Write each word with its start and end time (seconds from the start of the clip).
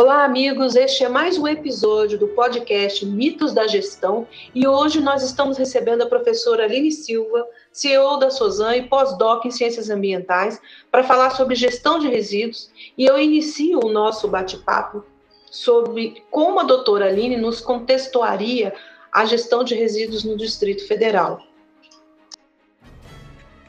Olá, 0.00 0.24
amigos. 0.24 0.76
Este 0.76 1.04
é 1.04 1.10
mais 1.10 1.36
um 1.36 1.46
episódio 1.46 2.18
do 2.18 2.28
podcast 2.28 3.04
Mitos 3.04 3.52
da 3.52 3.66
Gestão 3.66 4.26
e 4.54 4.66
hoje 4.66 4.98
nós 4.98 5.22
estamos 5.22 5.58
recebendo 5.58 6.00
a 6.00 6.06
professora 6.06 6.64
Aline 6.64 6.90
Silva, 6.90 7.46
CEO 7.70 8.16
da 8.16 8.30
Sozan 8.30 8.76
e 8.76 8.88
pós-doc 8.88 9.44
em 9.44 9.50
Ciências 9.50 9.90
Ambientais, 9.90 10.58
para 10.90 11.04
falar 11.04 11.28
sobre 11.32 11.54
gestão 11.54 11.98
de 11.98 12.08
resíduos. 12.08 12.70
E 12.96 13.04
eu 13.04 13.18
inicio 13.18 13.78
o 13.84 13.92
nosso 13.92 14.26
bate-papo 14.26 15.04
sobre 15.50 16.24
como 16.30 16.60
a 16.60 16.64
doutora 16.64 17.04
Aline 17.04 17.36
nos 17.36 17.60
contextuaria 17.60 18.72
a 19.12 19.26
gestão 19.26 19.62
de 19.62 19.74
resíduos 19.74 20.24
no 20.24 20.34
Distrito 20.34 20.88
Federal. 20.88 21.42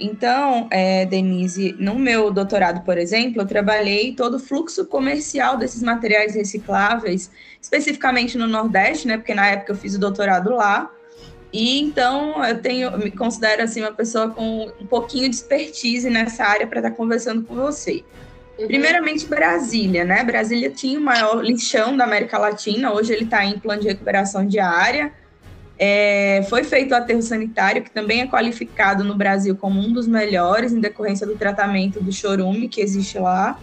Então, 0.02 0.68
é, 0.72 1.06
Denise, 1.06 1.76
no 1.78 1.94
meu 1.94 2.32
doutorado, 2.32 2.84
por 2.84 2.98
exemplo, 2.98 3.44
eu 3.44 3.46
trabalhei 3.46 4.16
todo 4.16 4.38
o 4.38 4.40
fluxo 4.40 4.84
comercial 4.88 5.58
desses 5.58 5.84
materiais 5.84 6.34
recicláveis, 6.34 7.30
especificamente 7.62 8.36
no 8.36 8.48
Nordeste, 8.48 9.08
né? 9.08 9.18
Porque 9.18 9.36
na 9.36 9.46
época 9.46 9.74
eu 9.74 9.76
fiz 9.76 9.94
o 9.94 10.00
doutorado 10.00 10.50
lá. 10.50 10.92
E 11.54 11.80
então 11.80 12.44
eu 12.44 12.60
tenho, 12.60 12.98
me 12.98 13.12
considero 13.12 13.62
assim 13.62 13.82
uma 13.82 13.92
pessoa 13.92 14.30
com 14.30 14.72
um 14.82 14.88
pouquinho 14.88 15.30
de 15.30 15.36
expertise 15.36 16.10
nessa 16.10 16.46
área 16.46 16.66
para 16.66 16.80
estar 16.80 16.90
tá 16.90 16.96
conversando 16.96 17.44
com 17.44 17.54
você. 17.54 18.04
Uhum. 18.58 18.66
Primeiramente, 18.66 19.28
Brasília, 19.28 20.04
né? 20.04 20.24
Brasília 20.24 20.72
tinha 20.72 20.98
o 21.00 21.04
maior 21.04 21.44
lixão 21.44 21.96
da 21.96 22.06
América 22.06 22.40
Latina, 22.40 22.92
hoje 22.92 23.14
ele 23.14 23.26
está 23.26 23.46
em 23.46 23.60
plano 23.60 23.82
de 23.82 23.88
recuperação 23.90 24.48
diária. 24.48 25.14
É, 25.78 26.46
foi 26.50 26.64
feito 26.64 26.92
o 26.92 26.96
aterro 26.96 27.22
sanitário, 27.22 27.84
que 27.84 27.90
também 27.90 28.22
é 28.22 28.28
qualificado 28.28 29.04
no 29.04 29.16
Brasil 29.16 29.56
como 29.56 29.80
um 29.80 29.92
dos 29.92 30.08
melhores, 30.08 30.72
em 30.72 30.80
decorrência 30.80 31.26
do 31.26 31.36
tratamento 31.36 32.00
do 32.00 32.12
chorume 32.12 32.68
que 32.68 32.82
existe 32.82 33.18
lá. 33.18 33.60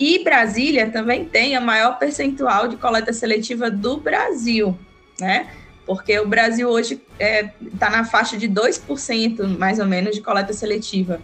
E 0.00 0.22
Brasília 0.22 0.88
também 0.90 1.24
tem 1.24 1.56
a 1.56 1.60
maior 1.60 1.98
percentual 1.98 2.68
de 2.68 2.76
coleta 2.76 3.12
seletiva 3.12 3.70
do 3.70 3.98
Brasil, 3.98 4.78
né? 5.20 5.48
Porque 5.84 6.18
o 6.18 6.28
Brasil 6.28 6.68
hoje 6.68 6.94
está 6.94 7.24
é, 7.24 7.52
tá 7.78 7.90
na 7.90 8.04
faixa 8.04 8.36
de 8.36 8.48
2%, 8.48 9.58
mais 9.58 9.78
ou 9.78 9.86
menos, 9.86 10.14
de 10.14 10.22
coleta 10.22 10.52
seletiva, 10.52 11.20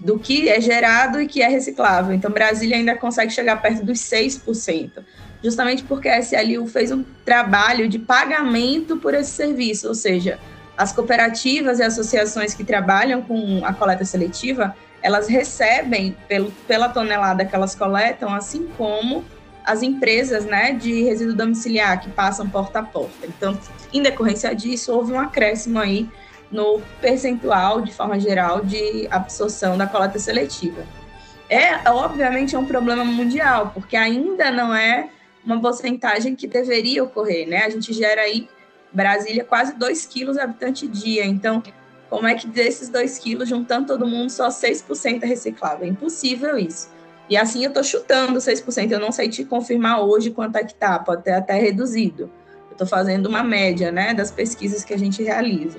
do 0.00 0.18
que 0.18 0.48
é 0.48 0.60
gerado 0.60 1.20
e 1.20 1.26
que 1.26 1.42
é 1.42 1.48
reciclável. 1.48 2.14
Então, 2.14 2.30
Brasília 2.30 2.76
ainda 2.76 2.96
consegue 2.96 3.32
chegar 3.32 3.60
perto 3.60 3.84
dos 3.84 3.98
6% 3.98 5.04
justamente 5.42 5.82
porque 5.84 6.08
a 6.08 6.18
SLU 6.18 6.66
fez 6.66 6.90
um 6.90 7.04
trabalho 7.24 7.88
de 7.88 7.98
pagamento 7.98 8.96
por 8.96 9.14
esse 9.14 9.30
serviço, 9.30 9.88
ou 9.88 9.94
seja, 9.94 10.38
as 10.76 10.92
cooperativas 10.92 11.78
e 11.78 11.82
associações 11.82 12.54
que 12.54 12.64
trabalham 12.64 13.22
com 13.22 13.64
a 13.64 13.72
coleta 13.72 14.04
seletiva, 14.04 14.76
elas 15.02 15.28
recebem 15.28 16.16
pelo, 16.28 16.50
pela 16.66 16.88
tonelada 16.88 17.44
que 17.44 17.54
elas 17.54 17.74
coletam, 17.74 18.32
assim 18.32 18.68
como 18.76 19.24
as 19.64 19.82
empresas 19.82 20.44
né, 20.44 20.72
de 20.72 21.02
resíduo 21.02 21.34
domiciliar 21.34 22.00
que 22.00 22.08
passam 22.10 22.48
porta 22.48 22.78
a 22.78 22.82
porta. 22.82 23.26
Então, 23.26 23.58
em 23.92 24.02
decorrência 24.02 24.54
disso, 24.54 24.92
houve 24.92 25.12
um 25.12 25.20
acréscimo 25.20 25.78
aí 25.78 26.08
no 26.50 26.80
percentual, 27.00 27.82
de 27.82 27.92
forma 27.92 28.18
geral, 28.18 28.64
de 28.64 29.06
absorção 29.10 29.76
da 29.76 29.86
coleta 29.86 30.18
seletiva. 30.18 30.82
É, 31.50 31.90
obviamente, 31.90 32.54
é 32.54 32.58
um 32.58 32.64
problema 32.64 33.04
mundial, 33.04 33.70
porque 33.74 33.96
ainda 33.96 34.50
não 34.50 34.74
é 34.74 35.08
uma 35.48 35.60
porcentagem 35.60 36.36
que 36.36 36.46
deveria 36.46 37.02
ocorrer, 37.02 37.48
né? 37.48 37.64
A 37.64 37.70
gente 37.70 37.92
gera 37.92 38.20
aí, 38.20 38.48
Brasília, 38.92 39.44
quase 39.44 39.74
2 39.74 40.06
quilos 40.06 40.36
habitante 40.36 40.86
dia. 40.86 41.24
Então, 41.24 41.62
como 42.10 42.26
é 42.26 42.34
que 42.34 42.46
desses 42.46 42.88
2 42.88 43.18
quilos, 43.18 43.48
juntando 43.48 43.86
todo 43.86 44.06
mundo, 44.06 44.30
só 44.30 44.48
6% 44.48 45.22
é 45.22 45.26
reciclável? 45.26 45.86
É 45.86 45.90
impossível 45.90 46.58
isso. 46.58 46.90
E 47.30 47.36
assim 47.36 47.62
eu 47.62 47.68
estou 47.68 47.84
chutando 47.84 48.38
6%, 48.38 48.90
eu 48.90 49.00
não 49.00 49.12
sei 49.12 49.28
te 49.28 49.44
confirmar 49.44 50.00
hoje 50.00 50.30
quanto 50.30 50.56
é 50.56 50.64
que 50.64 50.74
tá, 50.74 50.98
pode 50.98 51.24
ter 51.24 51.32
até 51.32 51.58
reduzido. 51.58 52.30
Eu 52.68 52.72
estou 52.72 52.86
fazendo 52.86 53.26
uma 53.26 53.42
média, 53.42 53.92
né, 53.92 54.14
das 54.14 54.30
pesquisas 54.30 54.82
que 54.82 54.94
a 54.94 54.98
gente 54.98 55.22
realiza. 55.22 55.78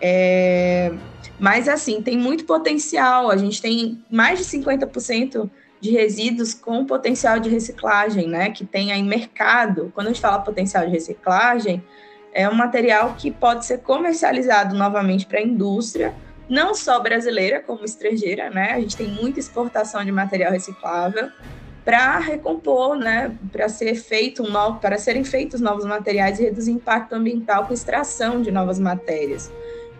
É... 0.00 0.92
Mas 1.38 1.68
assim, 1.68 2.00
tem 2.00 2.16
muito 2.16 2.44
potencial, 2.44 3.30
a 3.30 3.36
gente 3.36 3.60
tem 3.60 4.02
mais 4.10 4.38
de 4.38 4.44
50% 4.44 5.50
de 5.80 5.90
resíduos 5.90 6.54
com 6.54 6.84
potencial 6.84 7.38
de 7.38 7.48
reciclagem, 7.48 8.28
né, 8.28 8.50
que 8.50 8.64
tem 8.64 8.92
aí 8.92 9.02
mercado. 9.02 9.92
Quando 9.94 10.08
a 10.08 10.10
gente 10.10 10.20
fala 10.20 10.38
potencial 10.40 10.84
de 10.84 10.90
reciclagem, 10.90 11.82
é 12.32 12.48
um 12.48 12.54
material 12.54 13.14
que 13.16 13.30
pode 13.30 13.64
ser 13.64 13.78
comercializado 13.78 14.76
novamente 14.76 15.26
para 15.26 15.38
a 15.38 15.42
indústria, 15.42 16.14
não 16.48 16.74
só 16.74 17.00
brasileira 17.00 17.60
como 17.60 17.84
estrangeira, 17.84 18.48
né? 18.48 18.72
A 18.72 18.80
gente 18.80 18.96
tem 18.96 19.08
muita 19.08 19.38
exportação 19.38 20.04
de 20.04 20.10
material 20.10 20.52
reciclável 20.52 21.28
para 21.84 22.18
recompor, 22.18 22.96
né, 22.96 23.34
para 23.50 23.68
ser 23.68 23.94
feito 23.94 24.42
um 24.42 24.50
novo, 24.50 24.78
para 24.78 24.98
serem 24.98 25.24
feitos 25.24 25.60
novos 25.60 25.84
materiais 25.84 26.38
e 26.38 26.44
reduzir 26.44 26.72
impacto 26.72 27.14
ambiental 27.14 27.66
com 27.66 27.72
extração 27.72 28.42
de 28.42 28.50
novas 28.50 28.78
matérias. 28.78 29.50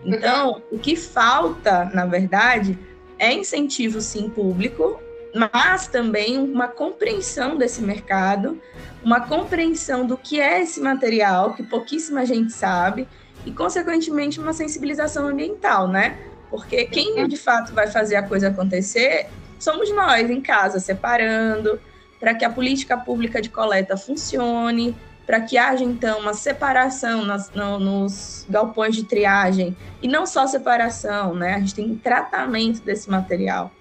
Então, 0.05 0.61
o 0.71 0.77
que 0.77 0.95
falta, 0.95 1.85
na 1.85 2.05
verdade, 2.05 2.77
é 3.17 3.33
incentivo 3.33 3.99
sim 4.01 4.29
público 4.29 4.99
mas 5.33 5.87
também 5.87 6.37
uma 6.37 6.67
compreensão 6.67 7.57
desse 7.57 7.81
mercado, 7.81 8.59
uma 9.03 9.21
compreensão 9.21 10.05
do 10.05 10.17
que 10.17 10.39
é 10.39 10.61
esse 10.61 10.81
material, 10.81 11.53
que 11.53 11.63
pouquíssima 11.63 12.25
gente 12.25 12.51
sabe, 12.51 13.07
e, 13.45 13.51
consequentemente, 13.51 14.39
uma 14.39 14.53
sensibilização 14.53 15.27
ambiental, 15.27 15.87
né? 15.87 16.17
Porque 16.49 16.85
quem 16.85 17.27
de 17.27 17.37
fato 17.37 17.73
vai 17.73 17.87
fazer 17.87 18.15
a 18.15 18.23
coisa 18.23 18.49
acontecer 18.49 19.27
somos 19.59 19.91
nós 19.91 20.29
em 20.29 20.41
casa, 20.41 20.79
separando, 20.79 21.79
para 22.19 22.33
que 22.33 22.43
a 22.43 22.49
política 22.49 22.97
pública 22.97 23.41
de 23.41 23.49
coleta 23.49 23.95
funcione, 23.97 24.95
para 25.25 25.41
que 25.41 25.57
haja 25.57 25.83
então 25.83 26.19
uma 26.19 26.33
separação 26.33 27.23
nas, 27.23 27.51
no, 27.51 27.77
nos 27.79 28.45
galpões 28.49 28.95
de 28.95 29.03
triagem, 29.03 29.75
e 30.01 30.07
não 30.07 30.25
só 30.25 30.47
separação, 30.47 31.35
né? 31.35 31.55
A 31.55 31.59
gente 31.59 31.75
tem 31.75 31.91
um 31.91 31.97
tratamento 31.97 32.81
desse 32.81 33.09
material. 33.09 33.71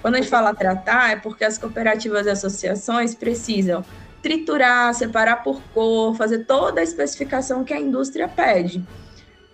Quando 0.00 0.14
a 0.14 0.18
gente 0.18 0.30
fala 0.30 0.54
tratar, 0.54 1.10
é 1.12 1.16
porque 1.16 1.44
as 1.44 1.58
cooperativas 1.58 2.26
e 2.26 2.30
associações 2.30 3.14
precisam 3.14 3.84
triturar, 4.22 4.94
separar 4.94 5.42
por 5.42 5.60
cor, 5.74 6.16
fazer 6.16 6.44
toda 6.44 6.80
a 6.80 6.84
especificação 6.84 7.64
que 7.64 7.72
a 7.72 7.80
indústria 7.80 8.28
pede. 8.28 8.82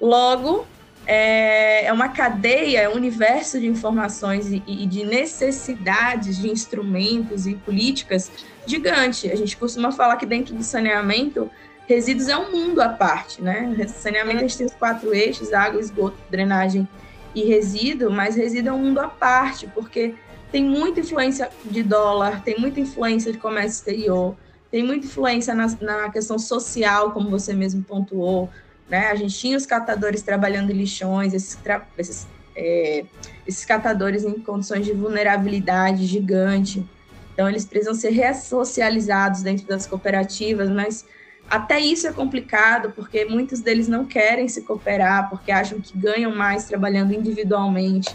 Logo, 0.01 0.67
é, 1.07 1.87
é 1.87 1.93
uma 1.93 2.09
cadeia, 2.09 2.81
é 2.81 2.89
um 2.89 2.95
universo 2.95 3.61
de 3.61 3.67
informações 3.67 4.51
e, 4.51 4.61
de 4.87 5.05
necessidades 5.05 6.39
de 6.39 6.51
instrumentos 6.51 7.47
e 7.47 7.55
políticas 7.55 8.31
gigante. 8.67 9.31
A 9.31 9.37
gente 9.37 9.57
costuma 9.57 9.93
falar 9.93 10.17
que 10.17 10.27
dentro 10.27 10.55
do 10.55 10.63
saneamento, 10.63 11.51
resíduos 11.87 12.29
é 12.29 12.37
um 12.37 12.51
mundo 12.51 12.81
à 12.81 12.89
parte, 12.89 13.43
né? 13.43 13.87
Saneamento 13.89 14.39
a 14.39 14.43
gente 14.43 14.57
tem 14.57 14.67
os 14.67 14.75
quatro 14.75 15.15
eixos, 15.15 15.53
água, 15.53 15.81
esgoto, 15.81 16.17
drenagem 16.31 16.89
e 17.35 17.45
resíduo, 17.45 18.11
mas 18.11 18.37
resíduo 18.37 18.71
é 18.71 18.73
um 18.73 18.79
mundo 18.79 19.01
à 19.01 19.09
parte, 19.09 19.67
porque 19.67 20.15
tem 20.55 20.65
muita 20.65 21.01
influência 21.01 21.51
de 21.65 21.83
dólar, 21.83 22.45
tem 22.45 22.57
muita 22.61 22.79
influência 22.79 23.33
de 23.33 23.39
comércio 23.39 23.79
exterior, 23.79 24.37
tem 24.71 24.85
muita 24.85 25.05
influência 25.05 25.53
na, 25.53 25.67
na 25.81 26.11
questão 26.13 26.39
social, 26.39 27.11
como 27.11 27.29
você 27.29 27.53
mesmo 27.53 27.83
pontuou, 27.83 28.49
né? 28.89 29.09
A 29.09 29.17
gente 29.17 29.37
tinha 29.37 29.57
os 29.57 29.67
catadores 29.67 30.23
trabalhando 30.23 30.71
em 30.71 30.75
lixões, 30.75 31.35
esses, 31.35 31.59
esses, 31.99 32.29
é, 32.55 33.05
esses 33.45 33.65
catadores 33.65 34.23
em 34.23 34.39
condições 34.39 34.87
de 34.87 34.93
vulnerabilidade 34.93 36.07
gigante, 36.07 36.89
então 37.33 37.49
eles 37.49 37.65
precisam 37.65 37.93
ser 37.97 38.11
ressocializados 38.11 39.43
dentro 39.43 39.67
das 39.67 39.89
cooperativas, 39.89 40.71
mas 40.71 41.05
até 41.51 41.81
isso 41.81 42.07
é 42.07 42.13
complicado, 42.13 42.93
porque 42.93 43.25
muitos 43.25 43.61
deles 43.61 43.89
não 43.89 44.05
querem 44.05 44.47
se 44.47 44.63
cooperar, 44.63 45.29
porque 45.29 45.51
acham 45.51 45.81
que 45.81 45.99
ganham 45.99 46.33
mais 46.33 46.65
trabalhando 46.67 47.13
individualmente. 47.13 48.15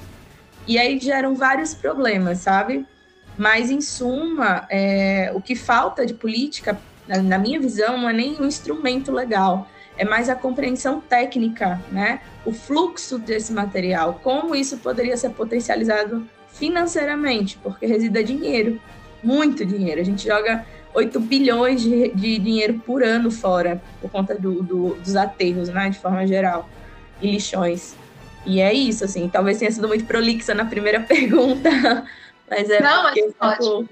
E 0.68 0.78
aí 0.78 1.00
geram 1.00 1.36
vários 1.36 1.74
problemas, 1.74 2.40
sabe? 2.40 2.86
Mas, 3.38 3.72
em 3.72 3.82
suma, 3.82 4.68
é, 4.70 5.32
o 5.34 5.42
que 5.42 5.56
falta 5.56 6.06
de 6.06 6.14
política, 6.14 6.80
na, 7.08 7.22
na 7.22 7.38
minha 7.38 7.60
visão, 7.60 7.98
não 7.98 8.10
é 8.10 8.14
nem 8.14 8.36
um 8.40 8.46
instrumento 8.46 9.12
legal, 9.12 9.68
é 9.98 10.06
mais 10.06 10.30
a 10.30 10.36
compreensão 10.36 11.02
técnica, 11.02 11.82
né? 11.92 12.22
O 12.46 12.54
fluxo 12.54 13.20
desse 13.20 13.52
material, 13.52 14.20
como 14.24 14.56
isso 14.56 14.78
poderia 14.78 15.18
ser 15.18 15.30
potencializado 15.32 16.26
financeiramente, 16.48 17.58
porque 17.62 17.86
resida 17.86 18.24
dinheiro, 18.24 18.80
muito 19.24 19.66
dinheiro. 19.66 20.00
A 20.00 20.04
gente 20.04 20.26
joga 20.26 20.66
8 20.94 21.20
bilhões 21.20 21.82
de, 21.82 22.10
de 22.10 22.40
dinheiro 22.40 22.76
por 22.86 23.04
ano 23.04 23.30
fora, 23.30 23.82
por 24.02 24.10
conta 24.10 24.36
do, 24.36 24.64
do, 24.64 24.96
dos 24.96 25.16
aterros, 25.16 25.70
né, 25.70 25.90
de 25.90 26.00
forma 26.00 26.26
geral, 26.26 26.70
e 27.22 27.32
lixões. 27.32 27.96
E 28.50 28.60
é 28.60 28.74
isso, 28.74 29.06
assim, 29.06 29.30
talvez 29.30 29.60
tenha 29.60 29.70
sido 29.70 29.88
muito 29.88 30.06
prolixa 30.06 30.56
na 30.56 30.66
primeira 30.66 31.00
pergunta, 31.06 31.70
mas 32.50 32.68
é 32.68 32.82
Não, 32.82 33.04
porque 33.04 33.30
mas 33.40 33.58
com, 33.60 33.86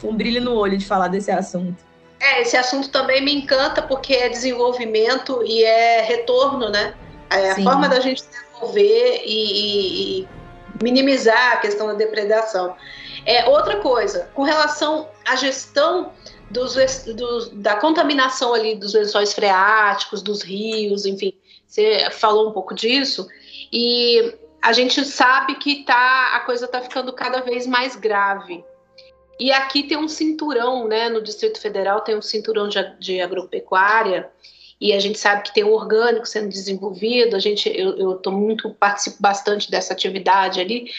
com 0.00 0.08
um 0.10 0.14
brilho 0.14 0.42
no 0.42 0.54
olho 0.54 0.76
de 0.76 0.84
falar 0.84 1.08
desse 1.08 1.30
assunto. 1.30 1.82
É, 2.20 2.42
esse 2.42 2.54
assunto 2.54 2.90
também 2.90 3.24
me 3.24 3.34
encanta 3.34 3.80
porque 3.80 4.12
é 4.12 4.28
desenvolvimento 4.28 5.42
e 5.44 5.64
é 5.64 6.02
retorno, 6.02 6.68
né? 6.68 6.94
É 7.30 7.52
a 7.52 7.54
Sim. 7.54 7.64
forma 7.64 7.88
da 7.88 8.00
gente 8.00 8.22
desenvolver 8.22 9.22
e, 9.24 10.20
e, 10.20 10.28
minimizar 10.82 11.54
a 11.54 11.56
questão 11.56 11.86
da 11.86 11.94
depredação. 11.94 12.76
É 13.24 13.48
outra 13.48 13.78
coisa, 13.78 14.28
com 14.34 14.42
relação 14.42 15.08
à 15.26 15.36
gestão 15.36 16.12
dos, 16.50 16.74
dos, 17.16 17.48
da 17.54 17.76
contaminação 17.76 18.52
ali 18.52 18.74
dos 18.74 18.92
lençóis 18.92 19.32
freáticos, 19.32 20.20
dos 20.20 20.42
rios, 20.42 21.06
enfim, 21.06 21.32
você 21.66 22.10
falou 22.10 22.50
um 22.50 22.52
pouco 22.52 22.74
disso, 22.74 23.26
e 23.72 24.34
a 24.60 24.72
gente 24.72 25.04
sabe 25.04 25.56
que 25.56 25.84
tá, 25.84 26.36
a 26.36 26.40
coisa 26.40 26.66
está 26.66 26.80
ficando 26.80 27.12
cada 27.12 27.40
vez 27.40 27.66
mais 27.66 27.96
grave. 27.96 28.64
E 29.40 29.50
aqui 29.50 29.82
tem 29.82 29.96
um 29.96 30.06
cinturão, 30.06 30.86
né? 30.86 31.08
No 31.08 31.22
Distrito 31.22 31.60
Federal 31.60 32.02
tem 32.02 32.16
um 32.16 32.22
cinturão 32.22 32.68
de, 32.68 32.78
de 33.00 33.20
agropecuária 33.20 34.30
e 34.80 34.92
a 34.92 35.00
gente 35.00 35.18
sabe 35.18 35.42
que 35.42 35.54
tem 35.54 35.64
um 35.64 35.72
orgânico 35.72 36.26
sendo 36.26 36.48
desenvolvido. 36.48 37.34
A 37.34 37.38
gente, 37.38 37.68
eu, 37.68 37.96
eu 37.96 38.14
tô 38.16 38.30
muito 38.30 38.70
participo 38.74 39.16
bastante 39.20 39.70
dessa 39.70 39.92
atividade 39.92 40.60
ali, 40.60 40.90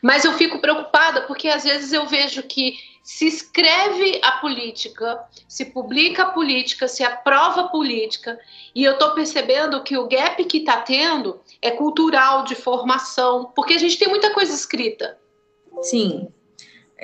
mas 0.00 0.24
eu 0.24 0.32
fico 0.32 0.60
preocupada 0.60 1.22
porque 1.22 1.48
às 1.48 1.64
vezes 1.64 1.92
eu 1.92 2.06
vejo 2.06 2.42
que 2.42 2.76
se 3.02 3.26
escreve 3.26 4.20
a 4.22 4.32
política, 4.32 5.20
se 5.48 5.66
publica 5.66 6.22
a 6.22 6.30
política, 6.30 6.86
se 6.86 7.02
aprova 7.02 7.62
a 7.62 7.68
política, 7.68 8.38
e 8.74 8.84
eu 8.84 8.92
estou 8.92 9.12
percebendo 9.12 9.82
que 9.82 9.96
o 9.96 10.06
gap 10.06 10.42
que 10.44 10.58
está 10.58 10.80
tendo 10.80 11.40
é 11.60 11.72
cultural, 11.72 12.44
de 12.44 12.54
formação, 12.54 13.52
porque 13.54 13.74
a 13.74 13.78
gente 13.78 13.98
tem 13.98 14.08
muita 14.08 14.32
coisa 14.32 14.54
escrita. 14.54 15.18
Sim. 15.80 16.28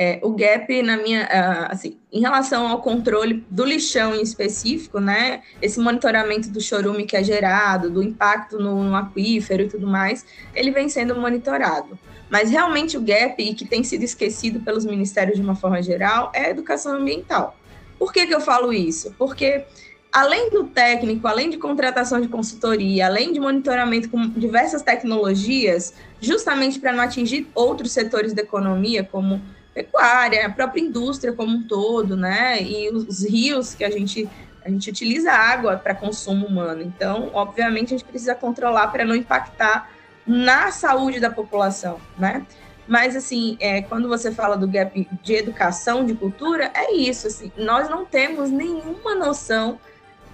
É, 0.00 0.20
o 0.22 0.30
gap 0.30 0.80
na 0.80 0.96
minha, 0.96 1.24
uh, 1.24 1.72
assim, 1.72 1.98
em 2.12 2.20
relação 2.20 2.68
ao 2.68 2.80
controle 2.80 3.44
do 3.50 3.64
lixão 3.64 4.14
em 4.14 4.22
específico, 4.22 5.00
né, 5.00 5.42
esse 5.60 5.80
monitoramento 5.80 6.50
do 6.50 6.60
chorume 6.60 7.04
que 7.04 7.16
é 7.16 7.24
gerado, 7.24 7.90
do 7.90 8.00
impacto 8.00 8.60
no, 8.60 8.84
no 8.84 8.94
aquífero 8.94 9.64
e 9.64 9.68
tudo 9.68 9.88
mais, 9.88 10.24
ele 10.54 10.70
vem 10.70 10.88
sendo 10.88 11.16
monitorado. 11.16 11.98
Mas 12.30 12.48
realmente 12.48 12.96
o 12.96 13.00
gap, 13.00 13.42
e 13.42 13.52
que 13.54 13.66
tem 13.66 13.82
sido 13.82 14.04
esquecido 14.04 14.60
pelos 14.60 14.84
ministérios 14.84 15.36
de 15.36 15.42
uma 15.42 15.56
forma 15.56 15.82
geral, 15.82 16.30
é 16.32 16.44
a 16.44 16.50
educação 16.50 16.94
ambiental. 16.94 17.56
Por 17.98 18.12
que, 18.12 18.24
que 18.24 18.34
eu 18.34 18.40
falo 18.40 18.72
isso? 18.72 19.12
Porque 19.18 19.64
além 20.12 20.48
do 20.50 20.64
técnico, 20.64 21.26
além 21.26 21.50
de 21.50 21.58
contratação 21.58 22.20
de 22.20 22.28
consultoria, 22.28 23.06
além 23.06 23.32
de 23.32 23.40
monitoramento 23.40 24.08
com 24.08 24.28
diversas 24.28 24.82
tecnologias, 24.82 25.92
justamente 26.20 26.78
para 26.78 26.92
não 26.92 27.02
atingir 27.02 27.48
outros 27.52 27.90
setores 27.90 28.32
da 28.32 28.42
economia, 28.42 29.02
como 29.02 29.42
pecuária, 29.78 30.44
a 30.44 30.50
própria 30.50 30.80
indústria 30.80 31.32
como 31.32 31.56
um 31.56 31.62
todo, 31.62 32.16
né? 32.16 32.60
E 32.60 32.90
os 32.90 33.24
rios 33.24 33.74
que 33.74 33.84
a 33.84 33.90
gente 33.90 34.28
a 34.64 34.70
gente 34.70 34.90
utiliza 34.90 35.32
água 35.32 35.78
para 35.78 35.94
consumo 35.94 36.46
humano. 36.46 36.82
Então, 36.82 37.30
obviamente, 37.32 37.94
a 37.94 37.96
gente 37.96 38.04
precisa 38.04 38.34
controlar 38.34 38.88
para 38.88 39.02
não 39.02 39.14
impactar 39.14 39.90
na 40.26 40.70
saúde 40.70 41.20
da 41.20 41.30
população, 41.30 41.98
né? 42.18 42.44
Mas, 42.86 43.16
assim, 43.16 43.56
é, 43.60 43.80
quando 43.80 44.08
você 44.08 44.30
fala 44.30 44.56
do 44.56 44.68
gap 44.68 45.08
de 45.22 45.34
educação, 45.34 46.04
de 46.04 46.12
cultura, 46.12 46.70
é 46.74 46.92
isso, 46.94 47.28
assim, 47.28 47.50
nós 47.56 47.88
não 47.88 48.04
temos 48.04 48.50
nenhuma 48.50 49.14
noção 49.14 49.78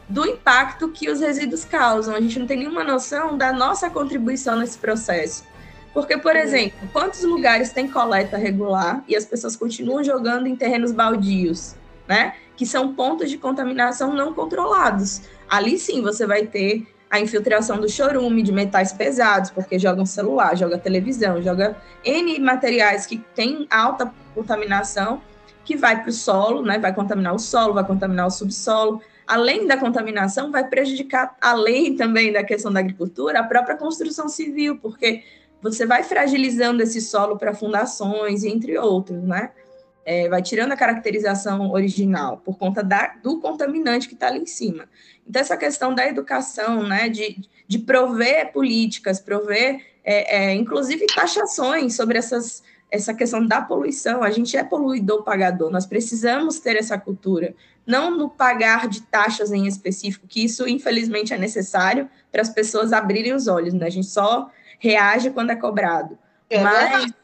do 0.09 0.27
impacto 0.27 0.89
que 0.89 1.09
os 1.09 1.21
resíduos 1.21 1.65
causam, 1.65 2.15
a 2.15 2.21
gente 2.21 2.39
não 2.39 2.47
tem 2.47 2.59
nenhuma 2.59 2.83
noção 2.83 3.39
da 3.39 3.53
nossa 3.53 3.89
contribuição 3.89 4.57
nesse 4.57 4.79
processo. 4.79 5.45
Porque, 5.95 6.19
por 6.19 6.35
exemplo, 6.35 6.89
quantos 6.93 7.23
lugares 7.23 7.73
tem 7.73 7.89
coleta 7.89 8.37
regular 8.37 9.05
e 9.07 9.15
as 9.15 9.25
pessoas 9.25 9.55
continuam 9.55 10.03
jogando 10.03 10.49
em 10.49 10.57
terrenos 10.57 10.91
baldios, 10.91 11.77
né? 12.09 12.35
Que 12.57 12.67
são 12.67 12.93
pontos 12.95 13.31
de 13.31 13.39
contaminação 13.39 14.13
não 14.13 14.35
controlados. 14.35 15.23
Ali 15.49 15.79
sim 15.79 16.03
você 16.03 16.27
vai 16.27 16.47
ter 16.47 16.85
a 17.09 17.21
infiltração 17.21 17.81
do 17.81 17.89
chorume, 17.89 18.43
de 18.43 18.51
metais 18.51 18.93
pesados, 18.93 19.51
porque 19.51 19.79
joga 19.79 20.05
celular, 20.05 20.57
joga 20.57 20.77
televisão, 20.77 21.41
joga 21.41 21.77
N 22.05 22.41
materiais 22.41 23.07
que 23.07 23.19
têm 23.33 23.69
alta 23.71 24.13
contaminação, 24.35 25.23
que 25.65 25.77
vai 25.77 26.01
para 26.01 26.11
o 26.11 26.13
solo, 26.13 26.63
né? 26.63 26.77
Vai 26.77 26.93
contaminar 26.93 27.33
o 27.33 27.39
solo, 27.39 27.73
vai 27.73 27.87
contaminar 27.87 28.27
o 28.27 28.31
subsolo. 28.31 29.01
Além 29.29 29.67
da 29.67 29.77
contaminação, 29.77 30.51
vai 30.51 30.67
prejudicar, 30.69 31.37
além 31.41 31.95
também 31.95 32.33
da 32.33 32.43
questão 32.43 32.73
da 32.73 32.81
agricultura, 32.81 33.39
a 33.39 33.45
própria 33.45 33.77
construção 33.77 34.29
civil, 34.29 34.77
porque 34.83 35.23
você 35.73 35.87
vai 35.87 36.03
fragilizando 36.03 36.83
esse 36.83 37.01
solo 37.01 37.39
para 37.39 37.55
fundações, 37.55 38.45
entre 38.45 38.77
outros, 38.79 39.23
né? 39.23 39.51
É, 40.05 40.29
vai 40.29 40.43
tirando 40.43 40.73
a 40.73 40.77
caracterização 40.77 41.71
original 41.71 42.37
por 42.45 42.59
conta 42.59 42.83
da, 42.83 43.15
do 43.23 43.41
contaminante 43.41 44.07
que 44.07 44.13
está 44.13 44.27
ali 44.27 44.41
em 44.41 44.47
cima. 44.47 44.87
Então, 45.27 45.41
essa 45.41 45.57
questão 45.57 45.95
da 45.95 46.07
educação, 46.07 46.83
né, 46.83 47.09
de, 47.09 47.41
de 47.67 47.79
prover 47.79 48.53
políticas, 48.53 49.19
prover, 49.19 49.81
é, 50.05 50.51
é, 50.51 50.55
inclusive, 50.55 51.07
taxações 51.07 51.97
sobre 51.97 52.19
essas, 52.19 52.63
essa 52.91 53.15
questão 53.15 53.47
da 53.47 53.63
poluição. 53.63 54.23
A 54.23 54.31
gente 54.31 54.55
é 54.59 54.63
poluidor 54.63 55.25
pagador, 55.25 55.71
nós 55.71 55.87
precisamos 55.87 56.59
ter 56.59 56.77
essa 56.77 56.99
cultura, 56.99 57.55
não 57.87 58.11
no 58.11 58.29
pagar 58.29 58.87
de 58.87 59.01
taxas 59.01 59.51
em 59.53 59.67
específico, 59.67 60.27
que 60.29 60.45
isso, 60.45 60.69
infelizmente, 60.69 61.33
é 61.33 61.39
necessário 61.39 62.11
para 62.31 62.43
as 62.43 62.51
pessoas 62.51 62.93
abrirem 62.93 63.33
os 63.33 63.49
olhos, 63.49 63.73
né? 63.73 63.87
A 63.87 63.91
gente 63.91 64.09
só 64.09 64.51
reage 64.79 65.31
quando 65.31 65.51
é 65.51 65.57
cobrado. 65.57 66.19
É 66.49 66.63
Mas 66.63 66.91
verdade. 66.91 67.15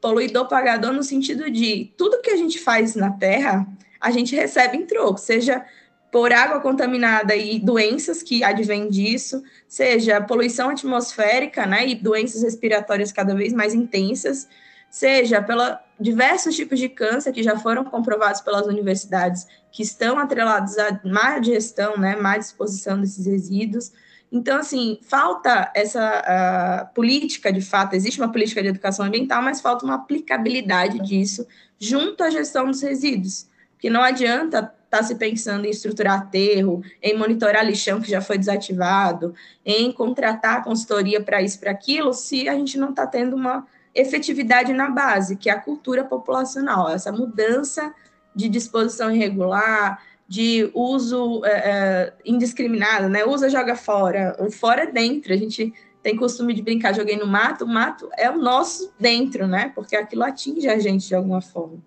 poluidor 0.00 0.48
pagador 0.48 0.92
no 0.92 1.02
sentido 1.02 1.50
de 1.50 1.92
tudo 1.96 2.20
que 2.20 2.30
a 2.30 2.36
gente 2.36 2.58
faz 2.58 2.94
na 2.94 3.10
Terra, 3.10 3.66
a 4.00 4.10
gente 4.10 4.34
recebe 4.34 4.76
em 4.76 4.86
troco, 4.86 5.18
seja 5.18 5.64
por 6.10 6.32
água 6.32 6.60
contaminada 6.60 7.36
e 7.36 7.58
doenças 7.58 8.22
que 8.22 8.42
advêm 8.42 8.88
disso, 8.88 9.42
seja 9.66 10.20
poluição 10.20 10.70
atmosférica, 10.70 11.66
né, 11.66 11.86
e 11.86 11.94
doenças 11.94 12.42
respiratórias 12.42 13.12
cada 13.12 13.34
vez 13.34 13.52
mais 13.52 13.74
intensas, 13.74 14.48
seja 14.90 15.42
pela 15.42 15.84
diversos 16.00 16.54
tipos 16.56 16.78
de 16.78 16.88
câncer 16.88 17.32
que 17.32 17.42
já 17.42 17.58
foram 17.58 17.84
comprovados 17.84 18.40
pelas 18.40 18.66
universidades 18.66 19.46
que 19.70 19.82
estão 19.82 20.18
atrelados 20.18 20.78
à 20.78 20.98
má 21.04 21.42
gestão, 21.42 21.98
né, 21.98 22.16
má 22.16 22.38
disposição 22.38 23.00
desses 23.00 23.26
resíduos. 23.26 23.92
Então, 24.30 24.58
assim, 24.58 24.98
falta 25.02 25.70
essa 25.74 26.90
política, 26.94 27.52
de 27.52 27.62
fato, 27.62 27.94
existe 27.94 28.20
uma 28.20 28.30
política 28.30 28.62
de 28.62 28.68
educação 28.68 29.06
ambiental, 29.06 29.42
mas 29.42 29.60
falta 29.60 29.84
uma 29.84 29.94
aplicabilidade 29.94 30.98
disso 31.00 31.46
junto 31.78 32.22
à 32.22 32.30
gestão 32.30 32.66
dos 32.66 32.82
resíduos. 32.82 33.48
Porque 33.72 33.88
não 33.88 34.02
adianta 34.02 34.74
está 34.88 35.02
se 35.02 35.14
pensando 35.16 35.66
em 35.66 35.70
estruturar 35.70 36.20
aterro, 36.20 36.82
em 37.02 37.16
monitorar 37.16 37.64
lixão 37.64 38.00
que 38.00 38.10
já 38.10 38.22
foi 38.22 38.38
desativado, 38.38 39.34
em 39.64 39.92
contratar 39.92 40.64
consultoria 40.64 41.22
para 41.22 41.42
isso, 41.42 41.60
para 41.60 41.70
aquilo, 41.70 42.14
se 42.14 42.48
a 42.48 42.54
gente 42.54 42.78
não 42.78 42.90
está 42.90 43.06
tendo 43.06 43.36
uma 43.36 43.66
efetividade 43.94 44.72
na 44.72 44.88
base, 44.88 45.36
que 45.36 45.50
é 45.50 45.52
a 45.52 45.60
cultura 45.60 46.04
populacional, 46.04 46.88
essa 46.88 47.12
mudança 47.12 47.94
de 48.34 48.48
disposição 48.48 49.10
irregular, 49.10 50.02
de 50.28 50.70
uso 50.74 51.42
é, 51.44 51.50
é, 51.50 52.14
indiscriminado, 52.24 53.08
né? 53.08 53.24
Usa, 53.24 53.48
joga 53.48 53.74
fora, 53.74 54.36
o 54.38 54.50
fora 54.50 54.82
é 54.82 54.92
dentro. 54.92 55.32
A 55.32 55.36
gente 55.36 55.72
tem 56.02 56.14
costume 56.16 56.52
de 56.52 56.60
brincar, 56.60 56.94
joguei 56.94 57.16
no 57.16 57.26
mato, 57.26 57.64
o 57.64 57.68
mato 57.68 58.10
é 58.16 58.30
o 58.30 58.36
nosso 58.36 58.92
dentro, 59.00 59.46
né? 59.46 59.72
Porque 59.74 59.96
aquilo 59.96 60.22
atinge 60.22 60.68
a 60.68 60.78
gente 60.78 61.08
de 61.08 61.14
alguma 61.14 61.40
forma. 61.40 61.78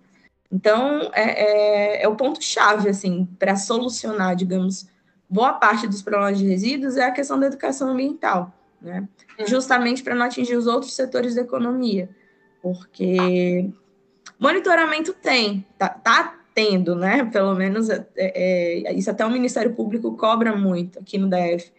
Então, 0.50 1.10
é, 1.14 2.00
é, 2.00 2.02
é 2.02 2.08
o 2.08 2.16
ponto-chave, 2.16 2.88
assim, 2.88 3.26
para 3.38 3.56
solucionar, 3.56 4.34
digamos, 4.34 4.86
boa 5.30 5.54
parte 5.54 5.86
dos 5.86 6.02
problemas 6.02 6.38
de 6.38 6.46
resíduos 6.46 6.96
é 6.96 7.04
a 7.04 7.10
questão 7.10 7.38
da 7.38 7.46
educação 7.46 7.90
ambiental, 7.90 8.52
né? 8.80 9.08
É. 9.38 9.46
Justamente 9.46 10.02
para 10.02 10.16
não 10.16 10.26
atingir 10.26 10.56
os 10.56 10.66
outros 10.66 10.94
setores 10.94 11.36
da 11.36 11.42
economia, 11.42 12.10
porque 12.60 13.70
monitoramento 14.38 15.14
tem, 15.14 15.64
tá, 15.78 15.88
tá 15.88 16.41
tendo, 16.54 16.94
né? 16.94 17.28
Pelo 17.32 17.54
menos 17.54 17.88
é, 17.90 18.06
é, 18.16 18.92
isso 18.94 19.10
até 19.10 19.24
o 19.24 19.30
Ministério 19.30 19.74
Público 19.74 20.16
cobra 20.16 20.56
muito 20.56 20.98
aqui 20.98 21.18
no 21.18 21.28
DF, 21.28 21.70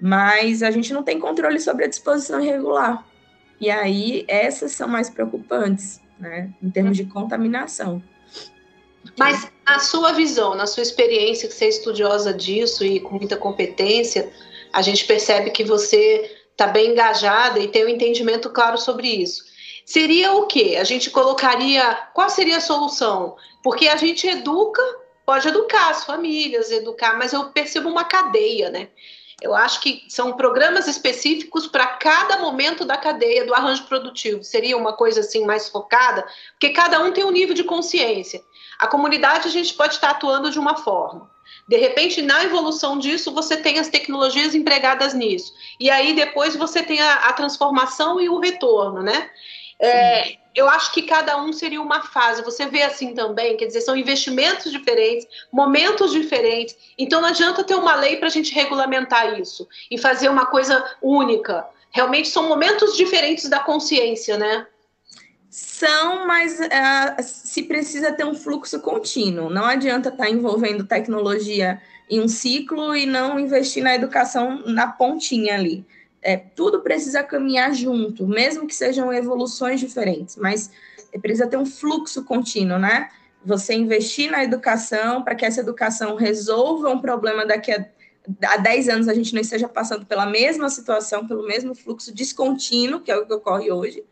mas 0.00 0.62
a 0.62 0.70
gente 0.70 0.92
não 0.92 1.02
tem 1.02 1.18
controle 1.18 1.60
sobre 1.60 1.84
a 1.84 1.88
disposição 1.88 2.40
irregular. 2.40 3.06
E 3.60 3.70
aí 3.70 4.24
essas 4.26 4.72
são 4.72 4.88
mais 4.88 5.08
preocupantes, 5.08 6.00
né? 6.18 6.50
Em 6.62 6.70
termos 6.70 6.96
de 6.96 7.04
contaminação. 7.04 8.02
Mas 9.18 9.50
na 9.66 9.78
sua 9.78 10.12
visão, 10.12 10.54
na 10.54 10.66
sua 10.66 10.82
experiência, 10.82 11.48
que 11.48 11.54
você 11.54 11.66
é 11.66 11.68
estudiosa 11.68 12.32
disso 12.32 12.84
e 12.84 13.00
com 13.00 13.16
muita 13.16 13.36
competência, 13.36 14.32
a 14.72 14.80
gente 14.80 15.04
percebe 15.04 15.50
que 15.50 15.64
você 15.64 16.30
está 16.50 16.66
bem 16.66 16.92
engajada 16.92 17.58
e 17.58 17.68
tem 17.68 17.84
um 17.84 17.88
entendimento 17.88 18.48
claro 18.50 18.78
sobre 18.78 19.08
isso. 19.08 19.51
Seria 19.84 20.32
o 20.32 20.46
quê? 20.46 20.76
A 20.80 20.84
gente 20.84 21.10
colocaria. 21.10 21.94
Qual 22.14 22.28
seria 22.30 22.58
a 22.58 22.60
solução? 22.60 23.36
Porque 23.62 23.88
a 23.88 23.96
gente 23.96 24.26
educa, 24.26 24.82
pode 25.26 25.48
educar 25.48 25.90
as 25.90 26.04
famílias, 26.04 26.70
educar, 26.70 27.18
mas 27.18 27.32
eu 27.32 27.50
percebo 27.50 27.88
uma 27.88 28.04
cadeia, 28.04 28.70
né? 28.70 28.88
Eu 29.40 29.54
acho 29.54 29.80
que 29.80 30.04
são 30.08 30.34
programas 30.34 30.86
específicos 30.86 31.66
para 31.66 31.86
cada 31.86 32.38
momento 32.38 32.84
da 32.84 32.96
cadeia 32.96 33.44
do 33.44 33.52
arranjo 33.52 33.82
produtivo. 33.84 34.44
Seria 34.44 34.76
uma 34.76 34.92
coisa 34.92 35.18
assim 35.18 35.44
mais 35.44 35.68
focada, 35.68 36.24
porque 36.52 36.70
cada 36.70 37.02
um 37.02 37.12
tem 37.12 37.24
um 37.24 37.30
nível 37.32 37.52
de 37.52 37.64
consciência. 37.64 38.40
A 38.78 38.86
comunidade 38.86 39.48
a 39.48 39.50
gente 39.50 39.74
pode 39.74 39.94
estar 39.94 40.10
atuando 40.10 40.48
de 40.48 40.60
uma 40.60 40.76
forma. 40.76 41.28
De 41.68 41.76
repente, 41.76 42.22
na 42.22 42.44
evolução 42.44 42.98
disso, 42.98 43.32
você 43.32 43.56
tem 43.56 43.80
as 43.80 43.88
tecnologias 43.88 44.54
empregadas 44.54 45.12
nisso. 45.12 45.52
E 45.78 45.90
aí 45.90 46.14
depois 46.14 46.54
você 46.54 46.82
tem 46.82 47.00
a, 47.00 47.14
a 47.28 47.32
transformação 47.32 48.20
e 48.20 48.28
o 48.28 48.38
retorno, 48.38 49.02
né? 49.02 49.28
É, 49.82 50.36
eu 50.54 50.68
acho 50.68 50.92
que 50.92 51.02
cada 51.02 51.36
um 51.42 51.52
seria 51.52 51.82
uma 51.82 52.02
fase. 52.02 52.42
Você 52.42 52.66
vê 52.66 52.82
assim 52.82 53.14
também, 53.14 53.56
quer 53.56 53.66
dizer, 53.66 53.80
são 53.80 53.96
investimentos 53.96 54.70
diferentes, 54.70 55.26
momentos 55.50 56.12
diferentes. 56.12 56.76
Então 56.96 57.20
não 57.20 57.28
adianta 57.28 57.64
ter 57.64 57.74
uma 57.74 57.96
lei 57.96 58.16
para 58.16 58.28
a 58.28 58.30
gente 58.30 58.54
regulamentar 58.54 59.40
isso 59.40 59.66
e 59.90 59.98
fazer 59.98 60.28
uma 60.28 60.46
coisa 60.46 60.84
única. 61.02 61.66
Realmente 61.90 62.28
são 62.28 62.48
momentos 62.48 62.96
diferentes 62.96 63.48
da 63.48 63.58
consciência, 63.58 64.38
né? 64.38 64.66
São, 65.50 66.26
mas 66.26 66.58
uh, 66.60 67.22
se 67.22 67.64
precisa 67.64 68.12
ter 68.12 68.24
um 68.24 68.34
fluxo 68.34 68.80
contínuo. 68.80 69.50
Não 69.50 69.66
adianta 69.66 70.08
estar 70.08 70.24
tá 70.24 70.30
envolvendo 70.30 70.84
tecnologia 70.84 71.82
em 72.08 72.20
um 72.20 72.28
ciclo 72.28 72.94
e 72.94 73.04
não 73.04 73.38
investir 73.38 73.82
na 73.82 73.94
educação 73.94 74.62
na 74.66 74.86
pontinha 74.86 75.54
ali. 75.54 75.84
É, 76.22 76.36
tudo 76.36 76.80
precisa 76.80 77.22
caminhar 77.22 77.74
junto, 77.74 78.26
mesmo 78.26 78.66
que 78.66 78.74
sejam 78.74 79.12
evoluções 79.12 79.80
diferentes, 79.80 80.36
mas 80.36 80.70
precisa 81.20 81.48
ter 81.48 81.56
um 81.56 81.66
fluxo 81.66 82.24
contínuo, 82.24 82.78
né? 82.78 83.10
Você 83.44 83.74
investir 83.74 84.30
na 84.30 84.44
educação 84.44 85.22
para 85.22 85.34
que 85.34 85.44
essa 85.44 85.60
educação 85.60 86.14
resolva 86.14 86.90
um 86.90 87.00
problema 87.00 87.44
daqui 87.44 87.72
a, 87.72 87.84
a 88.44 88.56
10 88.56 88.88
anos 88.88 89.08
a 89.08 89.14
gente 89.14 89.34
não 89.34 89.40
esteja 89.40 89.68
passando 89.68 90.06
pela 90.06 90.24
mesma 90.24 90.70
situação, 90.70 91.26
pelo 91.26 91.44
mesmo 91.44 91.74
fluxo 91.74 92.14
descontínuo, 92.14 93.00
que 93.00 93.10
é 93.10 93.16
o 93.16 93.26
que 93.26 93.32
ocorre 93.34 93.72
hoje. 93.72 94.04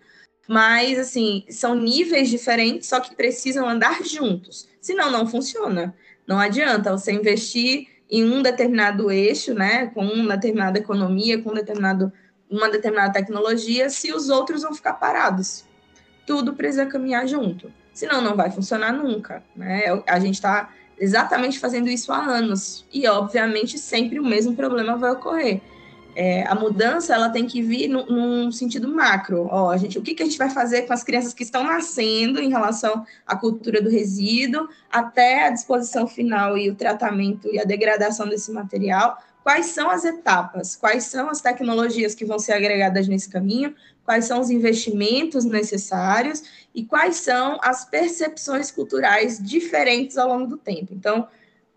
Mas, 0.49 0.99
assim, 0.99 1.45
são 1.49 1.77
níveis 1.77 2.29
diferentes, 2.29 2.89
só 2.89 2.99
que 2.99 3.15
precisam 3.15 3.69
andar 3.69 4.03
juntos. 4.03 4.69
Senão, 4.81 5.09
não 5.09 5.29
funciona. 5.29 5.95
Não 6.27 6.41
adianta 6.41 6.91
você 6.91 7.13
investir 7.13 7.87
em 8.11 8.25
um 8.25 8.43
determinado 8.43 9.11
eixo, 9.11 9.55
né, 9.55 9.87
com 9.87 10.05
uma 10.05 10.37
determinada 10.37 10.79
economia, 10.79 11.41
com 11.41 11.51
um 11.51 11.55
determinado, 11.55 12.13
uma 12.51 12.69
determinada 12.69 13.13
tecnologia, 13.13 13.89
se 13.89 14.13
os 14.13 14.29
outros 14.29 14.63
vão 14.63 14.75
ficar 14.75 14.95
parados. 14.95 15.65
Tudo 16.27 16.55
precisa 16.55 16.87
caminhar 16.87 17.27
junto, 17.27 17.73
senão 17.93 18.21
não 18.21 18.37
vai 18.37 18.51
funcionar 18.51 18.93
nunca. 18.93 19.43
Né? 19.55 19.85
A 20.07 20.19
gente 20.19 20.35
está 20.35 20.71
exatamente 20.99 21.59
fazendo 21.59 21.89
isso 21.89 22.13
há 22.13 22.19
anos 22.19 22.85
e, 22.93 23.07
obviamente, 23.07 23.79
sempre 23.79 24.19
o 24.19 24.25
mesmo 24.25 24.55
problema 24.55 24.97
vai 24.97 25.13
ocorrer 25.13 25.63
é, 26.15 26.43
a 26.47 26.55
mudança 26.55 27.15
ela 27.15 27.29
tem 27.29 27.47
que 27.47 27.63
vir 27.63 27.89
no, 27.89 28.05
num 28.07 28.53
sentido 28.53 28.89
macro. 28.89 29.47
Ó, 29.51 29.77
gente, 29.77 29.99
o 29.99 30.03
que, 30.03 30.15
que 30.15 30.23
a 30.23 30.27
gente 30.27 30.39
vai 30.39 30.51
fazer 30.51 30.83
com 30.83 30.93
as 30.93 31.05
crianças 31.05 31.35
que 31.35 31.43
estão 31.43 31.65
nascendo 31.65 32.41
em 32.41 32.51
relação 32.51 33.05
à 33.27 33.37
cultura 33.37 33.81
do 33.81 33.91
resíduo, 33.91 34.69
até 34.91 35.47
a 35.47 35.51
disposição 35.51 36.07
final 36.07 36.57
e 36.57 36.71
o 36.71 36.75
tratamento 36.75 37.49
e 37.53 37.59
a 37.59 37.65
degradação 37.65 38.29
desse 38.29 38.51
material? 38.53 39.19
Quais 39.43 39.67
são 39.67 39.91
as 39.91 40.05
etapas? 40.05 40.77
Quais 40.77 41.05
são 41.05 41.31
as 41.31 41.41
tecnologias 41.41 42.15
que 42.15 42.25
vão 42.25 42.39
ser 42.39 42.53
agregadas 42.53 43.09
nesse 43.09 43.29
caminho? 43.29 43.75
Quais 44.05 44.27
são 44.27 44.41
os 44.41 44.51
investimentos 44.51 45.45
necessários? 45.45 46.43
E 46.75 46.85
quais 46.85 47.17
são 47.17 47.59
as 47.63 47.85
percepções 47.85 48.71
culturais 48.71 49.39
diferentes 49.43 50.19
ao 50.19 50.29
longo 50.29 50.47
do 50.47 50.57
tempo? 50.57 50.93
Então, 50.93 51.27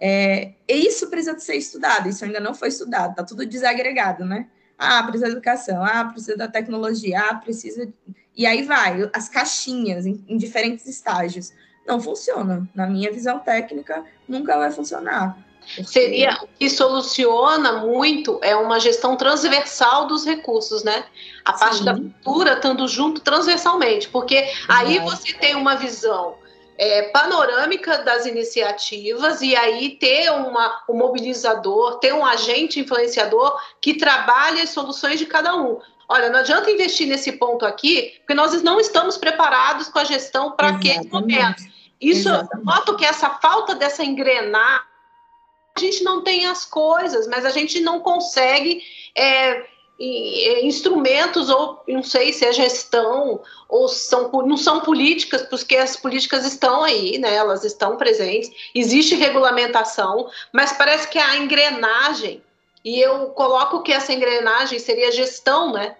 é, 0.06 0.52
isso 0.68 1.10
precisa 1.10 1.40
ser 1.40 1.56
estudado, 1.56 2.10
isso 2.10 2.26
ainda 2.26 2.42
não 2.42 2.54
foi 2.54 2.68
estudado, 2.68 3.12
está 3.12 3.24
tudo 3.24 3.46
desagregado, 3.46 4.26
né? 4.26 4.48
Ah, 4.78 5.02
precisa 5.02 5.28
da 5.28 5.32
educação, 5.32 5.82
ah, 5.82 6.04
precisa 6.04 6.36
da 6.36 6.46
tecnologia, 6.50 7.22
ah, 7.22 7.36
precisa. 7.36 7.88
E 8.36 8.46
aí 8.46 8.64
vai, 8.64 9.10
as 9.14 9.30
caixinhas 9.30 10.06
em, 10.06 10.22
em 10.28 10.38
diferentes 10.38 10.88
estágios. 10.88 11.54
Não 11.88 12.02
funciona. 12.02 12.68
Na 12.76 12.86
minha 12.86 13.14
visão 13.14 13.40
técnica, 13.40 14.04
nunca 14.28 14.58
vai 14.58 14.72
funcionar. 14.72 15.38
Porque... 15.62 15.86
Seria 15.86 16.38
o 16.44 16.48
que 16.48 16.70
soluciona 16.70 17.80
muito 17.86 18.40
é 18.42 18.54
uma 18.58 18.82
gestão 18.82 19.16
transversal 19.16 20.06
dos 20.06 20.26
recursos, 20.26 20.84
né? 20.84 21.06
A 21.46 21.54
Sim. 21.54 21.60
parte 21.60 21.84
da 21.86 21.94
cultura 21.94 22.54
estando 22.56 22.86
junto 22.90 23.22
transversalmente, 23.22 24.10
porque 24.10 24.52
aí 24.68 25.00
você 25.00 25.32
tem 25.34 25.56
uma 25.56 25.76
visão 25.76 26.43
é, 26.84 27.04
panorâmica 27.04 28.00
das 28.00 28.26
iniciativas 28.26 29.42
e 29.42 29.56
aí 29.56 29.92
ter 29.92 30.30
uma, 30.32 30.84
um 30.90 30.96
mobilizador, 30.96 31.98
ter 32.00 32.14
um 32.14 32.26
agente 32.26 32.82
influenciador 32.82 33.58
que 33.82 33.94
trabalhe 33.94 34.60
as 34.60 34.72
soluções 34.72 35.18
de 35.18 35.26
cada 35.26 35.56
um. 35.56 35.80
Olha, 36.10 36.30
não 36.30 36.40
adianta 36.40 36.70
investir 36.70 37.08
nesse 37.08 37.32
ponto 37.32 37.66
aqui, 37.66 38.16
porque 38.20 38.34
nós 38.34 38.62
não 38.62 38.82
estamos 38.82 39.16
preparados 39.16 39.88
com 39.88 39.98
a 39.98 40.04
gestão 40.04 40.52
para 40.52 40.70
aquele 40.70 41.08
momento. 41.08 41.64
Isso, 42.02 42.28
Exatamente. 42.28 42.66
noto 42.66 42.98
que 42.98 43.06
essa 43.06 43.30
falta 43.30 43.74
dessa 43.76 44.04
engrenar, 44.04 44.86
a 45.76 45.80
gente 45.80 46.04
não 46.04 46.22
tem 46.22 46.48
as 46.48 46.66
coisas, 46.66 47.28
mas 47.28 47.46
a 47.46 47.50
gente 47.50 47.80
não 47.80 48.02
consegue 48.02 48.84
é, 49.16 49.66
instrumentos, 50.64 51.50
ou 51.50 51.82
não 51.88 52.04
sei 52.04 52.34
se 52.34 52.46
é 52.46 52.52
gestão, 52.52 53.42
ou 53.70 53.88
são, 53.88 54.30
não 54.46 54.58
são 54.58 54.82
políticas, 54.82 55.44
porque 55.44 55.78
as 55.78 55.96
políticas 55.96 56.46
estão 56.46 56.84
aí, 56.84 57.18
né, 57.18 57.34
elas 57.34 57.64
estão 57.64 57.96
presentes, 57.96 58.52
existe 58.76 59.16
regulamentação, 59.16 60.30
mas 60.52 60.74
parece 60.74 61.08
que 61.08 61.18
a 61.18 61.38
engrenagem, 61.38 62.42
e 62.84 63.00
eu 63.00 63.28
coloco 63.28 63.82
que 63.82 63.94
essa 63.94 64.12
engrenagem 64.12 64.78
seria 64.78 65.08
a 65.08 65.12
gestão, 65.12 65.72
né, 65.72 65.96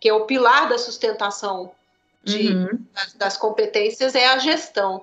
que 0.00 0.08
é 0.08 0.14
o 0.14 0.24
pilar 0.24 0.68
da 0.68 0.78
sustentação 0.78 1.72
de, 2.22 2.52
uhum. 2.52 2.78
das, 2.94 3.12
das, 3.14 3.36
competências, 3.36 4.14
é 4.14 4.26
a 4.26 4.38
gestão. 4.38 5.02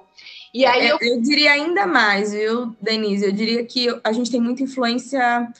E 0.53 0.65
aí 0.65 0.87
é, 0.87 0.91
eu... 0.93 0.97
eu 1.01 1.21
diria 1.21 1.51
ainda 1.51 1.85
mais, 1.85 2.31
viu, 2.31 2.73
Denise? 2.79 3.25
Eu 3.25 3.31
diria 3.33 3.65
que 3.65 3.87
a 4.03 4.13
gente 4.13 4.31
tem 4.31 4.39
muita 4.39 4.63
influência. 4.63 5.51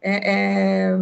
É, 0.00 0.92
é 0.92 0.98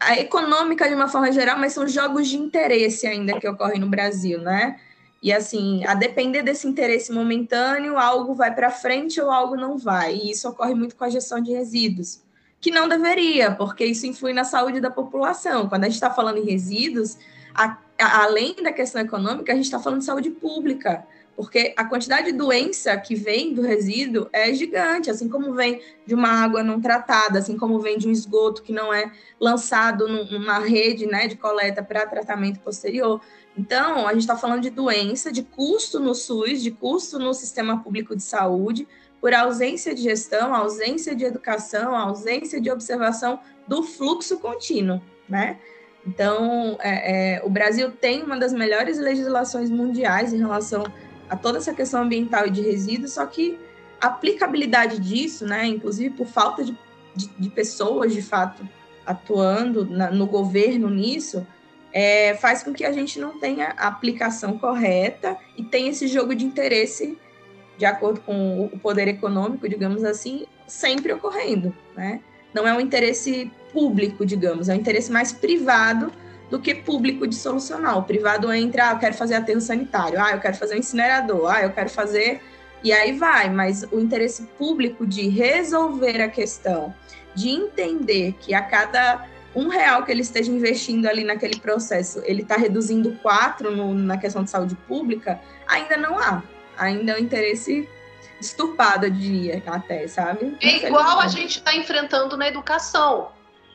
a 0.00 0.18
econômica 0.18 0.88
de 0.88 0.94
uma 0.94 1.08
forma 1.08 1.30
geral, 1.30 1.58
mas 1.58 1.74
são 1.74 1.86
jogos 1.86 2.26
de 2.26 2.38
interesse 2.38 3.06
ainda 3.06 3.38
que 3.38 3.46
ocorrem 3.46 3.78
no 3.78 3.88
Brasil, 3.88 4.40
né? 4.40 4.80
E 5.22 5.30
assim, 5.30 5.84
a 5.84 5.92
depender 5.92 6.42
desse 6.42 6.66
interesse 6.66 7.12
momentâneo, 7.12 7.98
algo 7.98 8.34
vai 8.34 8.54
para 8.54 8.70
frente 8.70 9.20
ou 9.20 9.30
algo 9.30 9.54
não 9.54 9.76
vai. 9.76 10.14
E 10.14 10.30
isso 10.30 10.48
ocorre 10.48 10.74
muito 10.74 10.96
com 10.96 11.04
a 11.04 11.10
gestão 11.10 11.38
de 11.40 11.52
resíduos, 11.52 12.22
que 12.58 12.70
não 12.70 12.88
deveria, 12.88 13.50
porque 13.50 13.84
isso 13.84 14.06
influi 14.06 14.32
na 14.32 14.44
saúde 14.44 14.80
da 14.80 14.90
população. 14.90 15.68
Quando 15.68 15.84
a 15.84 15.86
gente 15.86 15.96
está 15.96 16.10
falando 16.10 16.38
em 16.38 16.50
resíduos, 16.50 17.18
a, 17.54 17.76
a, 17.98 18.22
além 18.22 18.54
da 18.62 18.72
questão 18.72 19.02
econômica, 19.02 19.52
a 19.52 19.54
gente 19.54 19.66
está 19.66 19.78
falando 19.78 19.98
de 19.98 20.06
saúde 20.06 20.30
pública 20.30 21.06
porque 21.36 21.72
a 21.76 21.84
quantidade 21.84 22.32
de 22.32 22.36
doença 22.36 22.96
que 22.96 23.14
vem 23.14 23.54
do 23.54 23.62
resíduo 23.62 24.28
é 24.32 24.52
gigante, 24.52 25.10
assim 25.10 25.28
como 25.28 25.54
vem 25.54 25.80
de 26.06 26.14
uma 26.14 26.28
água 26.28 26.62
não 26.62 26.80
tratada, 26.80 27.38
assim 27.38 27.56
como 27.56 27.78
vem 27.78 27.96
de 27.96 28.08
um 28.08 28.10
esgoto 28.10 28.62
que 28.62 28.72
não 28.72 28.92
é 28.92 29.10
lançado 29.40 30.06
numa 30.08 30.58
rede 30.58 31.06
né, 31.06 31.26
de 31.26 31.36
coleta 31.36 31.82
para 31.82 32.06
tratamento 32.06 32.60
posterior. 32.60 33.20
Então, 33.56 34.06
a 34.06 34.12
gente 34.12 34.22
está 34.22 34.36
falando 34.36 34.62
de 34.62 34.70
doença, 34.70 35.32
de 35.32 35.42
custo 35.42 35.98
no 35.98 36.14
SUS, 36.14 36.62
de 36.62 36.70
custo 36.70 37.18
no 37.18 37.32
sistema 37.32 37.82
público 37.82 38.14
de 38.14 38.22
saúde, 38.22 38.86
por 39.20 39.34
ausência 39.34 39.94
de 39.94 40.02
gestão, 40.02 40.54
ausência 40.54 41.14
de 41.14 41.24
educação, 41.24 41.94
ausência 41.94 42.60
de 42.60 42.70
observação 42.70 43.40
do 43.68 43.82
fluxo 43.82 44.38
contínuo, 44.38 45.00
né? 45.28 45.58
Então, 46.06 46.78
é, 46.80 47.36
é, 47.36 47.44
o 47.44 47.50
Brasil 47.50 47.90
tem 47.90 48.22
uma 48.22 48.38
das 48.38 48.52
melhores 48.52 48.98
legislações 48.98 49.68
mundiais 49.68 50.32
em 50.32 50.38
relação 50.38 50.84
a 51.30 51.36
toda 51.36 51.58
essa 51.58 51.72
questão 51.72 52.02
ambiental 52.02 52.46
e 52.46 52.50
de 52.50 52.60
resíduos, 52.60 53.12
só 53.12 53.24
que 53.24 53.56
a 54.00 54.08
aplicabilidade 54.08 54.98
disso, 54.98 55.46
né, 55.46 55.64
inclusive 55.64 56.10
por 56.10 56.26
falta 56.26 56.64
de, 56.64 56.76
de, 57.14 57.30
de 57.38 57.48
pessoas, 57.48 58.12
de 58.12 58.20
fato, 58.20 58.68
atuando 59.06 59.86
na, 59.86 60.10
no 60.10 60.26
governo 60.26 60.90
nisso, 60.90 61.46
é, 61.92 62.34
faz 62.34 62.62
com 62.62 62.72
que 62.72 62.84
a 62.84 62.92
gente 62.92 63.20
não 63.20 63.38
tenha 63.38 63.74
a 63.76 63.86
aplicação 63.86 64.58
correta 64.58 65.36
e 65.56 65.62
tenha 65.62 65.90
esse 65.90 66.08
jogo 66.08 66.34
de 66.34 66.44
interesse, 66.44 67.16
de 67.78 67.84
acordo 67.84 68.20
com 68.20 68.64
o 68.72 68.78
poder 68.78 69.06
econômico, 69.08 69.68
digamos 69.68 70.04
assim, 70.04 70.46
sempre 70.66 71.12
ocorrendo, 71.12 71.74
né? 71.96 72.20
Não 72.52 72.66
é 72.66 72.74
um 72.74 72.80
interesse 72.80 73.50
público, 73.72 74.26
digamos, 74.26 74.68
é 74.68 74.74
um 74.74 74.76
interesse 74.76 75.10
mais 75.10 75.32
privado 75.32 76.12
do 76.50 76.58
que 76.58 76.74
público 76.74 77.26
de 77.26 77.36
solucionar. 77.36 77.96
O 77.96 78.02
privado 78.02 78.52
entra, 78.52 78.88
ah, 78.88 78.92
eu 78.92 78.98
quero 78.98 79.14
fazer 79.14 79.36
aterro 79.36 79.60
sanitário, 79.60 80.20
ah, 80.20 80.32
eu 80.32 80.40
quero 80.40 80.56
fazer 80.56 80.74
um 80.74 80.78
incinerador, 80.78 81.50
ah, 81.50 81.62
eu 81.62 81.70
quero 81.70 81.88
fazer. 81.88 82.42
E 82.82 82.92
aí 82.92 83.12
vai, 83.12 83.48
mas 83.48 83.86
o 83.92 84.00
interesse 84.00 84.42
público 84.58 85.06
de 85.06 85.28
resolver 85.28 86.20
a 86.20 86.28
questão, 86.28 86.94
de 87.34 87.50
entender 87.50 88.34
que 88.40 88.52
a 88.52 88.62
cada 88.62 89.26
um 89.54 89.68
real 89.68 90.04
que 90.04 90.10
ele 90.10 90.22
esteja 90.22 90.50
investindo 90.50 91.06
ali 91.06 91.22
naquele 91.22 91.58
processo, 91.58 92.22
ele 92.24 92.42
está 92.42 92.56
reduzindo 92.56 93.12
quatro 93.22 93.74
no, 93.74 93.94
na 93.94 94.16
questão 94.16 94.42
de 94.42 94.50
saúde 94.50 94.74
pública, 94.88 95.40
ainda 95.66 95.96
não 95.96 96.18
há. 96.18 96.42
Ainda 96.78 97.12
é 97.12 97.16
um 97.16 97.18
interesse 97.18 97.88
estupado, 98.40 99.06
eu 99.06 99.10
diria, 99.10 99.62
até, 99.66 100.08
sabe? 100.08 100.56
É 100.62 100.86
igual 100.86 101.20
a 101.20 101.28
gente 101.28 101.58
está 101.58 101.74
enfrentando 101.74 102.36
na 102.36 102.48
educação 102.48 103.28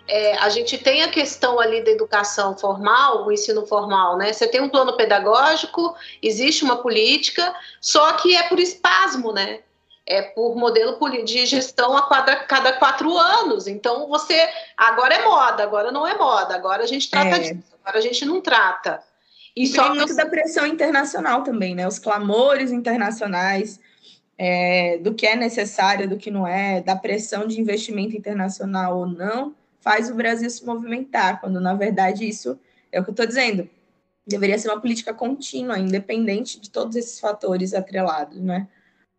é, 0.07 0.37
a 0.37 0.49
gente 0.49 0.77
tem 0.77 1.01
a 1.01 1.09
questão 1.09 1.59
ali 1.59 1.83
da 1.83 1.91
educação 1.91 2.55
formal, 2.55 3.25
o 3.25 3.31
ensino 3.31 3.65
formal, 3.65 4.17
né? 4.17 4.31
Você 4.31 4.47
tem 4.47 4.61
um 4.61 4.69
plano 4.69 4.95
pedagógico, 4.95 5.95
existe 6.21 6.63
uma 6.63 6.77
política, 6.77 7.53
só 7.81 8.13
que 8.13 8.35
é 8.35 8.43
por 8.43 8.59
espasmo, 8.59 9.31
né? 9.31 9.59
É 10.05 10.21
por 10.21 10.55
modelo 10.55 10.99
de 11.23 11.47
gestão 11.47 11.97
a 11.97 12.07
cada, 12.07 12.35
cada 12.35 12.73
quatro 12.73 13.17
anos. 13.17 13.65
Então, 13.65 14.07
você. 14.07 14.47
Agora 14.77 15.15
é 15.15 15.25
moda, 15.25 15.63
agora 15.63 15.91
não 15.91 16.05
é 16.05 16.15
moda, 16.15 16.53
agora 16.53 16.83
a 16.83 16.87
gente 16.87 17.09
trata 17.09 17.37
é. 17.37 17.39
disso, 17.39 17.63
agora 17.81 17.97
a 17.97 18.01
gente 18.01 18.23
não 18.25 18.39
trata. 18.39 19.01
E 19.55 19.65
só 19.65 19.95
muito 19.95 20.15
da 20.15 20.27
pressão 20.27 20.67
internacional 20.67 21.41
também, 21.41 21.73
né? 21.73 21.87
Os 21.87 21.97
clamores 21.97 22.71
internacionais 22.71 23.79
é, 24.37 24.99
do 24.99 25.15
que 25.15 25.25
é 25.25 25.35
necessário, 25.35 26.07
do 26.07 26.17
que 26.17 26.29
não 26.29 26.45
é, 26.45 26.81
da 26.81 26.95
pressão 26.95 27.47
de 27.47 27.59
investimento 27.59 28.15
internacional 28.15 28.99
ou 28.99 29.07
não, 29.07 29.55
faz 29.85 30.09
o 30.09 30.15
Brasil 30.15 30.49
se 30.49 30.65
movimentar, 30.65 31.39
quando 31.39 31.61
na 31.61 31.75
verdade 31.75 32.27
isso 32.27 32.59
é 32.91 32.99
o 32.99 33.03
que 33.03 33.11
eu 33.11 33.13
estou 33.13 33.27
dizendo. 33.27 33.69
Deveria 34.25 34.57
ser 34.57 34.69
uma 34.69 34.81
política 34.81 35.13
contínua, 35.13 35.77
independente 35.77 36.59
de 36.59 36.71
todos 36.71 36.95
esses 36.95 37.19
fatores 37.19 37.71
atrelados, 37.71 38.41
né? 38.41 38.67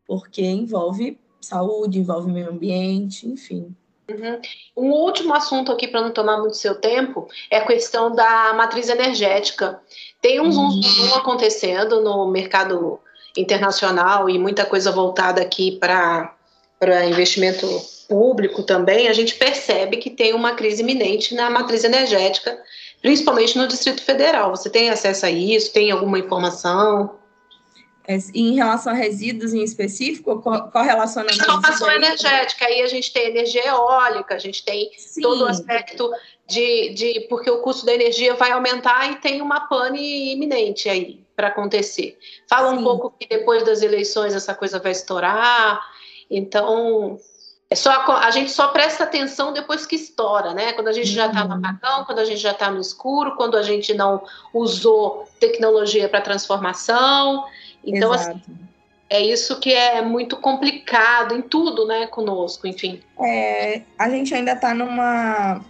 Porque 0.05 0.43
envolve 0.43 1.17
saúde, 1.41 2.01
envolve 2.01 2.33
meio 2.33 2.51
ambiente, 2.51 3.29
enfim. 3.29 3.73
Uhum. 4.11 4.41
Um 4.77 4.91
último 4.91 5.33
assunto 5.35 5.71
aqui, 5.71 5.87
para 5.87 6.01
não 6.01 6.11
tomar 6.11 6.39
muito 6.39 6.57
seu 6.57 6.75
tempo, 6.75 7.29
é 7.49 7.59
a 7.59 7.67
questão 7.67 8.13
da 8.13 8.53
matriz 8.55 8.89
energética. 8.89 9.81
Tem 10.21 10.41
uns 10.41 10.57
uhum. 10.57 10.83
zoom 10.83 11.15
acontecendo 11.15 12.01
no 12.03 12.29
mercado 12.29 12.99
internacional 13.37 14.29
e 14.29 14.37
muita 14.37 14.67
coisa 14.67 14.91
voltada 14.91 15.41
aqui 15.41 15.79
para 15.79 16.35
investimento 17.09 17.67
público 18.09 18.63
também. 18.63 19.09
A 19.09 19.13
gente 19.13 19.35
percebe 19.35 19.97
que 19.99 20.11
tem 20.11 20.35
uma 20.35 20.55
crise 20.55 20.83
iminente 20.83 21.35
na 21.35 21.51
matriz 21.51 21.85
energética, 21.85 22.59
principalmente 23.03 23.57
no 23.59 23.67
Distrito 23.67 24.03
Federal. 24.03 24.51
Você 24.51 24.71
tem 24.71 24.91
acesso 24.91 25.27
a 25.27 25.31
isso? 25.31 25.73
Tem 25.73 25.91
alguma 25.91 26.19
informação? 26.19 27.19
É, 28.09 28.17
em 28.35 28.55
relação 28.55 28.93
a 28.93 28.95
resíduos 28.95 29.53
em 29.53 29.65
específico, 29.65 30.41
correlacionando... 30.41 31.37
Transformação 31.37 31.91
energética, 31.91 32.65
aí 32.65 32.81
a 32.83 32.87
gente 32.87 33.13
tem 33.13 33.31
energia 33.31 33.67
eólica, 33.67 34.37
a 34.37 34.39
gente 34.39 34.65
tem 34.65 34.93
Sim. 34.97 35.21
todo 35.21 35.43
o 35.43 35.49
aspecto 35.49 36.09
de, 36.47 36.95
de... 36.95 37.27
Porque 37.29 37.51
o 37.51 37.61
custo 37.63 37.85
da 37.85 37.93
energia 37.93 38.35
vai 38.35 38.53
aumentar 38.53 39.11
e 39.11 39.17
tem 39.17 39.43
uma 39.43 39.67
pane 39.67 40.33
iminente 40.33 40.89
aí 40.89 41.21
para 41.35 41.49
acontecer. 41.49 42.17
Fala 42.49 42.71
Sim. 42.71 42.77
um 42.77 42.85
pouco 42.85 43.13
que 43.19 43.27
depois 43.29 43.65
das 43.65 43.83
eleições 43.83 44.35
essa 44.35 44.55
coisa 44.55 44.79
vai 44.79 44.93
estourar, 44.93 45.81
então... 46.31 47.19
É 47.69 47.75
só, 47.75 47.91
a 47.91 48.31
gente 48.31 48.53
só 48.53 48.69
presta 48.69 49.03
atenção 49.03 49.53
depois 49.53 49.85
que 49.85 49.97
estoura, 49.97 50.55
né? 50.55 50.73
Quando 50.73 50.87
a 50.87 50.93
gente 50.93 51.09
já 51.09 51.27
está 51.27 51.45
no 51.45 51.55
uhum. 51.55 51.59
apagão, 51.59 52.05
quando 52.05 52.21
a 52.21 52.25
gente 52.25 52.39
já 52.39 52.53
está 52.53 52.71
no 52.71 52.81
escuro, 52.81 53.35
quando 53.35 53.57
a 53.57 53.63
gente 53.63 53.93
não 53.93 54.23
usou 54.55 55.29
tecnologia 55.41 56.09
para 56.09 56.21
transformação. 56.21 57.45
Então, 57.85 58.13
assim, 58.13 58.41
é 59.11 59.21
isso 59.21 59.59
que 59.59 59.73
é 59.73 60.01
muito 60.01 60.37
complicado 60.37 61.35
em 61.35 61.43
tudo, 61.43 61.87
né, 61.87 62.07
conosco, 62.07 62.69
enfim. 62.69 63.01
É, 63.21 63.83
a 63.99 64.09
gente 64.11 64.33
ainda 64.33 64.53
está 64.53 64.73
numa 64.73 65.61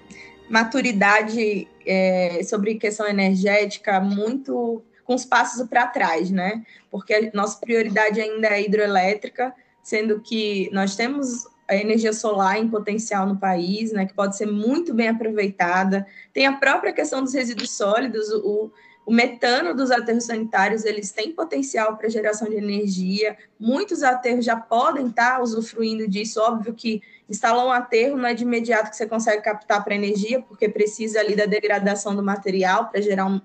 maturidade 0.50 1.66
é, 1.86 2.40
sobre 2.44 2.74
questão 2.74 3.06
energética 3.08 4.00
muito 4.00 4.82
com 5.04 5.14
os 5.14 5.24
passos 5.24 5.66
para 5.66 5.86
trás, 5.86 6.30
né? 6.30 6.62
Porque 6.90 7.14
a 7.14 7.30
nossa 7.32 7.58
prioridade 7.58 8.20
ainda 8.20 8.48
é 8.48 8.62
hidroelétrica, 8.62 9.54
sendo 9.82 10.20
que 10.20 10.68
nós 10.72 10.94
temos 10.96 11.46
a 11.68 11.74
energia 11.74 12.12
solar 12.12 12.58
em 12.58 12.68
potencial 12.68 13.26
no 13.26 13.36
país, 13.36 13.92
né, 13.92 14.06
que 14.06 14.14
pode 14.14 14.36
ser 14.36 14.46
muito 14.46 14.94
bem 14.94 15.08
aproveitada. 15.08 16.06
Tem 16.32 16.46
a 16.46 16.52
própria 16.52 16.92
questão 16.92 17.22
dos 17.22 17.34
resíduos 17.34 17.70
sólidos, 17.70 18.30
o, 18.30 18.70
o 19.06 19.12
metano 19.12 19.74
dos 19.74 19.90
aterros 19.90 20.24
sanitários, 20.24 20.84
eles 20.84 21.12
têm 21.12 21.32
potencial 21.32 21.96
para 21.96 22.08
geração 22.08 22.48
de 22.48 22.56
energia. 22.56 23.36
Muitos 23.58 24.02
aterros 24.02 24.44
já 24.44 24.56
podem 24.56 25.06
estar 25.06 25.36
tá 25.36 25.42
usufruindo 25.42 26.08
disso. 26.08 26.40
Óbvio 26.40 26.74
que 26.74 27.00
instalar 27.28 27.64
um 27.64 27.70
aterro 27.70 28.16
não 28.16 28.28
é 28.28 28.34
de 28.34 28.42
imediato 28.42 28.90
que 28.90 28.96
você 28.96 29.06
consegue 29.06 29.42
captar 29.42 29.84
para 29.84 29.94
energia, 29.94 30.42
porque 30.42 30.68
precisa 30.68 31.20
ali 31.20 31.36
da 31.36 31.46
degradação 31.46 32.16
do 32.16 32.22
material 32.22 32.88
para 32.88 33.00
gerar 33.00 33.26
um, 33.26 33.40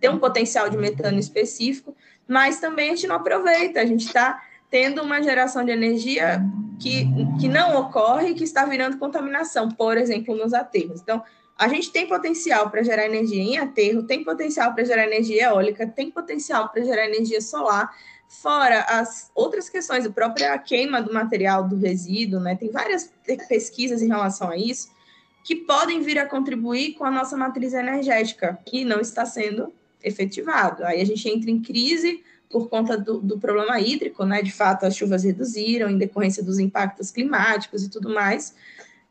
ter 0.00 0.10
um 0.10 0.18
potencial 0.18 0.68
de 0.68 0.76
metano 0.76 1.18
específico, 1.18 1.96
mas 2.28 2.60
também 2.60 2.90
a 2.90 2.94
gente 2.94 3.06
não 3.06 3.16
aproveita. 3.16 3.80
A 3.80 3.86
gente 3.86 4.06
está 4.06 4.42
tendo 4.70 5.02
uma 5.02 5.22
geração 5.22 5.64
de 5.64 5.70
energia 5.70 6.42
que, 6.80 7.06
que 7.40 7.48
não 7.48 7.80
ocorre 7.80 8.34
que 8.34 8.44
está 8.44 8.64
virando 8.64 8.98
contaminação, 8.98 9.70
por 9.70 9.96
exemplo, 9.96 10.36
nos 10.36 10.52
aterros. 10.52 11.00
Então, 11.00 11.22
a 11.58 11.68
gente 11.68 11.90
tem 11.90 12.06
potencial 12.06 12.68
para 12.68 12.82
gerar 12.82 13.06
energia 13.06 13.42
em 13.42 13.58
aterro, 13.58 14.02
tem 14.02 14.22
potencial 14.22 14.74
para 14.74 14.84
gerar 14.84 15.04
energia 15.04 15.44
eólica, 15.44 15.86
tem 15.86 16.10
potencial 16.10 16.68
para 16.68 16.84
gerar 16.84 17.06
energia 17.06 17.40
solar, 17.40 17.90
fora 18.28 18.80
as 18.82 19.30
outras 19.34 19.68
questões, 19.68 20.04
a 20.04 20.10
própria 20.10 20.58
queima 20.58 21.00
do 21.00 21.14
material 21.14 21.66
do 21.66 21.76
resíduo, 21.76 22.40
né? 22.40 22.56
Tem 22.56 22.70
várias 22.70 23.10
pesquisas 23.48 24.02
em 24.02 24.08
relação 24.08 24.50
a 24.50 24.56
isso 24.56 24.94
que 25.42 25.54
podem 25.54 26.00
vir 26.00 26.18
a 26.18 26.26
contribuir 26.26 26.94
com 26.94 27.04
a 27.04 27.10
nossa 27.10 27.36
matriz 27.36 27.72
energética, 27.72 28.58
que 28.66 28.84
não 28.84 29.00
está 29.00 29.24
sendo 29.24 29.72
efetivado. 30.02 30.84
Aí 30.84 31.00
a 31.00 31.04
gente 31.06 31.28
entra 31.28 31.50
em 31.50 31.62
crise 31.62 32.22
por 32.50 32.68
conta 32.68 32.96
do, 32.96 33.20
do, 33.20 33.38
problema 33.38 33.80
hídrico, 33.80 34.24
né? 34.24 34.42
De 34.42 34.52
fato, 34.52 34.86
as 34.86 34.96
chuvas 34.96 35.24
reduziram 35.24 35.90
em 35.90 35.98
decorrência 35.98 36.42
dos 36.42 36.58
impactos 36.58 37.10
climáticos 37.10 37.84
e 37.84 37.90
tudo 37.90 38.12
mais. 38.12 38.54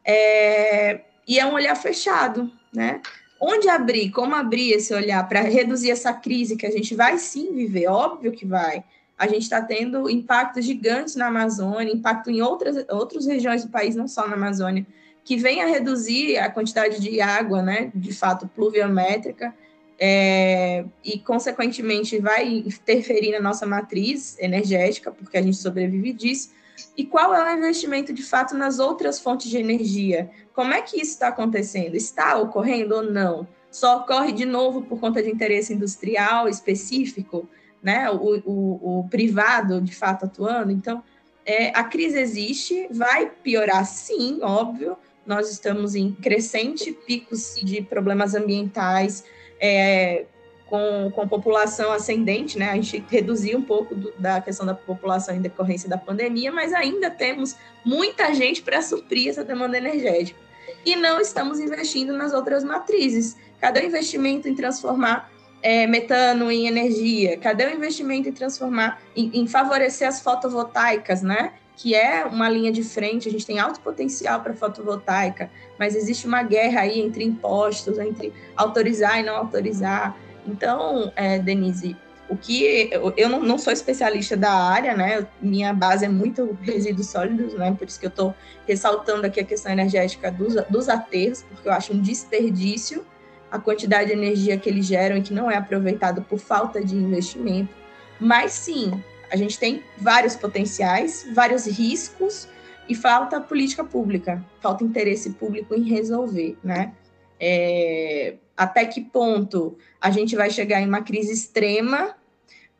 É, 0.03 1.01
e 1.27 1.39
é 1.39 1.45
um 1.45 1.53
olhar 1.53 1.75
fechado, 1.75 2.51
né? 2.73 3.01
Onde 3.39 3.67
abrir, 3.67 4.11
como 4.11 4.33
abrir 4.33 4.71
esse 4.71 4.93
olhar 4.93 5.27
para 5.27 5.41
reduzir 5.41 5.91
essa 5.91 6.13
crise 6.13 6.55
que 6.55 6.65
a 6.65 6.71
gente 6.71 6.95
vai 6.95 7.17
sim 7.17 7.53
viver, 7.53 7.87
óbvio 7.87 8.31
que 8.31 8.45
vai. 8.45 8.83
A 9.17 9.27
gente 9.27 9.43
está 9.43 9.61
tendo 9.61 10.09
impactos 10.09 10.65
gigantes 10.65 11.15
na 11.15 11.27
Amazônia, 11.27 11.93
impacto 11.93 12.29
em 12.29 12.41
outras, 12.41 12.85
outras 12.89 13.25
regiões 13.25 13.63
do 13.63 13.71
país, 13.71 13.95
não 13.95 14.07
só 14.07 14.27
na 14.27 14.35
Amazônia, 14.35 14.85
que 15.23 15.37
vem 15.37 15.61
a 15.61 15.67
reduzir 15.67 16.37
a 16.37 16.49
quantidade 16.49 17.01
de 17.01 17.19
água, 17.19 17.61
né, 17.61 17.91
de 17.95 18.13
fato, 18.13 18.47
pluviométrica, 18.47 19.53
é, 19.99 20.85
e, 21.03 21.19
consequentemente, 21.19 22.19
vai 22.19 22.47
interferir 22.47 23.31
na 23.31 23.39
nossa 23.39 23.65
matriz 23.65 24.37
energética, 24.39 25.11
porque 25.11 25.37
a 25.37 25.41
gente 25.41 25.57
sobrevive 25.57 26.13
disso. 26.13 26.51
E 26.97 27.05
qual 27.05 27.33
é 27.33 27.53
o 27.53 27.57
investimento, 27.57 28.13
de 28.13 28.23
fato, 28.23 28.55
nas 28.55 28.79
outras 28.79 29.19
fontes 29.19 29.49
de 29.49 29.57
energia? 29.57 30.29
Como 30.53 30.73
é 30.73 30.81
que 30.81 30.97
isso 30.97 31.11
está 31.11 31.29
acontecendo? 31.29 31.95
Está 31.95 32.37
ocorrendo 32.37 32.95
ou 32.95 33.03
não? 33.03 33.47
Só 33.71 33.99
ocorre 33.99 34.31
de 34.31 34.45
novo 34.45 34.81
por 34.81 34.99
conta 34.99 35.21
de 35.21 35.29
interesse 35.29 35.73
industrial 35.73 36.47
específico, 36.47 37.47
né? 37.81 38.09
O, 38.09 38.41
o, 38.45 38.99
o 38.99 39.09
privado, 39.09 39.81
de 39.81 39.95
fato, 39.95 40.25
atuando. 40.25 40.71
Então, 40.71 41.03
é, 41.45 41.69
a 41.77 41.83
crise 41.83 42.19
existe, 42.19 42.87
vai 42.91 43.29
piorar 43.29 43.85
sim, 43.85 44.39
óbvio. 44.41 44.97
Nós 45.25 45.49
estamos 45.49 45.95
em 45.95 46.11
crescente 46.11 46.91
picos 46.91 47.55
de 47.61 47.81
problemas 47.81 48.35
ambientais, 48.35 49.23
é, 49.59 50.25
com, 50.65 51.11
com 51.13 51.27
população 51.27 51.91
ascendente, 51.91 52.57
né? 52.57 52.71
A 52.71 52.75
gente 52.75 53.03
reduziu 53.09 53.57
um 53.57 53.61
pouco 53.61 53.95
do, 53.95 54.11
da 54.17 54.41
questão 54.41 54.65
da 54.65 54.73
população 54.73 55.35
em 55.35 55.41
decorrência 55.41 55.87
da 55.87 55.97
pandemia, 55.97 56.51
mas 56.51 56.73
ainda 56.73 57.09
temos 57.09 57.55
muita 57.83 58.33
gente 58.33 58.61
para 58.61 58.81
suprir 58.81 59.29
essa 59.29 59.43
demanda 59.43 59.77
energética. 59.77 60.39
E 60.85 60.95
não 60.95 61.19
estamos 61.19 61.59
investindo 61.59 62.13
nas 62.13 62.33
outras 62.33 62.63
matrizes. 62.63 63.37
Cadê 63.59 63.81
o 63.81 63.85
investimento 63.85 64.47
em 64.47 64.55
transformar 64.55 65.31
é, 65.61 65.87
metano 65.87 66.51
em 66.51 66.67
energia? 66.67 67.37
Cadê 67.37 67.65
o 67.67 67.73
investimento 67.73 68.29
em 68.29 68.31
transformar, 68.31 69.01
em, 69.15 69.31
em 69.33 69.47
favorecer 69.47 70.07
as 70.07 70.21
fotovoltaicas, 70.21 71.21
né? 71.21 71.53
Que 71.75 71.93
é 71.93 72.25
uma 72.25 72.49
linha 72.49 72.71
de 72.71 72.83
frente, 72.83 73.27
a 73.27 73.31
gente 73.31 73.45
tem 73.45 73.59
alto 73.59 73.79
potencial 73.81 74.41
para 74.41 74.53
fotovoltaica, 74.53 75.49
mas 75.77 75.95
existe 75.95 76.25
uma 76.25 76.41
guerra 76.41 76.81
aí 76.81 76.99
entre 76.99 77.23
impostos, 77.23 77.97
entre 77.99 78.33
autorizar 78.55 79.19
e 79.19 79.23
não 79.23 79.35
autorizar. 79.35 80.15
Então, 80.47 81.11
é, 81.15 81.37
Denise, 81.39 81.95
o 82.29 82.35
que 82.35 82.89
eu 83.17 83.29
não, 83.29 83.41
não, 83.41 83.57
sou 83.57 83.71
especialista 83.71 84.35
da 84.35 84.51
área, 84.51 84.95
né? 84.95 85.27
Minha 85.41 85.73
base 85.73 86.05
é 86.05 86.09
muito 86.09 86.57
resíduos 86.61 87.07
sólidos, 87.07 87.53
né? 87.53 87.75
Por 87.77 87.87
isso 87.87 87.99
que 87.99 88.05
eu 88.05 88.09
estou 88.09 88.33
ressaltando 88.67 89.27
aqui 89.27 89.39
a 89.39 89.43
questão 89.43 89.71
energética 89.71 90.31
dos, 90.31 90.55
dos 90.69 90.89
aterros, 90.89 91.43
porque 91.43 91.67
eu 91.67 91.73
acho 91.73 91.93
um 91.93 92.01
desperdício 92.01 93.05
a 93.51 93.59
quantidade 93.59 94.07
de 94.07 94.13
energia 94.13 94.57
que 94.57 94.69
eles 94.69 94.85
geram 94.85 95.17
e 95.17 95.21
que 95.21 95.33
não 95.33 95.49
é 95.49 95.55
aproveitado 95.55 96.21
por 96.21 96.39
falta 96.39 96.83
de 96.83 96.95
investimento. 96.95 97.73
Mas 98.19 98.51
sim, 98.51 98.91
a 99.31 99.35
gente 99.35 99.59
tem 99.59 99.83
vários 99.97 100.35
potenciais, 100.35 101.27
vários 101.33 101.65
riscos 101.65 102.47
e 102.87 102.95
falta 102.95 103.41
política 103.41 103.83
pública, 103.83 104.43
falta 104.61 104.83
interesse 104.83 105.31
público 105.31 105.73
em 105.73 105.83
resolver, 105.83 106.57
né? 106.63 106.93
É, 107.39 108.35
até 108.55 108.85
que 108.85 109.01
ponto 109.01 109.77
a 109.99 110.09
gente 110.09 110.35
vai 110.35 110.49
chegar 110.49 110.81
em 110.81 110.87
uma 110.87 111.01
crise 111.01 111.33
extrema 111.33 112.15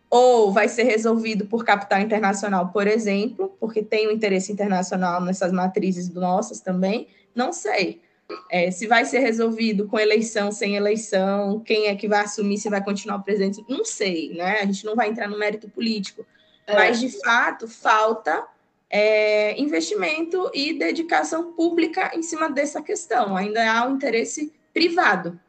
ou 0.10 0.52
vai 0.52 0.70
ser 0.70 0.84
resolvido 0.84 1.46
por 1.46 1.66
capital 1.66 2.00
internacional, 2.00 2.70
por 2.70 2.88
exemplo, 2.88 3.56
porque 3.60 3.84
tem 3.84 4.08
um 4.08 4.12
interesse 4.12 4.52
internacional 4.52 5.20
nessas 5.22 5.52
matrizes 5.52 6.10
nossas 6.10 6.62
também, 6.62 7.08
não 7.34 7.52
sei. 7.52 8.02
É, 8.50 8.72
se 8.72 8.88
vai 8.88 9.06
ser 9.06 9.20
resolvido 9.20 9.88
com 9.88 10.00
eleição, 10.00 10.52
sem 10.52 10.76
eleição, 10.76 11.60
quem 11.60 11.88
é 11.88 11.96
que 11.96 12.08
vai 12.08 12.22
assumir, 12.22 12.58
se 12.58 12.70
vai 12.70 12.84
continuar 12.84 13.18
o 13.18 13.24
presidente, 13.24 13.64
não 13.70 13.86
sei, 13.86 14.34
né? 14.34 14.60
A 14.62 14.66
gente 14.66 14.86
não 14.86 14.96
vai 14.96 15.10
entrar 15.10 15.28
no 15.28 15.38
mérito 15.38 15.70
político. 15.70 16.26
É. 16.68 16.74
Mas, 16.74 17.00
de 17.00 17.10
fato, 17.22 17.68
falta 17.68 18.46
é, 18.90 19.60
investimento 19.60 20.50
e 20.54 20.74
dedicação 20.74 21.54
pública 21.54 22.12
em 22.16 22.22
cima 22.22 22.50
dessa 22.50 22.82
questão. 22.82 23.36
Ainda 23.36 23.72
há 23.72 23.88
um 23.88 23.96
interesse 23.96 24.54
privado 24.74 25.40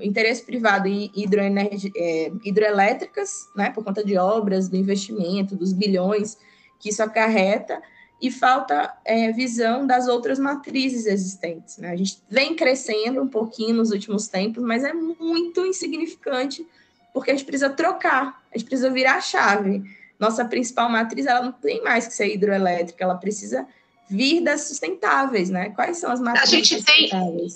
interesse 0.00 0.42
privado 0.42 0.88
em 0.88 1.10
é, 1.96 2.32
hidroelétricas, 2.44 3.46
né, 3.54 3.70
por 3.70 3.84
conta 3.84 4.04
de 4.04 4.16
obras, 4.16 4.68
do 4.68 4.76
investimento, 4.76 5.56
dos 5.56 5.72
bilhões 5.72 6.38
que 6.78 6.88
isso 6.88 7.02
acarreta, 7.02 7.80
e 8.20 8.30
falta 8.30 8.92
é, 9.04 9.32
visão 9.32 9.86
das 9.86 10.06
outras 10.06 10.38
matrizes 10.38 11.06
existentes. 11.06 11.78
Né? 11.78 11.90
A 11.90 11.96
gente 11.96 12.22
vem 12.30 12.54
crescendo 12.54 13.20
um 13.20 13.28
pouquinho 13.28 13.74
nos 13.74 13.90
últimos 13.90 14.28
tempos, 14.28 14.62
mas 14.62 14.84
é 14.84 14.92
muito 14.92 15.66
insignificante, 15.66 16.66
porque 17.12 17.30
a 17.30 17.34
gente 17.34 17.44
precisa 17.44 17.70
trocar, 17.70 18.40
a 18.52 18.56
gente 18.56 18.66
precisa 18.66 18.90
virar 18.90 19.16
a 19.16 19.20
chave. 19.20 19.82
Nossa 20.22 20.44
principal 20.44 20.88
matriz 20.88 21.26
ela 21.26 21.42
não 21.42 21.50
tem 21.50 21.82
mais 21.82 22.06
que 22.06 22.14
ser 22.14 22.32
hidroelétrica, 22.32 23.02
ela 23.02 23.16
precisa 23.16 23.66
vir 24.08 24.40
das 24.40 24.68
sustentáveis, 24.68 25.50
né? 25.50 25.70
Quais 25.70 25.96
são 25.96 26.12
as 26.12 26.20
matrizes 26.20 26.52
a 26.52 26.56
gente 26.56 26.84
tem, 26.84 27.10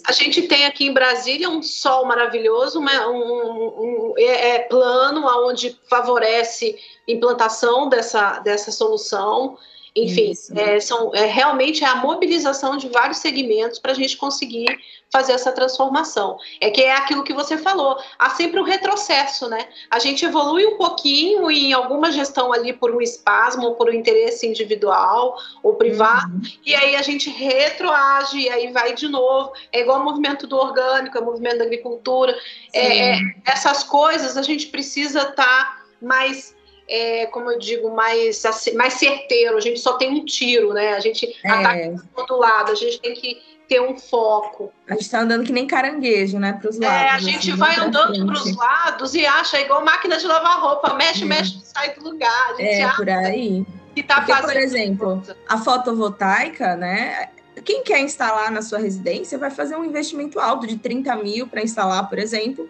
A 0.04 0.10
gente 0.10 0.42
tem 0.48 0.66
aqui 0.66 0.86
em 0.86 0.92
Brasília 0.92 1.48
um 1.48 1.62
sol 1.62 2.06
maravilhoso, 2.06 2.80
uma, 2.80 3.06
um, 3.06 3.22
um, 3.22 3.82
um 3.82 4.14
é, 4.18 4.56
é 4.56 4.58
plano, 4.60 5.24
onde 5.46 5.78
favorece 5.88 6.76
implantação 7.06 7.88
dessa, 7.88 8.40
dessa 8.40 8.72
solução. 8.72 9.56
Enfim, 9.96 10.32
é, 10.54 10.78
são, 10.78 11.10
é, 11.14 11.24
realmente 11.24 11.82
é 11.82 11.86
a 11.86 11.96
mobilização 11.96 12.76
de 12.76 12.86
vários 12.90 13.16
segmentos 13.16 13.78
para 13.78 13.92
a 13.92 13.94
gente 13.94 14.18
conseguir 14.18 14.66
fazer 15.10 15.32
essa 15.32 15.50
transformação. 15.50 16.36
É 16.60 16.70
que 16.70 16.82
é 16.82 16.94
aquilo 16.94 17.24
que 17.24 17.32
você 17.32 17.56
falou, 17.56 17.96
há 18.18 18.28
sempre 18.30 18.60
um 18.60 18.62
retrocesso, 18.62 19.48
né? 19.48 19.66
A 19.90 19.98
gente 19.98 20.22
evolui 20.22 20.66
um 20.66 20.76
pouquinho 20.76 21.50
em 21.50 21.72
alguma 21.72 22.12
gestão 22.12 22.52
ali 22.52 22.74
por 22.74 22.94
um 22.94 23.00
espasmo, 23.00 23.74
por 23.76 23.88
um 23.88 23.92
interesse 23.92 24.46
individual 24.46 25.38
ou 25.62 25.74
privado, 25.76 26.34
uhum. 26.34 26.42
e 26.66 26.74
aí 26.74 26.94
a 26.94 27.02
gente 27.02 27.30
retroage, 27.30 28.38
e 28.38 28.50
aí 28.50 28.70
vai 28.72 28.94
de 28.94 29.08
novo. 29.08 29.52
É 29.72 29.80
igual 29.80 30.00
o 30.00 30.04
movimento 30.04 30.46
do 30.46 30.58
orgânico, 30.58 31.16
é 31.16 31.20
o 31.22 31.24
movimento 31.24 31.58
da 31.58 31.64
agricultura. 31.64 32.36
É, 32.74 33.12
é, 33.12 33.20
essas 33.46 33.82
coisas 33.82 34.36
a 34.36 34.42
gente 34.42 34.66
precisa 34.66 35.20
estar 35.20 35.34
tá 35.34 35.82
mais 36.02 36.55
é, 36.88 37.26
como 37.26 37.50
eu 37.50 37.58
digo, 37.58 37.90
mais, 37.94 38.42
mais 38.74 38.94
certeiro. 38.94 39.56
A 39.56 39.60
gente 39.60 39.80
só 39.80 39.94
tem 39.94 40.10
um 40.10 40.24
tiro, 40.24 40.72
né? 40.72 40.94
A 40.94 41.00
gente 41.00 41.36
é. 41.44 41.50
ataca 41.50 41.90
do 41.90 42.04
outro 42.14 42.36
lado, 42.38 42.72
a 42.72 42.74
gente 42.74 43.00
tem 43.00 43.14
que 43.14 43.42
ter 43.68 43.80
um 43.80 43.96
foco. 43.96 44.72
A 44.88 44.92
gente 44.92 45.02
está 45.02 45.20
andando 45.20 45.44
que 45.44 45.52
nem 45.52 45.66
caranguejo, 45.66 46.38
né? 46.38 46.52
Para 46.52 46.70
os 46.70 46.78
lados. 46.78 46.96
É, 46.96 47.08
a 47.10 47.18
gente 47.18 47.50
assim, 47.50 47.58
vai 47.58 47.76
andando 47.76 48.24
para 48.26 48.34
os 48.34 48.56
lados 48.56 49.14
e 49.14 49.26
acha 49.26 49.60
igual 49.60 49.84
máquina 49.84 50.16
de 50.16 50.26
lavar 50.26 50.60
roupa, 50.60 50.94
mexe, 50.94 51.22
é. 51.22 51.26
mexe, 51.26 51.60
sai 51.64 51.94
do 51.94 52.04
lugar. 52.04 52.50
A 52.50 52.54
gente 52.54 52.82
é, 52.82 52.92
por 52.92 53.10
aí. 53.10 53.66
Que 53.94 54.02
tá 54.02 54.16
Porque, 54.16 54.32
fazendo 54.32 54.52
por 54.52 54.56
exemplo, 54.56 55.22
a 55.48 55.58
fotovoltaica, 55.58 56.76
né? 56.76 57.30
Quem 57.64 57.82
quer 57.82 58.00
instalar 58.00 58.52
na 58.52 58.62
sua 58.62 58.78
residência 58.78 59.38
vai 59.38 59.50
fazer 59.50 59.74
um 59.74 59.84
investimento 59.84 60.38
alto 60.38 60.66
de 60.66 60.76
30 60.76 61.16
mil 61.16 61.46
para 61.48 61.62
instalar, 61.62 62.08
por 62.08 62.18
exemplo, 62.18 62.68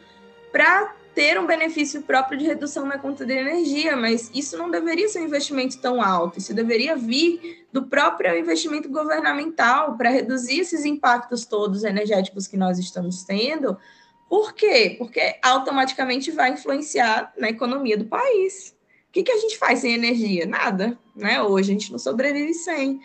para 0.52 0.94
ter 1.16 1.40
um 1.40 1.46
benefício 1.46 2.02
próprio 2.02 2.38
de 2.38 2.44
redução 2.44 2.84
na 2.84 2.98
conta 2.98 3.24
de 3.24 3.32
energia, 3.32 3.96
mas 3.96 4.30
isso 4.34 4.58
não 4.58 4.70
deveria 4.70 5.08
ser 5.08 5.20
um 5.20 5.24
investimento 5.24 5.80
tão 5.80 6.02
alto, 6.02 6.38
isso 6.38 6.52
deveria 6.52 6.94
vir 6.94 7.66
do 7.72 7.86
próprio 7.86 8.38
investimento 8.38 8.86
governamental 8.90 9.96
para 9.96 10.10
reduzir 10.10 10.60
esses 10.60 10.84
impactos 10.84 11.46
todos 11.46 11.84
energéticos 11.84 12.46
que 12.46 12.58
nós 12.58 12.78
estamos 12.78 13.24
tendo. 13.24 13.78
Por 14.28 14.52
quê? 14.52 14.94
Porque 14.98 15.38
automaticamente 15.42 16.30
vai 16.30 16.50
influenciar 16.52 17.32
na 17.38 17.48
economia 17.48 17.96
do 17.96 18.04
país. 18.04 18.76
O 19.08 19.12
que, 19.12 19.22
que 19.22 19.32
a 19.32 19.38
gente 19.38 19.56
faz 19.56 19.78
sem 19.78 19.94
energia? 19.94 20.44
Nada, 20.44 20.98
né? 21.14 21.42
Hoje 21.42 21.70
a 21.70 21.72
gente 21.72 21.90
não 21.90 21.98
sobrevive 21.98 22.52
sem. 22.52 23.00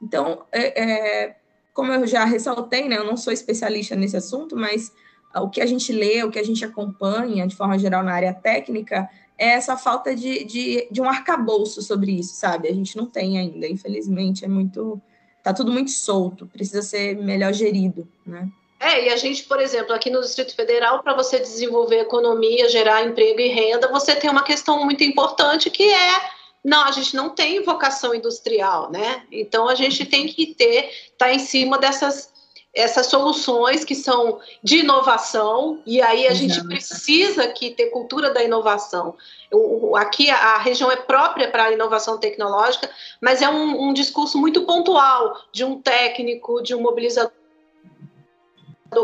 Então, 0.00 0.46
é, 0.52 0.82
é, 0.82 1.36
como 1.74 1.92
eu 1.92 2.06
já 2.06 2.24
ressaltei, 2.24 2.88
né, 2.88 2.96
eu 2.96 3.04
não 3.04 3.16
sou 3.16 3.32
especialista 3.32 3.96
nesse 3.96 4.16
assunto, 4.16 4.54
mas 4.54 4.92
o 5.40 5.50
que 5.50 5.60
a 5.60 5.66
gente 5.66 5.92
lê, 5.92 6.22
o 6.22 6.30
que 6.30 6.38
a 6.38 6.44
gente 6.44 6.64
acompanha, 6.64 7.46
de 7.46 7.56
forma 7.56 7.78
geral, 7.78 8.02
na 8.02 8.12
área 8.12 8.34
técnica, 8.34 9.08
é 9.38 9.48
essa 9.50 9.76
falta 9.76 10.14
de, 10.14 10.44
de, 10.44 10.88
de 10.90 11.00
um 11.00 11.08
arcabouço 11.08 11.82
sobre 11.82 12.12
isso, 12.12 12.34
sabe? 12.34 12.68
A 12.68 12.74
gente 12.74 12.96
não 12.96 13.06
tem 13.06 13.38
ainda, 13.38 13.66
infelizmente, 13.66 14.44
é 14.44 14.48
muito. 14.48 15.00
Tá 15.42 15.52
tudo 15.54 15.70
muito 15.70 15.92
solto, 15.92 16.46
precisa 16.46 16.82
ser 16.82 17.16
melhor 17.16 17.52
gerido, 17.52 18.08
né? 18.26 18.48
É, 18.80 19.06
e 19.06 19.08
a 19.10 19.16
gente, 19.16 19.44
por 19.44 19.60
exemplo, 19.60 19.94
aqui 19.94 20.10
no 20.10 20.20
Distrito 20.20 20.54
Federal, 20.54 21.02
para 21.02 21.14
você 21.14 21.38
desenvolver 21.38 22.00
economia, 22.00 22.68
gerar 22.68 23.04
emprego 23.04 23.40
e 23.40 23.48
renda, 23.48 23.88
você 23.88 24.14
tem 24.16 24.28
uma 24.28 24.42
questão 24.42 24.84
muito 24.84 25.02
importante 25.02 25.70
que 25.70 25.84
é 25.84 26.36
não, 26.66 26.84
a 26.84 26.90
gente 26.90 27.14
não 27.14 27.30
tem 27.30 27.62
vocação 27.62 28.12
industrial, 28.12 28.90
né? 28.90 29.22
Então 29.30 29.68
a 29.68 29.74
gente 29.76 30.04
tem 30.04 30.26
que 30.26 30.52
ter, 30.52 30.90
tá 31.16 31.32
em 31.32 31.38
cima 31.38 31.78
dessas 31.78 32.32
essas 32.76 33.06
soluções 33.06 33.84
que 33.84 33.94
são 33.94 34.38
de 34.62 34.80
inovação, 34.80 35.80
e 35.86 36.02
aí 36.02 36.26
a 36.26 36.30
Exato. 36.30 36.36
gente 36.36 36.64
precisa 36.68 37.44
aqui 37.44 37.70
ter 37.70 37.86
cultura 37.86 38.32
da 38.32 38.44
inovação. 38.44 39.14
O, 39.50 39.96
aqui 39.96 40.28
a, 40.28 40.36
a, 40.36 40.58
região 40.58 40.90
é 40.90 40.96
própria 40.96 41.50
para 41.50 41.64
a 41.64 41.72
inovação 41.72 42.18
tecnológica, 42.18 42.90
mas 43.20 43.40
é 43.40 43.48
um, 43.48 43.88
um, 43.88 43.92
discurso 43.94 44.38
muito 44.38 44.66
pontual 44.66 45.40
de 45.50 45.64
um 45.64 45.80
técnico, 45.80 46.62
de 46.62 46.74
um 46.74 46.82
mobilizador 46.82 47.32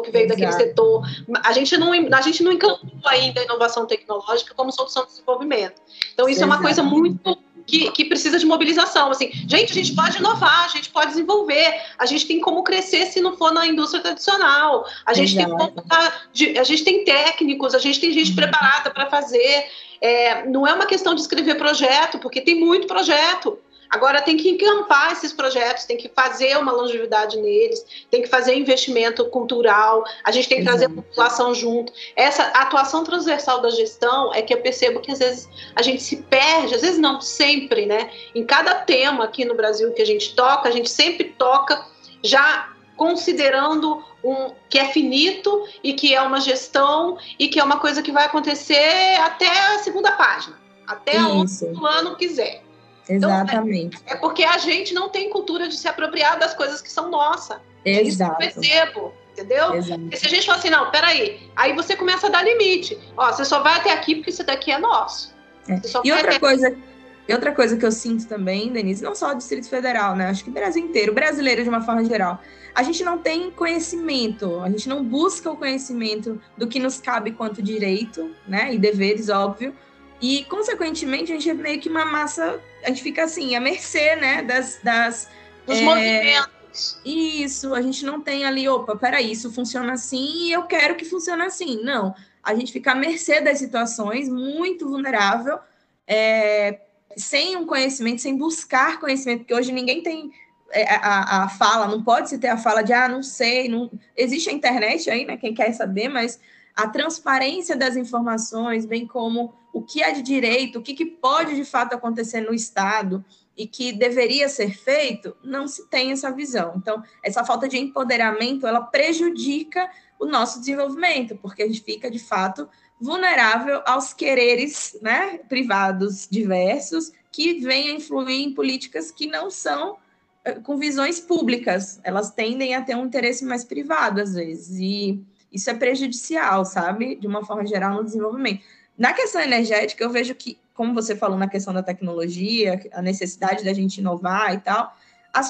que 0.04 0.10
veio 0.10 0.26
Exato. 0.26 0.40
daquele 0.40 0.52
setor. 0.52 1.02
A 1.42 1.52
gente 1.52 1.76
não, 1.78 1.92
a 1.92 2.20
gente 2.20 2.42
não 2.42 2.52
encantou 2.52 2.90
ainda 3.06 3.40
a 3.40 3.44
inovação 3.44 3.86
tecnológica 3.86 4.54
como 4.54 4.70
solução 4.70 5.04
de 5.04 5.12
desenvolvimento. 5.12 5.80
Então, 6.12 6.28
isso 6.28 6.40
Exato. 6.40 6.52
é 6.52 6.54
uma 6.54 6.62
coisa 6.62 6.82
muito 6.82 7.38
que, 7.66 7.90
que, 7.92 8.04
precisa 8.04 8.38
de 8.38 8.46
mobilização. 8.46 9.10
Assim, 9.10 9.30
gente, 9.48 9.72
a 9.72 9.74
gente 9.74 9.94
pode 9.94 10.18
inovar, 10.18 10.64
a 10.64 10.68
gente 10.68 10.90
pode 10.90 11.08
desenvolver, 11.08 11.80
a 11.98 12.06
gente 12.06 12.26
tem 12.26 12.40
como 12.40 12.62
crescer 12.62 13.06
se 13.06 13.20
não 13.20 13.36
for 13.36 13.52
na 13.52 13.66
indústria 13.66 14.02
tradicional. 14.02 14.86
A 15.06 15.14
gente, 15.14 15.36
tem, 15.36 15.48
como, 15.48 15.72
a 15.90 16.64
gente 16.64 16.84
tem 16.84 17.04
técnicos, 17.04 17.74
a 17.74 17.78
gente 17.78 18.00
tem 18.00 18.12
gente 18.12 18.30
uhum. 18.30 18.36
preparada 18.36 18.90
para 18.90 19.06
fazer. 19.06 19.66
É, 20.00 20.44
não 20.46 20.66
é 20.66 20.72
uma 20.72 20.86
questão 20.86 21.14
de 21.14 21.20
escrever 21.20 21.56
projeto, 21.56 22.18
porque 22.18 22.40
tem 22.40 22.58
muito 22.58 22.86
projeto. 22.86 23.58
Agora 23.92 24.22
tem 24.22 24.38
que 24.38 24.48
encampar 24.48 25.12
esses 25.12 25.34
projetos, 25.34 25.84
tem 25.84 25.98
que 25.98 26.08
fazer 26.08 26.56
uma 26.56 26.72
longevidade 26.72 27.36
neles, 27.36 27.84
tem 28.10 28.22
que 28.22 28.28
fazer 28.28 28.54
investimento 28.54 29.22
cultural, 29.26 30.02
a 30.24 30.30
gente 30.30 30.48
tem 30.48 30.60
que 30.60 30.64
trazer 30.64 30.86
a 30.86 30.88
população 30.88 31.54
junto. 31.54 31.92
Essa 32.16 32.44
atuação 32.44 33.04
transversal 33.04 33.60
da 33.60 33.68
gestão 33.68 34.32
é 34.32 34.40
que 34.40 34.54
eu 34.54 34.62
percebo 34.62 35.00
que 35.00 35.12
às 35.12 35.18
vezes 35.18 35.46
a 35.76 35.82
gente 35.82 36.02
se 36.02 36.16
perde, 36.22 36.74
às 36.74 36.80
vezes 36.80 36.98
não, 36.98 37.20
sempre, 37.20 37.84
né? 37.84 38.10
Em 38.34 38.46
cada 38.46 38.76
tema 38.76 39.24
aqui 39.24 39.44
no 39.44 39.54
Brasil 39.54 39.92
que 39.92 40.00
a 40.00 40.06
gente 40.06 40.34
toca, 40.34 40.70
a 40.70 40.72
gente 40.72 40.88
sempre 40.88 41.24
toca 41.24 41.84
já 42.24 42.72
considerando 42.96 44.02
um 44.24 44.52
que 44.70 44.78
é 44.78 44.86
finito 44.86 45.68
e 45.84 45.92
que 45.92 46.14
é 46.14 46.22
uma 46.22 46.40
gestão 46.40 47.18
e 47.38 47.46
que 47.46 47.60
é 47.60 47.64
uma 47.64 47.78
coisa 47.78 48.00
que 48.00 48.10
vai 48.10 48.24
acontecer 48.24 49.20
até 49.20 49.50
a 49.74 49.80
segunda 49.80 50.12
página, 50.12 50.58
até 50.86 51.18
Isso. 51.18 51.66
onde 51.66 51.76
o 51.76 51.78
plano 51.78 52.16
quiser. 52.16 52.71
Exatamente. 53.14 53.96
Então, 53.96 54.14
é, 54.14 54.16
é, 54.16 54.16
porque 54.16 54.44
a 54.44 54.58
gente 54.58 54.94
não 54.94 55.08
tem 55.08 55.30
cultura 55.30 55.68
de 55.68 55.76
se 55.76 55.88
apropriar 55.88 56.38
das 56.38 56.54
coisas 56.54 56.80
que 56.80 56.90
são 56.90 57.10
nossas. 57.10 57.58
Exato. 57.84 57.84
É 57.84 58.02
isso 58.02 58.16
que 58.18 58.22
eu 58.22 58.34
percebo, 58.34 59.14
entendeu? 59.32 59.74
Exato. 59.74 60.16
Se 60.16 60.26
a 60.26 60.28
gente 60.28 60.46
fala 60.46 60.58
assim, 60.58 60.70
não, 60.70 60.90
peraí, 60.90 61.50
aí 61.56 61.74
você 61.74 61.96
começa 61.96 62.26
a 62.26 62.30
dar 62.30 62.42
limite. 62.42 62.98
Ó, 63.16 63.32
você 63.32 63.44
só 63.44 63.60
vai 63.60 63.78
até 63.78 63.92
aqui 63.92 64.16
porque 64.16 64.30
isso 64.30 64.44
daqui 64.44 64.70
é 64.70 64.78
nosso. 64.78 65.34
É. 65.68 65.80
E 66.04 66.12
outra 66.12 66.38
coisa, 66.38 66.68
aqui. 66.68 66.82
e 67.28 67.32
outra 67.32 67.52
coisa 67.52 67.76
que 67.76 67.84
eu 67.84 67.92
sinto 67.92 68.26
também, 68.26 68.72
Denise, 68.72 69.02
não 69.02 69.14
só 69.14 69.30
o 69.30 69.34
Distrito 69.34 69.68
Federal, 69.68 70.16
né? 70.16 70.28
Acho 70.28 70.44
que 70.44 70.50
o 70.50 70.52
Brasil 70.52 70.82
inteiro, 70.84 71.12
brasileiro 71.12 71.62
de 71.62 71.68
uma 71.68 71.80
forma 71.80 72.04
geral. 72.04 72.40
A 72.74 72.82
gente 72.82 73.04
não 73.04 73.18
tem 73.18 73.50
conhecimento, 73.50 74.60
a 74.60 74.70
gente 74.70 74.88
não 74.88 75.04
busca 75.04 75.50
o 75.50 75.56
conhecimento 75.56 76.40
do 76.56 76.66
que 76.66 76.78
nos 76.78 77.00
cabe 77.00 77.32
quanto 77.32 77.62
direito, 77.62 78.34
né? 78.48 78.72
E 78.74 78.78
deveres, 78.78 79.28
óbvio, 79.28 79.74
e, 80.22 80.44
consequentemente, 80.44 81.32
a 81.32 81.34
gente 81.34 81.50
é 81.50 81.54
meio 81.54 81.80
que 81.80 81.88
uma 81.88 82.04
massa, 82.04 82.58
a 82.84 82.88
gente 82.88 83.02
fica 83.02 83.24
assim, 83.24 83.54
à 83.56 83.60
mercê, 83.60 84.16
né, 84.16 84.42
das... 84.42 84.78
das 84.82 85.28
Dos 85.66 85.78
é, 85.78 85.82
movimentos. 85.82 87.00
Isso, 87.04 87.72
a 87.74 87.82
gente 87.82 88.04
não 88.04 88.20
tem 88.20 88.44
ali, 88.44 88.68
opa, 88.68 88.96
peraí, 88.96 89.30
isso 89.30 89.52
funciona 89.52 89.92
assim 89.92 90.46
e 90.46 90.52
eu 90.52 90.64
quero 90.64 90.96
que 90.96 91.04
funcione 91.04 91.42
assim. 91.42 91.82
Não, 91.84 92.14
a 92.42 92.54
gente 92.54 92.72
fica 92.72 92.92
à 92.92 92.94
mercê 92.94 93.40
das 93.40 93.58
situações, 93.58 94.28
muito 94.28 94.88
vulnerável, 94.88 95.60
é, 96.04 96.80
sem 97.16 97.56
um 97.56 97.66
conhecimento, 97.66 98.22
sem 98.22 98.36
buscar 98.36 98.98
conhecimento, 98.98 99.40
porque 99.40 99.54
hoje 99.54 99.70
ninguém 99.70 100.02
tem 100.02 100.32
é, 100.72 100.84
a, 100.94 101.44
a 101.44 101.48
fala, 101.48 101.86
não 101.86 102.02
pode 102.02 102.30
se 102.30 102.38
ter 102.38 102.48
a 102.48 102.56
fala 102.56 102.82
de, 102.82 102.92
ah, 102.92 103.06
não 103.06 103.22
sei, 103.22 103.68
não... 103.68 103.90
existe 104.16 104.50
a 104.50 104.52
internet 104.52 105.10
aí, 105.10 105.24
né, 105.24 105.36
quem 105.36 105.54
quer 105.54 105.72
saber, 105.72 106.08
mas 106.08 106.40
a 106.74 106.88
transparência 106.88 107.76
das 107.76 107.96
informações, 107.96 108.86
bem 108.86 109.06
como 109.06 109.54
o 109.72 109.82
que 109.82 110.02
é 110.02 110.12
de 110.12 110.22
direito, 110.22 110.78
o 110.78 110.82
que, 110.82 110.94
que 110.94 111.06
pode 111.06 111.54
de 111.54 111.64
fato 111.64 111.94
acontecer 111.94 112.40
no 112.40 112.54
Estado 112.54 113.24
e 113.56 113.66
que 113.66 113.92
deveria 113.92 114.48
ser 114.48 114.70
feito, 114.70 115.36
não 115.42 115.66
se 115.66 115.86
tem 115.88 116.12
essa 116.12 116.30
visão. 116.30 116.74
Então, 116.76 117.02
essa 117.22 117.44
falta 117.44 117.68
de 117.68 117.78
empoderamento, 117.78 118.66
ela 118.66 118.80
prejudica 118.80 119.90
o 120.18 120.26
nosso 120.26 120.60
desenvolvimento, 120.60 121.36
porque 121.36 121.62
a 121.62 121.66
gente 121.66 121.82
fica, 121.82 122.10
de 122.10 122.18
fato, 122.18 122.68
vulnerável 123.00 123.82
aos 123.84 124.12
quereres 124.12 124.96
né, 125.02 125.38
privados 125.48 126.28
diversos 126.30 127.12
que 127.30 127.60
vêm 127.60 127.90
a 127.90 127.94
influir 127.94 128.42
em 128.42 128.54
políticas 128.54 129.10
que 129.10 129.26
não 129.26 129.50
são 129.50 129.96
eh, 130.44 130.60
com 130.60 130.76
visões 130.76 131.18
públicas, 131.18 132.00
elas 132.04 132.30
tendem 132.30 132.74
a 132.74 132.82
ter 132.82 132.94
um 132.94 133.06
interesse 133.06 133.44
mais 133.44 133.64
privado, 133.64 134.20
às 134.20 134.34
vezes. 134.34 134.78
E 134.78 135.20
isso 135.52 135.70
é 135.70 135.74
prejudicial, 135.74 136.64
sabe? 136.64 137.16
De 137.16 137.26
uma 137.26 137.44
forma 137.44 137.66
geral 137.66 137.94
no 137.94 138.04
desenvolvimento. 138.04 138.62
Na 138.96 139.12
questão 139.12 139.40
energética, 139.40 140.02
eu 140.02 140.10
vejo 140.10 140.34
que, 140.34 140.58
como 140.74 140.94
você 140.94 141.16
falou 141.16 141.38
na 141.38 141.48
questão 141.48 141.72
da 141.72 141.82
tecnologia, 141.82 142.80
a 142.92 143.02
necessidade 143.02 143.64
da 143.64 143.72
gente 143.72 143.98
inovar 143.98 144.54
e 144.54 144.58
tal, 144.58 144.94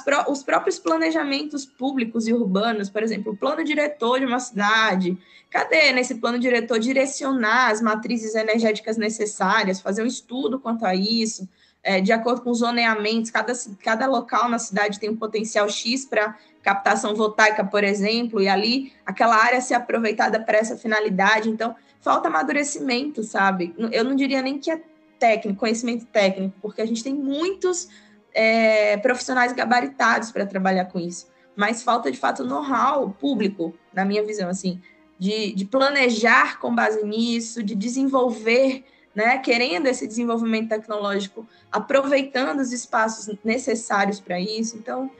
Pró 0.04 0.26
os 0.28 0.44
próprios 0.44 0.78
planejamentos 0.78 1.66
públicos 1.66 2.28
e 2.28 2.32
urbanos, 2.32 2.88
por 2.88 3.02
exemplo, 3.02 3.32
o 3.32 3.36
plano 3.36 3.64
diretor 3.64 4.20
de 4.20 4.26
uma 4.26 4.38
cidade, 4.38 5.18
cadê 5.50 5.92
nesse 5.92 6.14
plano 6.14 6.38
diretor 6.38 6.78
direcionar 6.78 7.70
as 7.70 7.82
matrizes 7.82 8.36
energéticas 8.36 8.96
necessárias, 8.96 9.80
fazer 9.80 10.04
um 10.04 10.06
estudo 10.06 10.60
quanto 10.60 10.86
a 10.86 10.94
isso, 10.94 11.48
é, 11.82 12.00
de 12.00 12.12
acordo 12.12 12.42
com 12.42 12.50
os 12.50 12.58
zoneamentos, 12.58 13.32
cada, 13.32 13.52
cada 13.82 14.06
local 14.06 14.48
na 14.48 14.58
cidade 14.58 15.00
tem 15.00 15.10
um 15.10 15.16
potencial 15.16 15.68
X 15.68 16.04
para 16.04 16.38
captação 16.62 17.14
voltaica, 17.14 17.64
por 17.64 17.82
exemplo, 17.82 18.40
e 18.40 18.48
ali 18.48 18.92
aquela 19.04 19.36
área 19.36 19.60
ser 19.60 19.74
aproveitada 19.74 20.40
para 20.40 20.58
essa 20.58 20.76
finalidade. 20.76 21.50
Então, 21.50 21.74
falta 22.00 22.28
amadurecimento, 22.28 23.22
sabe? 23.22 23.74
Eu 23.90 24.04
não 24.04 24.14
diria 24.14 24.40
nem 24.40 24.58
que 24.58 24.70
é 24.70 24.80
técnico, 25.18 25.60
conhecimento 25.60 26.06
técnico, 26.06 26.54
porque 26.60 26.82
a 26.82 26.86
gente 26.86 27.02
tem 27.02 27.14
muitos 27.14 27.88
é, 28.34 28.96
profissionais 28.96 29.52
gabaritados 29.52 30.32
para 30.32 30.46
trabalhar 30.46 30.86
com 30.86 30.98
isso, 30.98 31.28
mas 31.54 31.82
falta 31.82 32.10
de 32.10 32.18
fato 32.18 32.44
know-how 32.44 33.10
público, 33.10 33.74
na 33.92 34.04
minha 34.04 34.24
visão, 34.24 34.48
assim, 34.48 34.80
de, 35.18 35.52
de 35.52 35.64
planejar 35.64 36.58
com 36.58 36.74
base 36.74 37.04
nisso, 37.04 37.62
de 37.62 37.74
desenvolver 37.74 38.84
né, 39.14 39.38
querendo 39.38 39.86
esse 39.86 40.06
desenvolvimento 40.06 40.70
tecnológico, 40.70 41.46
aproveitando 41.70 42.60
os 42.60 42.72
espaços 42.72 43.34
necessários 43.44 44.18
para 44.18 44.40
isso. 44.40 44.76
Então, 44.76 45.10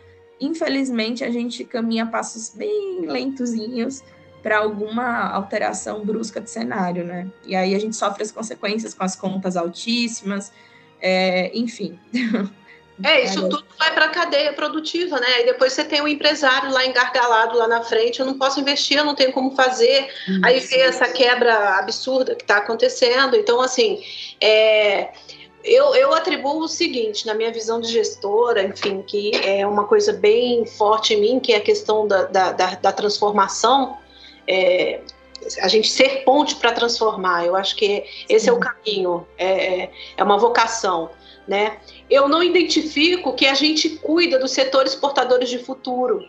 infelizmente, 0.44 1.24
a 1.24 1.30
gente 1.30 1.64
caminha 1.64 2.06
passos 2.06 2.50
bem 2.54 3.06
lentozinhos 3.06 4.02
para 4.42 4.58
alguma 4.58 5.30
alteração 5.30 6.04
brusca 6.04 6.40
de 6.40 6.50
cenário, 6.50 7.04
né? 7.04 7.28
E 7.46 7.54
aí 7.54 7.74
a 7.74 7.78
gente 7.78 7.94
sofre 7.94 8.22
as 8.22 8.32
consequências 8.32 8.92
com 8.92 9.04
as 9.04 9.14
contas 9.14 9.56
altíssimas, 9.56 10.52
é, 11.00 11.50
enfim. 11.54 11.98
É, 13.04 13.24
isso 13.24 13.48
tudo 13.48 13.64
vai 13.78 13.92
para 13.94 14.04
a 14.04 14.08
cadeia 14.10 14.52
produtiva, 14.52 15.18
né? 15.18 15.40
E 15.40 15.46
depois 15.46 15.72
você 15.72 15.82
tem 15.82 16.00
o 16.00 16.04
um 16.04 16.08
empresário 16.08 16.70
lá 16.70 16.84
engargalado 16.86 17.56
lá 17.56 17.66
na 17.66 17.82
frente, 17.82 18.20
eu 18.20 18.26
não 18.26 18.38
posso 18.38 18.60
investir, 18.60 18.98
eu 18.98 19.04
não 19.04 19.14
tenho 19.14 19.32
como 19.32 19.56
fazer. 19.56 20.08
Isso. 20.28 20.40
Aí 20.44 20.60
vem 20.60 20.82
essa 20.82 21.08
quebra 21.08 21.78
absurda 21.78 22.34
que 22.34 22.42
está 22.42 22.58
acontecendo. 22.58 23.34
Então, 23.34 23.60
assim, 23.60 24.00
é, 24.40 25.10
eu, 25.64 25.94
eu 25.94 26.12
atribuo 26.12 26.60
o 26.60 26.68
seguinte, 26.68 27.26
na 27.26 27.34
minha 27.34 27.52
visão 27.52 27.80
de 27.80 27.88
gestora, 27.88 28.62
enfim, 28.62 29.02
que 29.02 29.30
é 29.36 29.66
uma 29.66 29.84
coisa 29.84 30.12
bem 30.12 30.66
forte 30.66 31.14
em 31.14 31.20
mim, 31.20 31.40
que 31.40 31.52
é 31.52 31.56
a 31.56 31.60
questão 31.60 32.06
da, 32.06 32.24
da, 32.24 32.52
da, 32.52 32.74
da 32.74 32.92
transformação. 32.92 33.96
É, 34.46 35.00
a 35.60 35.68
gente 35.68 35.88
ser 35.88 36.24
ponte 36.24 36.56
para 36.56 36.72
transformar, 36.72 37.46
eu 37.46 37.56
acho 37.56 37.76
que 37.76 38.04
esse 38.28 38.44
Sim. 38.44 38.50
é 38.50 38.52
o 38.52 38.58
caminho, 38.60 39.26
é, 39.38 39.90
é 40.16 40.22
uma 40.22 40.38
vocação 40.38 41.10
né? 41.46 41.78
Eu 42.08 42.28
não 42.28 42.42
identifico 42.42 43.34
que 43.34 43.46
a 43.46 43.54
gente 43.54 43.88
cuida 43.90 44.38
dos 44.38 44.52
setores 44.52 44.94
portadores 44.94 45.48
de 45.48 45.58
futuro. 45.58 46.26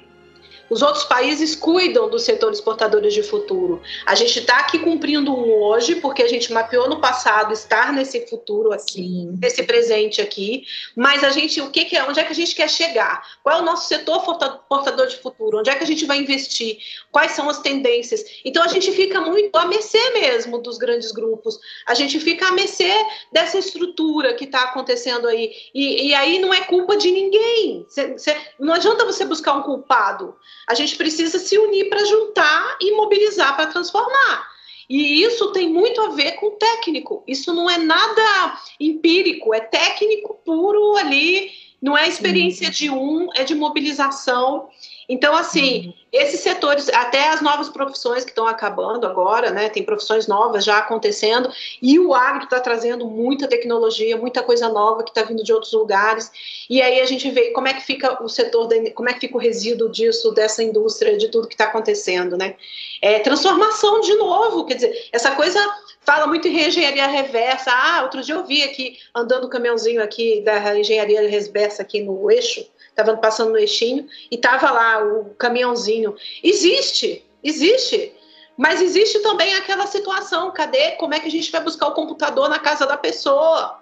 Os 0.74 0.82
outros 0.82 1.04
países 1.04 1.56
cuidam 1.56 2.10
dos 2.10 2.24
setores 2.24 2.60
portadores 2.60 3.14
de 3.14 3.22
futuro. 3.22 3.80
A 4.08 4.16
gente 4.16 4.40
está 4.40 4.58
aqui 4.58 4.80
cumprindo 4.80 5.32
um 5.32 5.62
hoje, 5.62 5.98
porque 5.98 6.24
a 6.24 6.28
gente 6.28 6.52
mapeou 6.52 6.90
no 6.90 7.00
passado 7.00 7.54
estar 7.54 7.94
nesse 7.94 8.26
futuro 8.26 8.74
aqui, 8.74 9.04
Sim. 9.04 9.38
nesse 9.40 9.62
presente 9.62 10.20
aqui. 10.20 10.66
Mas 10.96 11.24
a 11.24 11.30
gente, 11.30 11.62
o 11.62 11.70
que, 11.70 11.86
que, 11.86 11.96
é? 11.96 12.04
Onde 12.06 12.20
é 12.20 12.24
que 12.24 12.32
a 12.32 12.36
gente 12.36 12.56
quer 12.56 12.68
chegar? 12.68 13.22
Qual 13.44 13.56
é 13.56 13.62
o 13.62 13.64
nosso 13.64 13.88
setor 13.88 14.24
portador 14.68 15.06
de 15.06 15.18
futuro? 15.18 15.60
Onde 15.60 15.70
é 15.70 15.76
que 15.76 15.84
a 15.84 15.88
gente 15.88 16.08
vai 16.08 16.18
investir? 16.18 16.80
Quais 17.12 17.34
são 17.34 17.48
as 17.48 17.60
tendências? 17.60 18.26
Então 18.44 18.64
a 18.64 18.68
gente 18.68 18.92
fica 18.94 19.22
muito 19.22 19.56
a 19.56 19.66
mercê 19.66 20.10
mesmo 20.10 20.58
dos 20.58 20.80
grandes 20.80 21.12
grupos. 21.12 21.60
A 21.86 21.94
gente 21.94 22.20
fica 22.20 22.48
a 22.48 22.52
mercê 22.52 22.92
dessa 23.32 23.60
estrutura 23.60 24.34
que 24.34 24.46
está 24.46 24.64
acontecendo 24.64 25.28
aí. 25.28 25.52
E, 25.72 26.08
e, 26.08 26.16
aí 26.16 26.40
não 26.40 26.52
é 26.52 26.62
culpa 26.62 26.98
de 26.98 27.12
ninguém. 27.12 27.86
Cê, 27.88 28.18
cê, 28.18 28.36
não 28.60 28.74
adianta 28.74 29.06
você 29.06 29.24
buscar 29.24 29.54
um 29.54 29.62
culpado. 29.62 30.36
A 30.68 30.74
gente 30.74 30.96
precisa 30.96 31.40
se 31.40 31.58
unir 31.58 31.90
para 31.90 32.06
juntar 32.06 32.78
e 32.82 32.92
mobilizar 32.92 33.56
para 33.56 33.68
transformar. 33.68 34.54
E 34.90 35.24
isso 35.24 35.52
tem 35.52 35.70
muito 35.70 36.02
a 36.02 36.10
ver 36.10 36.34
com 36.34 36.52
técnico. 36.52 37.24
Isso 37.28 37.54
não 37.54 37.70
é 37.70 37.78
nada 37.78 38.60
empírico, 38.80 39.54
é 39.54 39.60
técnico 39.60 40.40
puro 40.46 40.96
ali. 40.98 41.52
Não 41.82 41.98
é 41.98 42.08
experiência 42.08 42.70
de 42.70 42.90
um, 42.90 43.28
é 43.36 43.44
de 43.44 43.56
mobilização. 43.56 44.70
Então, 45.08 45.36
assim, 45.36 45.88
uhum. 45.88 45.94
esses 46.12 46.40
setores, 46.40 46.90
até 46.90 47.30
as 47.30 47.42
novas 47.42 47.70
profissões 47.70 48.24
que 48.24 48.32
estão 48.32 48.48
acabando 48.48 49.06
agora, 49.06 49.52
né? 49.52 49.70
Tem 49.70 49.84
profissões 49.84 50.28
novas 50.28 50.64
já 50.64 50.78
acontecendo, 50.78 51.52
e 51.82 52.00
o 52.00 52.14
agro 52.14 52.46
está 52.46 52.60
trazendo 52.60 53.06
muita 53.06 53.48
tecnologia, 53.48 54.18
muita 54.18 54.42
coisa 54.42 54.70
nova 54.70 55.04
que 55.04 55.10
está 55.10 55.24
vindo 55.24 55.44
de 55.44 55.52
outros 55.52 55.74
lugares. 55.74 56.32
E 56.70 56.82
aí 56.82 57.02
a 57.02 57.06
gente 57.06 57.30
vê 57.30 57.52
como 57.52 57.68
é 57.68 57.74
que 57.74 57.82
fica 57.82 58.24
o 58.24 58.30
setor, 58.30 58.70
como 58.94 59.10
é 59.10 59.14
que 59.14 59.22
fica 59.22 59.38
o 59.38 59.40
resíduo 59.40 59.90
disso, 59.90 60.32
dessa 60.32 60.64
indústria, 60.64 61.18
de 61.18 61.28
tudo 61.28 61.48
que 61.48 61.54
está 61.54 61.66
acontecendo, 61.66 62.38
né? 62.38 62.56
É, 63.02 63.20
transformação 63.20 64.00
de 64.02 64.16
novo, 64.16 64.66
quer 64.66 64.76
dizer, 64.76 65.10
essa 65.12 65.32
coisa 65.32 65.60
fala 66.06 66.28
muito 66.28 66.48
em 66.48 66.68
engenharia 66.68 67.08
reversa. 67.08 67.72
Ah, 67.72 68.04
outro 68.04 68.22
dia 68.22 68.36
eu 68.36 68.46
vi 68.46 68.64
aqui, 68.64 68.98
andando 69.16 69.46
o 69.46 69.50
caminhãozinho 69.50 70.02
aqui 70.02 70.42
da 70.42 70.78
engenharia 70.78 71.28
reversa 71.28 71.82
aqui 71.82 72.02
no 72.02 72.30
eixo, 72.32 72.66
estava 72.94 73.18
passando 73.18 73.52
no 73.52 73.58
eixinho 73.58 74.08
e 74.32 74.36
estava 74.36 74.72
lá 74.72 75.04
o 75.04 75.32
caminhãozinho. 75.36 76.16
Existe, 76.44 77.26
existe. 77.44 78.14
Mas 78.56 78.82
existe 78.82 79.20
também 79.20 79.56
aquela 79.56 79.88
situação, 79.88 80.52
cadê? 80.52 80.92
Como 80.92 81.14
é 81.14 81.20
que 81.20 81.28
a 81.28 81.32
gente 81.32 81.52
vai 81.52 81.62
buscar 81.62 81.88
o 81.88 81.94
computador 81.94 82.48
na 82.50 82.60
casa 82.60 82.86
da 82.86 82.96
pessoa? 82.96 83.80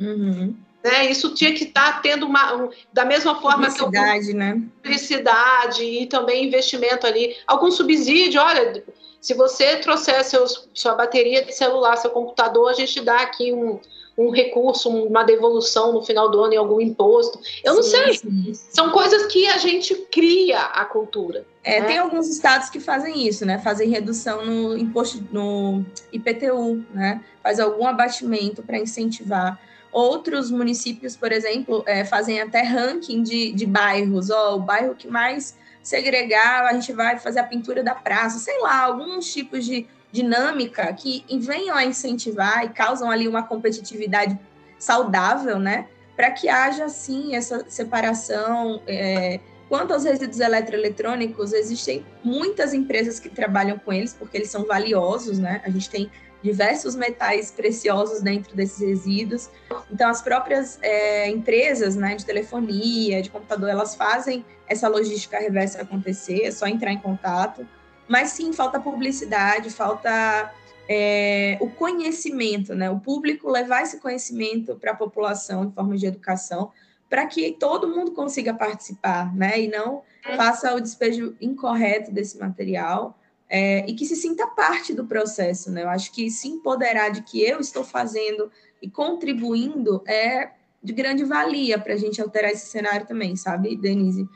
Uhum. 0.00 0.56
Né? 0.82 1.10
Isso 1.10 1.34
tinha 1.34 1.52
que 1.52 1.64
estar 1.64 1.94
tá 1.94 2.00
tendo 2.00 2.24
uma. 2.24 2.54
Um, 2.54 2.70
da 2.92 3.04
mesma 3.04 3.40
forma 3.40 3.66
publicidade, 3.66 4.28
que. 4.28 4.32
né? 4.32 4.62
Publicidade 4.82 5.84
e 5.84 6.06
também 6.06 6.46
investimento 6.46 7.06
ali. 7.06 7.36
Algum 7.46 7.70
subsídio, 7.70 8.40
olha, 8.40 8.82
se 9.20 9.34
você 9.34 9.76
trouxer 9.76 10.24
seus, 10.24 10.68
sua 10.72 10.94
bateria 10.94 11.44
de 11.44 11.52
celular, 11.52 11.96
seu 11.96 12.10
computador, 12.10 12.70
a 12.70 12.74
gente 12.74 13.00
dá 13.00 13.16
aqui 13.16 13.52
um, 13.52 13.78
um 14.18 14.30
recurso, 14.30 14.90
uma 14.90 15.22
devolução 15.22 15.92
no 15.92 16.02
final 16.02 16.28
do 16.28 16.42
ano 16.42 16.54
em 16.54 16.56
algum 16.56 16.80
imposto. 16.80 17.38
Eu 17.62 17.76
não 17.76 17.82
sei. 17.84 18.14
Sim. 18.14 18.52
São 18.52 18.90
coisas 18.90 19.26
que 19.26 19.46
a 19.46 19.58
gente 19.58 19.94
cria 20.10 20.60
a 20.60 20.84
cultura. 20.84 21.46
É, 21.62 21.80
né? 21.80 21.86
Tem 21.86 21.98
alguns 21.98 22.28
estados 22.28 22.68
que 22.68 22.80
fazem 22.80 23.28
isso, 23.28 23.46
né? 23.46 23.58
Fazem 23.58 23.88
redução 23.88 24.44
no 24.44 24.76
imposto, 24.76 25.24
no 25.30 25.84
IPTU, 26.12 26.84
né? 26.92 27.22
Faz 27.42 27.60
algum 27.60 27.86
abatimento 27.86 28.60
para 28.60 28.78
incentivar. 28.78 29.60
Outros 29.92 30.50
municípios, 30.50 31.16
por 31.16 31.30
exemplo, 31.30 31.84
é, 31.86 32.04
fazem 32.04 32.40
até 32.40 32.62
ranking 32.62 33.22
de, 33.22 33.52
de 33.52 33.66
bairros. 33.66 34.30
Ó, 34.30 34.56
o 34.56 34.58
bairro 34.58 34.96
que 34.96 35.06
mais 35.06 35.56
segregar, 35.80 36.66
a 36.66 36.72
gente 36.74 36.92
vai 36.92 37.18
fazer 37.18 37.38
a 37.38 37.44
pintura 37.44 37.82
da 37.82 37.94
praça, 37.94 38.38
sei 38.38 38.58
lá, 38.60 38.82
alguns 38.82 39.32
tipos 39.32 39.64
de 39.64 39.86
dinâmica 40.10 40.92
que 40.92 41.24
venham 41.40 41.76
a 41.76 41.84
incentivar 41.84 42.64
e 42.64 42.70
causam 42.70 43.10
ali 43.10 43.28
uma 43.28 43.42
competitividade 43.42 44.38
saudável, 44.78 45.58
né? 45.58 45.86
Para 46.16 46.30
que 46.30 46.48
haja, 46.48 46.88
sim, 46.88 47.34
essa 47.34 47.64
separação. 47.68 48.82
É... 48.86 49.40
Quanto 49.68 49.92
aos 49.92 50.04
resíduos 50.04 50.40
eletroeletrônicos, 50.40 51.52
existem 51.52 52.04
muitas 52.24 52.72
empresas 52.72 53.20
que 53.20 53.28
trabalham 53.28 53.78
com 53.78 53.92
eles, 53.92 54.14
porque 54.14 54.38
eles 54.38 54.50
são 54.50 54.64
valiosos, 54.64 55.38
né? 55.38 55.60
A 55.62 55.68
gente 55.68 55.90
tem 55.90 56.10
diversos 56.42 56.94
metais 56.94 57.50
preciosos 57.50 58.22
dentro 58.22 58.54
desses 58.54 58.80
resíduos. 58.80 59.50
Então, 59.90 60.08
as 60.08 60.22
próprias 60.22 60.78
é, 60.82 61.28
empresas 61.28 61.96
né, 61.96 62.14
de 62.14 62.24
telefonia, 62.24 63.20
de 63.20 63.30
computador, 63.30 63.68
elas 63.68 63.94
fazem 63.94 64.44
essa 64.66 64.88
logística 64.88 65.38
reversa 65.38 65.82
acontecer, 65.82 66.44
é 66.44 66.50
só 66.50 66.66
entrar 66.66 66.92
em 66.92 66.98
contato. 66.98 67.66
Mas 68.08 68.30
sim, 68.30 68.52
falta 68.52 68.80
publicidade, 68.80 69.70
falta 69.70 70.52
é, 70.88 71.58
o 71.60 71.68
conhecimento, 71.68 72.74
né? 72.74 72.90
O 72.90 72.98
público 72.98 73.50
levar 73.50 73.82
esse 73.82 74.00
conhecimento 74.00 74.76
para 74.76 74.92
a 74.92 74.96
população 74.96 75.64
em 75.64 75.70
forma 75.70 75.96
de 75.96 76.06
educação, 76.06 76.72
para 77.08 77.26
que 77.26 77.52
todo 77.52 77.88
mundo 77.88 78.12
consiga 78.12 78.54
participar, 78.54 79.34
né? 79.36 79.60
E 79.60 79.68
não 79.68 80.02
faça 80.36 80.74
o 80.74 80.80
despejo 80.80 81.36
incorreto 81.40 82.10
desse 82.10 82.38
material 82.38 83.16
é, 83.48 83.88
e 83.88 83.94
que 83.94 84.04
se 84.04 84.16
sinta 84.16 84.46
parte 84.46 84.94
do 84.94 85.06
processo, 85.06 85.70
né? 85.70 85.82
Eu 85.82 85.88
acho 85.90 86.12
que 86.12 86.30
se 86.30 86.48
empoderar 86.48 87.10
de 87.10 87.22
que 87.22 87.42
eu 87.42 87.60
estou 87.60 87.84
fazendo 87.84 88.50
e 88.80 88.88
contribuindo 88.88 90.02
é 90.06 90.50
de 90.82 90.92
grande 90.92 91.24
valia 91.24 91.78
para 91.78 91.94
a 91.94 91.96
gente 91.96 92.20
alterar 92.20 92.50
esse 92.50 92.66
cenário 92.66 93.06
também, 93.06 93.36
sabe, 93.36 93.76
Denise? 93.76 94.28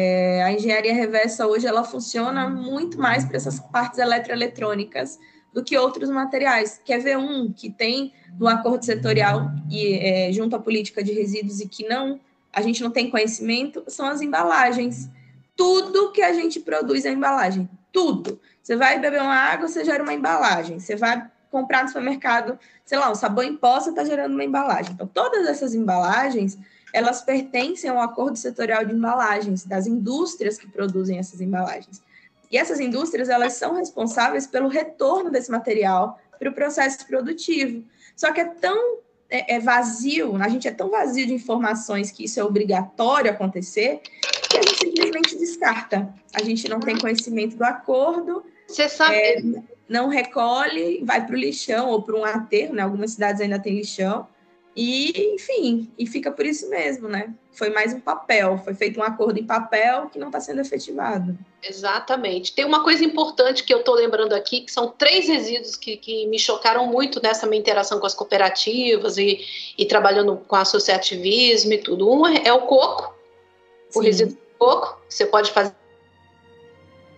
É, 0.00 0.44
a 0.44 0.52
engenharia 0.52 0.94
reversa 0.94 1.44
hoje 1.44 1.66
ela 1.66 1.82
funciona 1.82 2.48
muito 2.48 3.00
mais 3.00 3.24
para 3.24 3.36
essas 3.36 3.58
partes 3.58 3.98
eletroeletrônicas 3.98 5.18
do 5.52 5.64
que 5.64 5.76
outros 5.76 6.08
materiais. 6.08 6.80
Quer 6.84 6.98
ver 7.00 7.18
um 7.18 7.52
que 7.52 7.68
tem 7.68 8.12
no 8.38 8.46
acordo 8.46 8.84
setorial 8.84 9.50
e 9.68 9.94
é, 9.94 10.32
junto 10.32 10.54
à 10.54 10.60
política 10.60 11.02
de 11.02 11.12
resíduos 11.12 11.58
e 11.60 11.66
que 11.66 11.88
não 11.88 12.20
a 12.52 12.62
gente 12.62 12.80
não 12.80 12.92
tem 12.92 13.10
conhecimento 13.10 13.82
são 13.88 14.06
as 14.06 14.22
embalagens. 14.22 15.10
Tudo 15.56 16.12
que 16.12 16.22
a 16.22 16.32
gente 16.32 16.60
produz 16.60 17.04
é 17.04 17.10
embalagem, 17.10 17.68
tudo 17.92 18.40
Você 18.62 18.76
vai 18.76 19.00
beber 19.00 19.20
uma 19.20 19.34
água, 19.34 19.66
você 19.66 19.84
gera 19.84 20.02
uma 20.02 20.14
embalagem. 20.14 20.78
Você 20.78 20.94
vai 20.94 21.28
comprar 21.50 21.82
no 21.82 21.88
supermercado, 21.88 22.56
sei 22.84 22.98
lá, 22.98 23.10
um 23.10 23.16
sabão 23.16 23.42
em 23.42 23.56
pó, 23.56 23.80
você 23.80 23.90
está 23.90 24.04
gerando 24.04 24.34
uma 24.34 24.44
embalagem. 24.44 24.92
Então, 24.92 25.08
todas 25.08 25.44
essas 25.48 25.74
embalagens, 25.74 26.56
elas 26.92 27.22
pertencem 27.22 27.90
ao 27.90 28.00
acordo 28.00 28.36
setorial 28.36 28.84
de 28.84 28.94
embalagens, 28.94 29.64
das 29.64 29.86
indústrias 29.86 30.58
que 30.58 30.66
produzem 30.66 31.18
essas 31.18 31.40
embalagens. 31.40 32.02
E 32.50 32.56
essas 32.56 32.80
indústrias, 32.80 33.28
elas 33.28 33.54
são 33.54 33.74
responsáveis 33.74 34.46
pelo 34.46 34.68
retorno 34.68 35.30
desse 35.30 35.50
material 35.50 36.18
para 36.38 36.48
o 36.48 36.54
processo 36.54 37.06
produtivo. 37.06 37.84
Só 38.16 38.32
que 38.32 38.40
é 38.40 38.44
tão 38.44 38.98
é, 39.28 39.56
é, 39.56 39.60
vazio, 39.60 40.36
a 40.36 40.48
gente 40.48 40.66
é 40.66 40.70
tão 40.70 40.90
vazio 40.90 41.26
de 41.26 41.34
informações 41.34 42.10
que 42.10 42.24
isso 42.24 42.40
é 42.40 42.44
obrigatório 42.44 43.30
acontecer, 43.30 44.00
que 44.48 44.56
a 44.56 44.62
gente 44.62 44.78
simplesmente 44.78 45.36
descarta. 45.36 46.12
A 46.32 46.42
gente 46.42 46.68
não 46.68 46.80
tem 46.80 46.98
conhecimento 46.98 47.56
do 47.56 47.64
acordo. 47.64 48.42
Você 48.66 48.88
sabe. 48.88 49.14
É, 49.14 49.42
não 49.88 50.08
recolhe, 50.08 51.02
vai 51.04 51.24
para 51.24 51.34
o 51.34 51.38
lixão 51.38 51.88
ou 51.88 52.02
para 52.02 52.16
um 52.16 52.24
aterro, 52.24 52.74
né? 52.74 52.82
Algumas 52.82 53.12
cidades 53.12 53.40
ainda 53.40 53.58
têm 53.58 53.76
lixão. 53.76 54.26
E, 54.80 55.34
enfim, 55.34 55.90
e 55.98 56.06
fica 56.06 56.30
por 56.30 56.46
isso 56.46 56.70
mesmo, 56.70 57.08
né? 57.08 57.34
Foi 57.50 57.68
mais 57.68 57.92
um 57.92 57.98
papel, 57.98 58.60
foi 58.62 58.74
feito 58.74 59.00
um 59.00 59.02
acordo 59.02 59.36
em 59.36 59.44
papel 59.44 60.08
que 60.08 60.20
não 60.20 60.28
está 60.28 60.38
sendo 60.38 60.60
efetivado. 60.60 61.36
Exatamente. 61.60 62.52
Tem 62.52 62.64
uma 62.64 62.84
coisa 62.84 63.04
importante 63.04 63.64
que 63.64 63.74
eu 63.74 63.80
estou 63.80 63.96
lembrando 63.96 64.34
aqui, 64.34 64.60
que 64.60 64.70
são 64.70 64.88
três 64.88 65.26
resíduos 65.26 65.74
que, 65.74 65.96
que 65.96 66.28
me 66.28 66.38
chocaram 66.38 66.86
muito 66.86 67.20
nessa 67.20 67.44
minha 67.44 67.58
interação 67.58 67.98
com 67.98 68.06
as 68.06 68.14
cooperativas 68.14 69.18
e, 69.18 69.40
e 69.76 69.84
trabalhando 69.84 70.36
com 70.46 70.54
associativismo 70.54 71.72
e 71.72 71.78
tudo. 71.78 72.08
Um 72.08 72.24
é 72.28 72.52
o 72.52 72.60
coco, 72.60 73.12
Sim. 73.90 73.98
o 73.98 74.02
resíduo 74.02 74.36
de 74.36 74.40
coco, 74.60 75.00
que 75.08 75.14
você 75.14 75.26
pode 75.26 75.50
fazer 75.50 75.74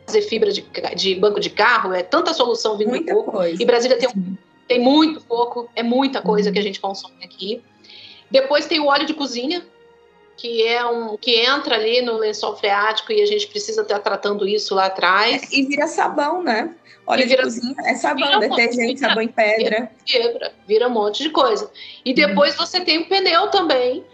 fazer 0.07 0.23
fibra 0.23 0.51
de, 0.51 0.67
de, 0.97 1.15
banco 1.15 1.39
de 1.39 1.51
carro, 1.51 1.93
é 1.93 2.03
tanta 2.03 2.33
solução 2.33 2.77
vindo 2.77 2.89
Muita 2.89 3.13
do 3.13 3.19
coco. 3.19 3.33
Coisa. 3.33 3.63
E 3.63 3.67
Brasília 3.67 3.99
tem 3.99 4.09
um 4.09 4.37
tem 4.71 4.79
muito 4.79 5.21
pouco, 5.23 5.69
é 5.75 5.83
muita 5.83 6.23
coisa 6.23 6.53
que 6.53 6.59
a 6.61 6.63
gente 6.63 6.79
consome 6.79 7.25
aqui. 7.25 7.61
Depois 8.31 8.67
tem 8.67 8.79
o 8.79 8.87
óleo 8.87 9.05
de 9.05 9.13
cozinha, 9.13 9.67
que 10.37 10.65
é 10.65 10.87
um 10.87 11.17
que 11.17 11.41
entra 11.41 11.75
ali 11.75 12.01
no 12.03 12.17
lençol 12.17 12.55
freático 12.55 13.11
e 13.11 13.21
a 13.21 13.27
gente 13.27 13.49
precisa 13.49 13.83
estar 13.83 13.99
tratando 13.99 14.47
isso 14.47 14.73
lá 14.77 14.87
atrás. 14.87 15.43
É, 15.43 15.57
e 15.57 15.67
vira 15.67 15.89
sabão, 15.89 16.41
né? 16.41 16.73
Óleo 17.05 17.27
vira, 17.27 17.39
de 17.39 17.43
cozinha 17.43 17.75
é 17.85 17.97
sabão, 17.97 18.39
detergente, 18.39 19.01
sabão 19.01 19.25
em 19.25 19.27
pedra. 19.27 19.91
Vira, 20.07 20.53
vira, 20.69 20.87
um 20.87 20.93
monte 20.93 21.25
de 21.25 21.31
coisa. 21.31 21.69
E 22.05 22.15
depois 22.15 22.57
uhum. 22.57 22.65
você 22.65 22.81
tem 22.81 22.99
o 22.99 23.09
pneu 23.09 23.49
também, 23.49 24.05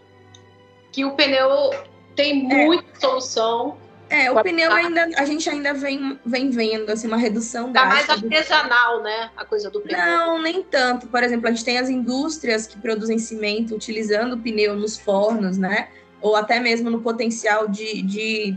que 0.91 1.05
o 1.05 1.15
pneu 1.15 1.69
tem 2.15 2.51
é. 2.51 2.65
muita 2.65 2.97
é. 2.97 2.99
solução. 2.99 3.77
É, 4.09 4.31
o 4.31 4.41
pneu 4.41 4.73
ainda, 4.73 5.09
a 5.17 5.25
gente 5.25 5.49
ainda 5.51 5.75
vem, 5.75 6.19
vem 6.25 6.51
vendo 6.51 6.91
assim, 6.91 7.09
uma 7.09 7.17
redução 7.17 7.73
da. 7.73 7.83
Tá 7.83 7.87
mais 7.87 8.09
artesanal, 8.09 8.99
do... 8.99 9.03
né? 9.03 9.31
A 9.37 9.45
coisa 9.45 9.69
do 9.69 9.81
pneu. 9.81 9.99
Não, 9.99 10.43
nem 10.43 10.63
tanto. 10.63 11.09
Por 11.09 11.23
exemplo, 11.23 11.49
a 11.49 11.51
gente 11.51 11.65
tem 11.65 11.79
as 11.79 11.89
indústrias 11.89 12.67
que 12.67 12.79
produzem 12.79 13.19
cimento 13.19 13.75
utilizando 13.75 14.35
o 14.35 14.39
pneu 14.39 14.77
nos 14.77 14.97
fornos, 14.97 15.59
né? 15.59 15.89
Ou 16.21 16.37
até 16.37 16.61
mesmo 16.61 16.89
no 16.89 17.01
potencial 17.03 17.67
de, 17.67 18.01
de, 18.03 18.57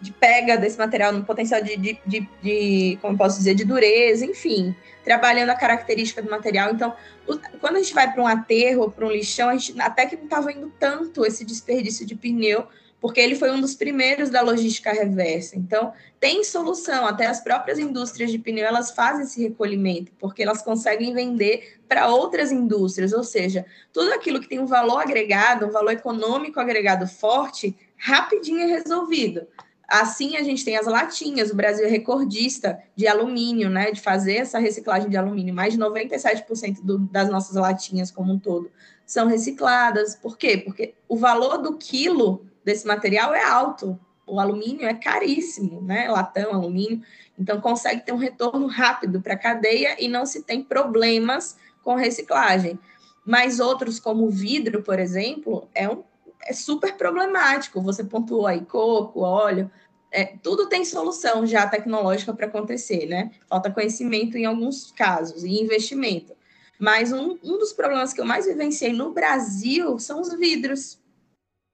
de 0.00 0.12
pega 0.12 0.56
desse 0.56 0.78
material, 0.78 1.12
no 1.12 1.24
potencial 1.24 1.62
de, 1.62 1.76
de, 1.76 2.00
de, 2.06 2.28
de, 2.42 2.98
como 3.02 3.18
posso 3.18 3.36
dizer, 3.36 3.54
de 3.54 3.64
dureza, 3.64 4.24
enfim, 4.24 4.74
trabalhando 5.04 5.50
a 5.50 5.54
característica 5.54 6.22
do 6.22 6.30
material. 6.30 6.70
Então, 6.72 6.94
o, 7.28 7.38
quando 7.60 7.76
a 7.76 7.82
gente 7.82 7.92
vai 7.92 8.10
para 8.10 8.22
um 8.22 8.26
aterro 8.26 8.82
ou 8.82 8.90
para 8.90 9.04
um 9.04 9.10
lixão, 9.10 9.50
a 9.50 9.56
gente 9.56 9.78
até 9.78 10.06
que 10.06 10.16
não 10.16 10.24
está 10.24 10.40
vendo 10.40 10.72
tanto 10.80 11.26
esse 11.26 11.44
desperdício 11.44 12.06
de 12.06 12.14
pneu 12.14 12.66
porque 13.06 13.20
ele 13.20 13.36
foi 13.36 13.52
um 13.52 13.60
dos 13.60 13.76
primeiros 13.76 14.30
da 14.30 14.42
logística 14.42 14.90
reversa. 14.90 15.56
Então, 15.56 15.92
tem 16.18 16.42
solução, 16.42 17.06
até 17.06 17.26
as 17.26 17.38
próprias 17.38 17.78
indústrias 17.78 18.32
de 18.32 18.38
pneu, 18.40 18.66
elas 18.66 18.90
fazem 18.90 19.22
esse 19.22 19.40
recolhimento, 19.40 20.10
porque 20.18 20.42
elas 20.42 20.60
conseguem 20.60 21.14
vender 21.14 21.78
para 21.88 22.08
outras 22.08 22.50
indústrias, 22.50 23.12
ou 23.12 23.22
seja, 23.22 23.64
tudo 23.92 24.12
aquilo 24.12 24.40
que 24.40 24.48
tem 24.48 24.58
um 24.58 24.66
valor 24.66 24.98
agregado, 24.98 25.66
um 25.66 25.70
valor 25.70 25.92
econômico 25.92 26.58
agregado 26.58 27.06
forte, 27.06 27.76
rapidinho 27.96 28.58
é 28.58 28.66
resolvido. 28.66 29.46
Assim, 29.86 30.36
a 30.36 30.42
gente 30.42 30.64
tem 30.64 30.76
as 30.76 30.86
latinhas, 30.86 31.52
o 31.52 31.54
Brasil 31.54 31.86
é 31.86 31.88
recordista 31.88 32.76
de 32.96 33.06
alumínio, 33.06 33.70
né, 33.70 33.92
de 33.92 34.00
fazer 34.00 34.38
essa 34.38 34.58
reciclagem 34.58 35.08
de 35.08 35.16
alumínio, 35.16 35.54
mais 35.54 35.74
de 35.74 35.78
97% 35.78 36.82
do, 36.82 36.98
das 36.98 37.30
nossas 37.30 37.54
latinhas 37.54 38.10
como 38.10 38.32
um 38.32 38.38
todo 38.40 38.68
são 39.06 39.28
recicladas. 39.28 40.16
Por 40.16 40.36
quê? 40.36 40.58
Porque 40.58 40.94
o 41.08 41.16
valor 41.16 41.58
do 41.58 41.78
quilo 41.78 42.44
desse 42.66 42.84
material 42.84 43.32
é 43.32 43.44
alto. 43.44 43.98
O 44.26 44.40
alumínio 44.40 44.88
é 44.88 44.92
caríssimo, 44.92 45.80
né? 45.80 46.08
Latão, 46.10 46.52
alumínio. 46.52 47.00
Então, 47.38 47.60
consegue 47.60 48.04
ter 48.04 48.12
um 48.12 48.16
retorno 48.16 48.66
rápido 48.66 49.20
para 49.20 49.34
a 49.34 49.38
cadeia 49.38 49.96
e 50.02 50.08
não 50.08 50.26
se 50.26 50.42
tem 50.42 50.64
problemas 50.64 51.56
com 51.84 51.94
reciclagem. 51.94 52.76
Mas 53.24 53.60
outros, 53.60 54.00
como 54.00 54.26
o 54.26 54.30
vidro, 54.30 54.82
por 54.82 54.98
exemplo, 54.98 55.68
é, 55.72 55.88
um, 55.88 56.02
é 56.42 56.52
super 56.52 56.96
problemático. 56.96 57.80
Você 57.82 58.02
pontuou 58.02 58.48
aí 58.48 58.62
coco, 58.62 59.20
óleo, 59.20 59.70
é, 60.10 60.24
tudo 60.24 60.68
tem 60.68 60.84
solução 60.84 61.46
já 61.46 61.68
tecnológica 61.68 62.34
para 62.34 62.46
acontecer, 62.46 63.06
né? 63.06 63.30
Falta 63.48 63.70
conhecimento 63.70 64.36
em 64.36 64.44
alguns 64.44 64.90
casos 64.90 65.44
e 65.44 65.60
investimento. 65.60 66.34
Mas 66.80 67.12
um, 67.12 67.38
um 67.44 67.58
dos 67.58 67.72
problemas 67.72 68.12
que 68.12 68.20
eu 68.20 68.24
mais 68.24 68.46
vivenciei 68.46 68.92
no 68.92 69.12
Brasil 69.12 70.00
são 70.00 70.20
os 70.20 70.36
vidros. 70.36 70.98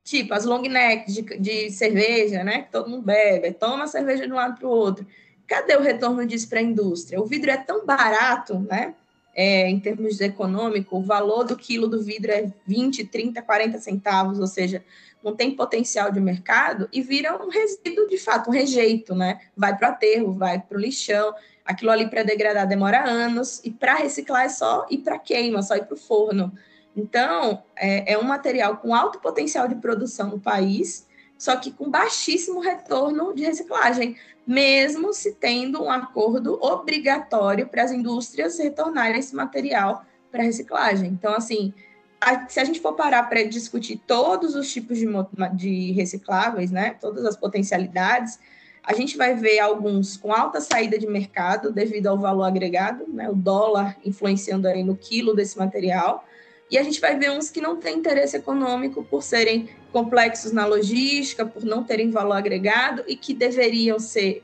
Tipo, 0.04 0.34
as 0.34 0.44
long 0.44 0.62
necks 0.62 1.14
de, 1.14 1.22
de 1.22 1.70
cerveja, 1.70 2.42
né? 2.42 2.62
Que 2.62 2.72
todo 2.72 2.90
mundo 2.90 3.04
bebe, 3.04 3.52
toma 3.52 3.86
cerveja 3.86 4.26
de 4.26 4.32
um 4.32 4.36
lado 4.36 4.58
para 4.58 4.66
o 4.66 4.70
outro. 4.70 5.06
Cadê 5.46 5.76
o 5.76 5.82
retorno 5.82 6.26
disso 6.26 6.48
para 6.48 6.58
a 6.58 6.62
indústria? 6.62 7.20
O 7.20 7.26
vidro 7.26 7.50
é 7.50 7.56
tão 7.56 7.86
barato, 7.86 8.58
né? 8.58 8.94
É, 9.34 9.68
em 9.68 9.80
termos 9.80 10.20
econômico, 10.20 10.98
o 10.98 11.02
valor 11.02 11.44
do 11.44 11.56
quilo 11.56 11.88
do 11.88 12.02
vidro 12.02 12.30
é 12.30 12.52
20, 12.66 13.04
30, 13.04 13.40
40 13.40 13.78
centavos, 13.78 14.38
ou 14.38 14.46
seja, 14.46 14.84
não 15.22 15.34
tem 15.34 15.54
potencial 15.54 16.10
de 16.10 16.20
mercado 16.20 16.88
e 16.92 17.00
vira 17.00 17.42
um 17.42 17.48
resíduo, 17.48 18.08
de 18.08 18.18
fato, 18.18 18.50
um 18.50 18.52
rejeito, 18.52 19.14
né? 19.14 19.40
Vai 19.56 19.76
para 19.76 19.88
o 19.88 19.92
aterro, 19.92 20.32
vai 20.32 20.60
para 20.60 20.76
o 20.76 20.80
lixão. 20.80 21.34
Aquilo 21.64 21.92
ali 21.92 22.10
para 22.10 22.24
degradar 22.24 22.66
demora 22.66 23.08
anos 23.08 23.60
e 23.64 23.70
para 23.70 23.94
reciclar 23.94 24.44
é 24.44 24.48
só 24.48 24.84
ir 24.90 24.98
para 24.98 25.18
queima, 25.18 25.62
só 25.62 25.76
ir 25.76 25.84
para 25.84 25.94
o 25.94 25.98
forno. 25.98 26.52
Então, 26.96 27.62
é, 27.76 28.12
é 28.12 28.18
um 28.18 28.24
material 28.24 28.76
com 28.76 28.94
alto 28.94 29.18
potencial 29.18 29.66
de 29.66 29.76
produção 29.76 30.30
no 30.30 30.40
país, 30.40 31.06
só 31.38 31.56
que 31.56 31.72
com 31.72 31.90
baixíssimo 31.90 32.60
retorno 32.60 33.34
de 33.34 33.44
reciclagem, 33.44 34.16
mesmo 34.46 35.12
se 35.12 35.34
tendo 35.34 35.82
um 35.82 35.90
acordo 35.90 36.58
obrigatório 36.62 37.66
para 37.66 37.82
as 37.82 37.92
indústrias 37.92 38.58
retornarem 38.58 39.18
esse 39.18 39.34
material 39.34 40.04
para 40.30 40.42
reciclagem. 40.42 41.08
Então, 41.08 41.34
assim, 41.34 41.72
a, 42.20 42.48
se 42.48 42.60
a 42.60 42.64
gente 42.64 42.80
for 42.80 42.92
parar 42.94 43.24
para 43.24 43.42
discutir 43.44 44.00
todos 44.06 44.54
os 44.54 44.72
tipos 44.72 44.98
de, 44.98 45.06
de 45.54 45.92
recicláveis, 45.92 46.70
né, 46.70 46.96
todas 47.00 47.24
as 47.24 47.36
potencialidades, 47.36 48.38
a 48.84 48.94
gente 48.94 49.16
vai 49.16 49.34
ver 49.34 49.60
alguns 49.60 50.16
com 50.16 50.32
alta 50.32 50.60
saída 50.60 50.98
de 50.98 51.06
mercado 51.06 51.72
devido 51.72 52.08
ao 52.08 52.18
valor 52.18 52.44
agregado, 52.44 53.06
né, 53.08 53.28
o 53.28 53.34
dólar 53.34 53.96
influenciando 54.04 54.66
aí 54.66 54.82
no 54.82 54.96
quilo 54.96 55.34
desse 55.34 55.58
material, 55.58 56.24
e 56.72 56.78
a 56.78 56.82
gente 56.82 57.02
vai 57.02 57.18
ver 57.18 57.30
uns 57.30 57.50
que 57.50 57.60
não 57.60 57.76
têm 57.76 57.98
interesse 57.98 58.34
econômico 58.34 59.04
por 59.04 59.22
serem 59.22 59.68
complexos 59.92 60.52
na 60.52 60.64
logística, 60.64 61.44
por 61.44 61.62
não 61.66 61.84
terem 61.84 62.10
valor 62.10 62.32
agregado 62.32 63.04
e 63.06 63.14
que 63.14 63.34
deveriam 63.34 63.98
ser 63.98 64.42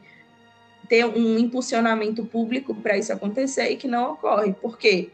ter 0.87 1.07
um 1.07 1.39
impulsionamento 1.39 2.27
público 2.27 2.75
para 2.75 2.99
isso 2.99 3.13
acontecer 3.13 3.71
e 3.71 3.77
que 3.77 3.89
não 3.89 4.13
ocorre. 4.13 4.53
Por 4.53 4.77
quê? 4.77 5.09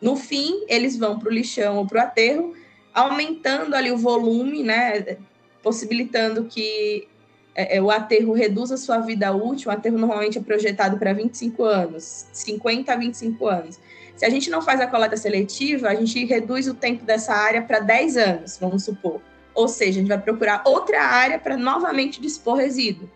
No 0.00 0.14
fim, 0.14 0.62
eles 0.68 0.96
vão 0.98 1.18
para 1.18 1.30
o 1.30 1.32
lixão 1.32 1.78
ou 1.78 1.86
para 1.86 2.02
o 2.02 2.06
aterro, 2.06 2.54
aumentando 2.92 3.74
ali 3.74 3.90
o 3.90 3.96
volume, 3.96 4.62
né, 4.62 5.16
possibilitando 5.62 6.44
que 6.44 7.08
é, 7.54 7.78
é, 7.78 7.82
o 7.82 7.90
aterro 7.90 8.34
reduza 8.34 8.76
sua 8.76 8.98
vida 8.98 9.34
útil. 9.34 9.70
O 9.70 9.72
aterro 9.72 9.96
normalmente 9.96 10.36
é 10.36 10.42
projetado 10.42 10.98
para 10.98 11.14
25 11.14 11.64
anos, 11.64 12.26
50 12.32 12.92
a 12.92 12.96
25 12.96 13.46
anos. 13.46 13.80
Se 14.16 14.24
a 14.24 14.30
gente 14.30 14.48
não 14.48 14.62
faz 14.62 14.80
a 14.80 14.86
coleta 14.86 15.16
seletiva, 15.16 15.88
a 15.88 15.94
gente 15.94 16.24
reduz 16.24 16.66
o 16.66 16.74
tempo 16.74 17.04
dessa 17.04 17.34
área 17.34 17.60
para 17.60 17.80
10 17.80 18.16
anos, 18.16 18.58
vamos 18.58 18.84
supor. 18.84 19.20
Ou 19.54 19.68
seja, 19.68 19.98
a 19.98 20.02
gente 20.02 20.08
vai 20.08 20.20
procurar 20.20 20.62
outra 20.64 21.02
área 21.02 21.38
para 21.38 21.56
novamente 21.56 22.20
dispor 22.20 22.56
resíduo. 22.56 23.08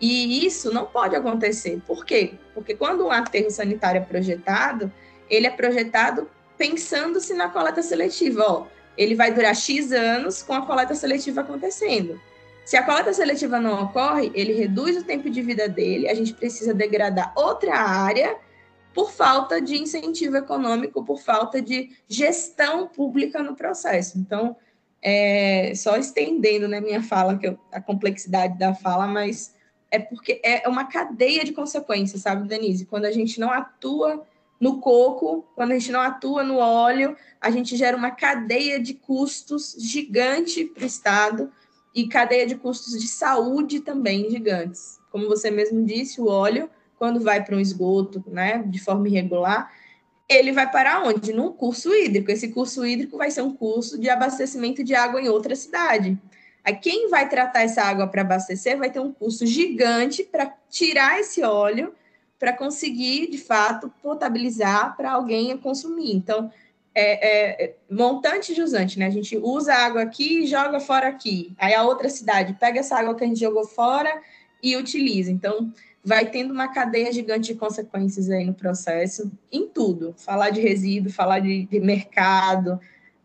E 0.00 0.44
isso 0.44 0.72
não 0.72 0.84
pode 0.84 1.16
acontecer. 1.16 1.80
Por 1.86 2.04
quê? 2.04 2.34
Porque 2.54 2.74
quando 2.74 3.06
um 3.06 3.10
aterro 3.10 3.50
sanitário 3.50 4.00
é 4.00 4.04
projetado, 4.04 4.92
ele 5.30 5.46
é 5.46 5.50
projetado 5.50 6.28
pensando-se 6.58 7.32
na 7.34 7.48
coleta 7.48 7.82
seletiva. 7.82 8.44
Ó, 8.46 8.66
ele 8.96 9.14
vai 9.14 9.32
durar 9.32 9.54
X 9.54 9.90
anos 9.90 10.42
com 10.42 10.52
a 10.52 10.66
coleta 10.66 10.94
seletiva 10.94 11.40
acontecendo. 11.40 12.20
Se 12.64 12.76
a 12.76 12.82
coleta 12.82 13.12
seletiva 13.12 13.58
não 13.58 13.84
ocorre, 13.84 14.30
ele 14.34 14.52
reduz 14.52 14.96
o 14.96 15.04
tempo 15.04 15.28
de 15.30 15.42
vida 15.42 15.68
dele, 15.68 16.08
a 16.08 16.14
gente 16.14 16.32
precisa 16.34 16.72
degradar 16.72 17.32
outra 17.34 17.74
área 17.76 18.36
por 18.92 19.10
falta 19.10 19.60
de 19.60 19.76
incentivo 19.80 20.36
econômico, 20.36 21.04
por 21.04 21.18
falta 21.20 21.60
de 21.60 21.90
gestão 22.08 22.86
pública 22.88 23.42
no 23.42 23.56
processo. 23.56 24.18
Então, 24.18 24.56
é, 25.00 25.72
só 25.74 25.96
estendendo 25.96 26.68
né, 26.68 26.80
minha 26.80 27.02
fala, 27.02 27.36
que 27.36 27.48
eu, 27.48 27.58
a 27.72 27.80
complexidade 27.80 28.58
da 28.58 28.74
fala, 28.74 29.06
mas 29.06 29.54
é 29.90 29.98
porque 29.98 30.40
é 30.44 30.66
uma 30.68 30.84
cadeia 30.84 31.44
de 31.44 31.52
consequências, 31.52 32.22
sabe, 32.22 32.48
Denise? 32.48 32.86
Quando 32.86 33.04
a 33.04 33.12
gente 33.12 33.38
não 33.38 33.50
atua 33.50 34.26
no 34.58 34.78
coco, 34.78 35.44
quando 35.56 35.72
a 35.72 35.78
gente 35.78 35.90
não 35.90 36.00
atua 36.00 36.44
no 36.44 36.56
óleo, 36.56 37.16
a 37.40 37.50
gente 37.50 37.76
gera 37.76 37.96
uma 37.96 38.12
cadeia 38.12 38.80
de 38.80 38.94
custos 38.94 39.74
gigante 39.76 40.64
para 40.64 40.84
o 40.84 40.86
Estado 40.86 41.52
e 41.92 42.06
cadeia 42.06 42.46
de 42.46 42.54
custos 42.54 42.98
de 42.98 43.08
saúde 43.08 43.80
também 43.80 44.30
gigantes. 44.30 45.00
Como 45.10 45.28
você 45.28 45.50
mesmo 45.50 45.84
disse, 45.84 46.20
o 46.20 46.28
óleo, 46.28 46.70
quando 47.02 47.18
vai 47.18 47.42
para 47.42 47.56
um 47.56 47.58
esgoto, 47.58 48.22
né, 48.28 48.62
de 48.64 48.78
forma 48.78 49.08
irregular, 49.08 49.72
ele 50.28 50.52
vai 50.52 50.70
para 50.70 51.02
onde? 51.02 51.32
Num 51.32 51.52
curso 51.52 51.92
hídrico. 51.92 52.30
Esse 52.30 52.46
curso 52.46 52.86
hídrico 52.86 53.18
vai 53.18 53.28
ser 53.28 53.42
um 53.42 53.52
curso 53.52 53.98
de 53.98 54.08
abastecimento 54.08 54.84
de 54.84 54.94
água 54.94 55.20
em 55.20 55.28
outra 55.28 55.56
cidade. 55.56 56.16
Aí 56.62 56.76
quem 56.76 57.10
vai 57.10 57.28
tratar 57.28 57.62
essa 57.62 57.82
água 57.82 58.06
para 58.06 58.20
abastecer 58.20 58.78
vai 58.78 58.88
ter 58.88 59.00
um 59.00 59.12
custo 59.12 59.44
gigante 59.44 60.22
para 60.22 60.54
tirar 60.70 61.18
esse 61.18 61.42
óleo 61.42 61.92
para 62.38 62.52
conseguir, 62.52 63.28
de 63.28 63.38
fato, 63.38 63.92
potabilizar 64.00 64.96
para 64.96 65.10
alguém 65.10 65.58
consumir. 65.58 66.14
Então, 66.14 66.52
é, 66.94 67.64
é, 67.64 67.74
montante 67.90 68.54
jusante, 68.54 68.96
né? 68.96 69.06
A 69.06 69.10
gente 69.10 69.36
usa 69.36 69.74
a 69.74 69.86
água 69.86 70.02
aqui 70.02 70.44
e 70.44 70.46
joga 70.46 70.78
fora 70.78 71.08
aqui. 71.08 71.52
Aí 71.58 71.74
a 71.74 71.82
outra 71.82 72.08
cidade 72.08 72.56
pega 72.60 72.78
essa 72.78 72.96
água 72.96 73.16
que 73.16 73.24
a 73.24 73.26
gente 73.26 73.40
jogou 73.40 73.66
fora 73.66 74.22
e 74.62 74.76
utiliza. 74.76 75.32
Então, 75.32 75.72
vai 76.04 76.28
tendo 76.28 76.52
uma 76.52 76.68
cadeia 76.68 77.12
gigante 77.12 77.52
de 77.52 77.58
consequências 77.58 78.28
aí 78.28 78.44
no 78.44 78.54
processo, 78.54 79.30
em 79.50 79.66
tudo. 79.68 80.14
Falar 80.18 80.50
de 80.50 80.60
resíduo, 80.60 81.12
falar 81.12 81.38
de, 81.38 81.64
de 81.66 81.78
mercado 81.78 82.80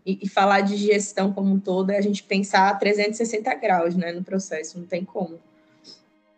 e, 0.06 0.20
e, 0.22 0.30
falar 0.30 0.62
de 0.62 0.78
gestão 0.78 1.34
como 1.34 1.52
um 1.52 1.60
todo, 1.60 1.90
é 1.90 1.98
a 1.98 2.02
gente 2.02 2.24
pensar 2.24 2.70
a 2.70 2.76
360 2.76 3.54
graus, 3.56 3.96
né, 3.96 4.12
no 4.12 4.24
processo, 4.24 4.78
não 4.78 4.86
tem 4.86 5.04
como. 5.04 5.40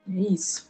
É 0.09 0.21
isso. 0.33 0.69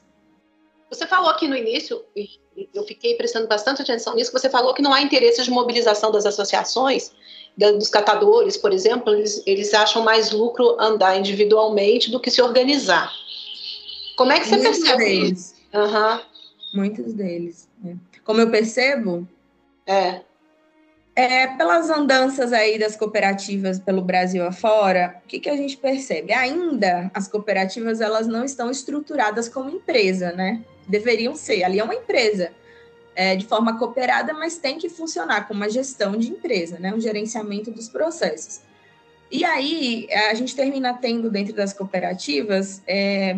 Você 0.89 1.05
falou 1.05 1.29
aqui 1.29 1.47
no 1.47 1.55
início, 1.55 2.03
e 2.15 2.39
eu 2.73 2.83
fiquei 2.83 3.15
prestando 3.15 3.47
bastante 3.47 3.81
atenção 3.81 4.15
nisso, 4.15 4.31
você 4.31 4.49
falou 4.49 4.73
que 4.73 4.81
não 4.81 4.91
há 4.91 5.01
interesse 5.01 5.43
de 5.43 5.51
mobilização 5.51 6.11
das 6.11 6.25
associações, 6.25 7.11
dos 7.55 7.89
catadores, 7.89 8.57
por 8.57 8.73
exemplo, 8.73 9.13
eles, 9.13 9.43
eles 9.45 9.73
acham 9.73 10.01
mais 10.01 10.31
lucro 10.31 10.77
andar 10.79 11.17
individualmente 11.17 12.09
do 12.09 12.19
que 12.19 12.31
se 12.31 12.41
organizar. 12.41 13.11
Como 14.15 14.31
é 14.31 14.39
que 14.39 14.47
você 14.47 14.57
Muitos 14.57 14.79
percebe 14.79 15.31
isso? 15.31 15.58
Uhum. 15.73 16.21
Muitos 16.73 17.13
deles. 17.13 17.67
Né? 17.83 17.97
Como 18.23 18.41
eu 18.41 18.49
percebo, 18.49 19.27
é. 19.85 20.21
É, 21.15 21.47
pelas 21.47 21.89
andanças 21.89 22.53
aí 22.53 22.79
das 22.79 22.95
cooperativas 22.95 23.77
pelo 23.77 24.01
Brasil 24.01 24.45
afora, 24.45 25.19
o 25.25 25.27
que, 25.27 25.39
que 25.39 25.49
a 25.49 25.57
gente 25.57 25.75
percebe? 25.75 26.31
Ainda 26.31 27.11
as 27.13 27.27
cooperativas 27.27 27.99
elas 27.99 28.25
não 28.25 28.45
estão 28.45 28.71
estruturadas 28.71 29.49
como 29.49 29.69
empresa, 29.69 30.31
né? 30.31 30.63
Deveriam 30.87 31.35
ser. 31.35 31.63
Ali 31.63 31.79
é 31.79 31.83
uma 31.83 31.95
empresa 31.95 32.51
é, 33.15 33.35
de 33.35 33.45
forma 33.45 33.77
cooperada, 33.77 34.33
mas 34.33 34.57
tem 34.57 34.77
que 34.77 34.87
funcionar 34.87 35.45
com 35.45 35.53
uma 35.53 35.69
gestão 35.69 36.15
de 36.15 36.31
empresa, 36.31 36.79
né? 36.79 36.93
Um 36.93 37.01
gerenciamento 37.01 37.69
dos 37.69 37.89
processos. 37.89 38.61
E 39.29 39.43
aí 39.43 40.07
a 40.29 40.33
gente 40.33 40.55
termina 40.55 40.93
tendo 40.93 41.29
dentro 41.29 41.53
das 41.53 41.73
cooperativas 41.73 42.81
é, 42.87 43.37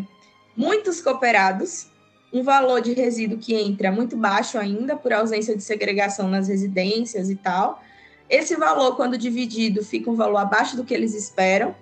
muitos 0.56 1.02
cooperados 1.02 1.91
um 2.32 2.44
valor 2.44 2.82
de 2.82 2.94
resíduo 2.94 3.38
que 3.38 3.54
entra 3.54 3.92
muito 3.92 4.16
baixo 4.16 4.58
ainda, 4.58 4.96
por 4.96 5.12
ausência 5.12 5.56
de 5.56 5.64
segregação 5.64 6.28
nas 6.28 6.48
residências 6.48 7.30
e 7.30 7.36
tal. 7.36 7.84
Esse 8.30 8.56
valor, 8.56 8.96
quando 8.96 9.18
dividido, 9.18 9.84
fica 9.84 10.10
um 10.10 10.16
valor 10.16 10.38
abaixo 10.38 10.78
do 10.78 10.86
que 10.86 10.94
eles 10.94 11.14
esperam. 11.14 11.76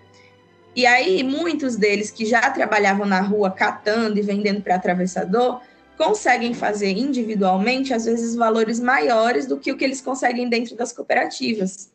E 0.76 0.86
aí, 0.86 1.24
muitos 1.24 1.76
deles 1.76 2.10
que 2.10 2.26
já 2.26 2.50
trabalhavam 2.50 3.06
na 3.06 3.22
rua 3.22 3.52
catando 3.52 4.18
e 4.18 4.22
vendendo 4.22 4.62
para 4.62 4.76
atravessador, 4.76 5.62
conseguem 5.98 6.54
fazer 6.54 6.92
individualmente, 6.92 7.94
às 7.94 8.06
vezes, 8.06 8.36
valores 8.36 8.80
maiores 8.80 9.46
do 9.46 9.60
que 9.60 9.72
o 9.72 9.78
que 9.78 9.84
eles 9.84 10.02
conseguem 10.02 10.50
dentro 10.50 10.76
das 10.76 10.92
cooperativas. 10.92 11.92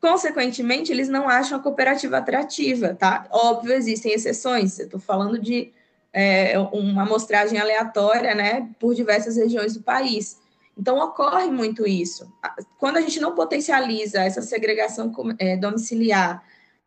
Consequentemente, 0.00 0.90
eles 0.90 1.08
não 1.08 1.28
acham 1.28 1.58
a 1.58 1.62
cooperativa 1.62 2.18
atrativa, 2.18 2.94
tá? 2.94 3.26
Óbvio, 3.30 3.72
existem 3.72 4.12
exceções. 4.12 4.78
Eu 4.78 4.86
estou 4.86 5.00
falando 5.00 5.38
de 5.38 5.72
é, 6.14 6.56
uma 6.72 7.02
amostragem 7.02 7.58
aleatória, 7.58 8.36
né, 8.36 8.70
por 8.78 8.94
diversas 8.94 9.36
regiões 9.36 9.74
do 9.74 9.82
país. 9.82 10.38
Então, 10.78 10.98
ocorre 10.98 11.50
muito 11.50 11.86
isso. 11.86 12.32
Quando 12.78 12.96
a 12.96 13.00
gente 13.00 13.18
não 13.20 13.34
potencializa 13.34 14.20
essa 14.22 14.40
segregação 14.40 15.12
é, 15.38 15.56
domiciliar 15.56 16.42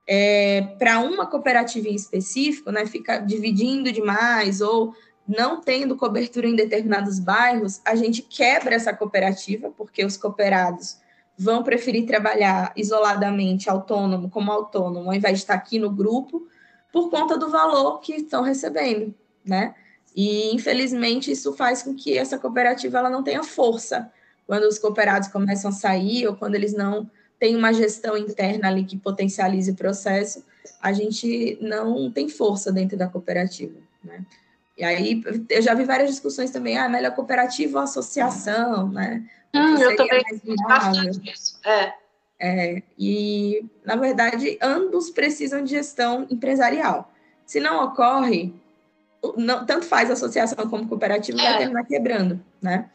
é, 0.07 0.61
para 0.79 0.99
uma 0.99 1.25
cooperativa 1.25 1.89
em 1.89 1.95
específico, 1.95 2.71
né, 2.71 2.85
fica 2.85 3.17
dividindo 3.19 3.91
demais 3.91 4.61
ou 4.61 4.93
não 5.27 5.59
tendo 5.59 5.97
cobertura 5.97 6.47
em 6.47 6.55
determinados 6.55 7.19
bairros, 7.19 7.81
a 7.83 7.95
gente 7.95 8.21
quebra 8.21 8.75
essa 8.75 8.93
cooperativa, 8.93 9.69
porque 9.75 10.05
os 10.05 10.15
cooperados 10.15 10.97
vão 11.37 11.63
preferir 11.63 12.05
trabalhar 12.05 12.71
isoladamente, 12.77 13.69
autônomo, 13.69 14.29
como 14.29 14.51
autônomo, 14.51 15.09
ao 15.09 15.13
invés 15.13 15.35
de 15.35 15.43
estar 15.43 15.53
aqui 15.53 15.77
no 15.77 15.91
grupo, 15.91 16.47
por 16.91 17.09
conta 17.09 17.37
do 17.37 17.49
valor 17.49 17.99
que 17.99 18.15
estão 18.15 18.41
recebendo, 18.41 19.13
né? 19.45 19.75
E 20.15 20.53
infelizmente 20.53 21.31
isso 21.31 21.53
faz 21.53 21.83
com 21.83 21.93
que 21.93 22.17
essa 22.17 22.39
cooperativa 22.39 22.97
ela 22.97 23.09
não 23.09 23.23
tenha 23.23 23.43
força 23.43 24.11
quando 24.47 24.63
os 24.63 24.79
cooperados 24.79 25.27
começam 25.27 25.69
a 25.69 25.73
sair 25.73 26.27
ou 26.27 26.35
quando 26.35 26.55
eles 26.55 26.73
não 26.73 27.09
têm 27.39 27.55
uma 27.55 27.73
gestão 27.73 28.17
interna 28.17 28.67
ali 28.69 28.83
que 28.83 28.97
potencialize 28.97 29.69
o 29.69 29.75
processo, 29.75 30.43
a 30.81 30.91
gente 30.91 31.57
não 31.61 32.09
tem 32.11 32.27
força 32.29 32.71
dentro 32.71 32.97
da 32.97 33.07
cooperativa, 33.07 33.77
né? 34.03 34.25
E 34.77 34.83
aí 34.83 35.23
eu 35.49 35.61
já 35.61 35.73
vi 35.73 35.83
várias 35.83 36.09
discussões 36.09 36.51
também, 36.51 36.77
ah, 36.77 36.87
melhor 36.87 37.13
cooperativa 37.15 37.79
ou 37.79 37.83
associação, 37.83 38.89
né? 38.89 39.27
Hum, 39.53 39.75
eu 39.77 39.95
também 39.95 40.23
bastante 40.67 41.31
isso. 41.31 41.59
É. 41.65 41.93
É, 42.39 42.83
e, 42.97 43.65
na 43.83 43.95
verdade, 43.95 44.57
ambos 44.61 45.09
precisam 45.09 45.63
de 45.63 45.71
gestão 45.71 46.27
empresarial. 46.29 47.11
Se 47.45 47.59
não 47.59 47.83
ocorre, 47.83 48.53
não, 49.35 49.65
tanto 49.65 49.85
faz 49.85 50.11
associação 50.11 50.69
como 50.69 50.87
cooperativa, 50.87 51.39
é. 51.39 51.43
vai 51.43 51.57
terminar 51.57 51.85
quebrando, 51.85 52.39
né? 52.61 52.89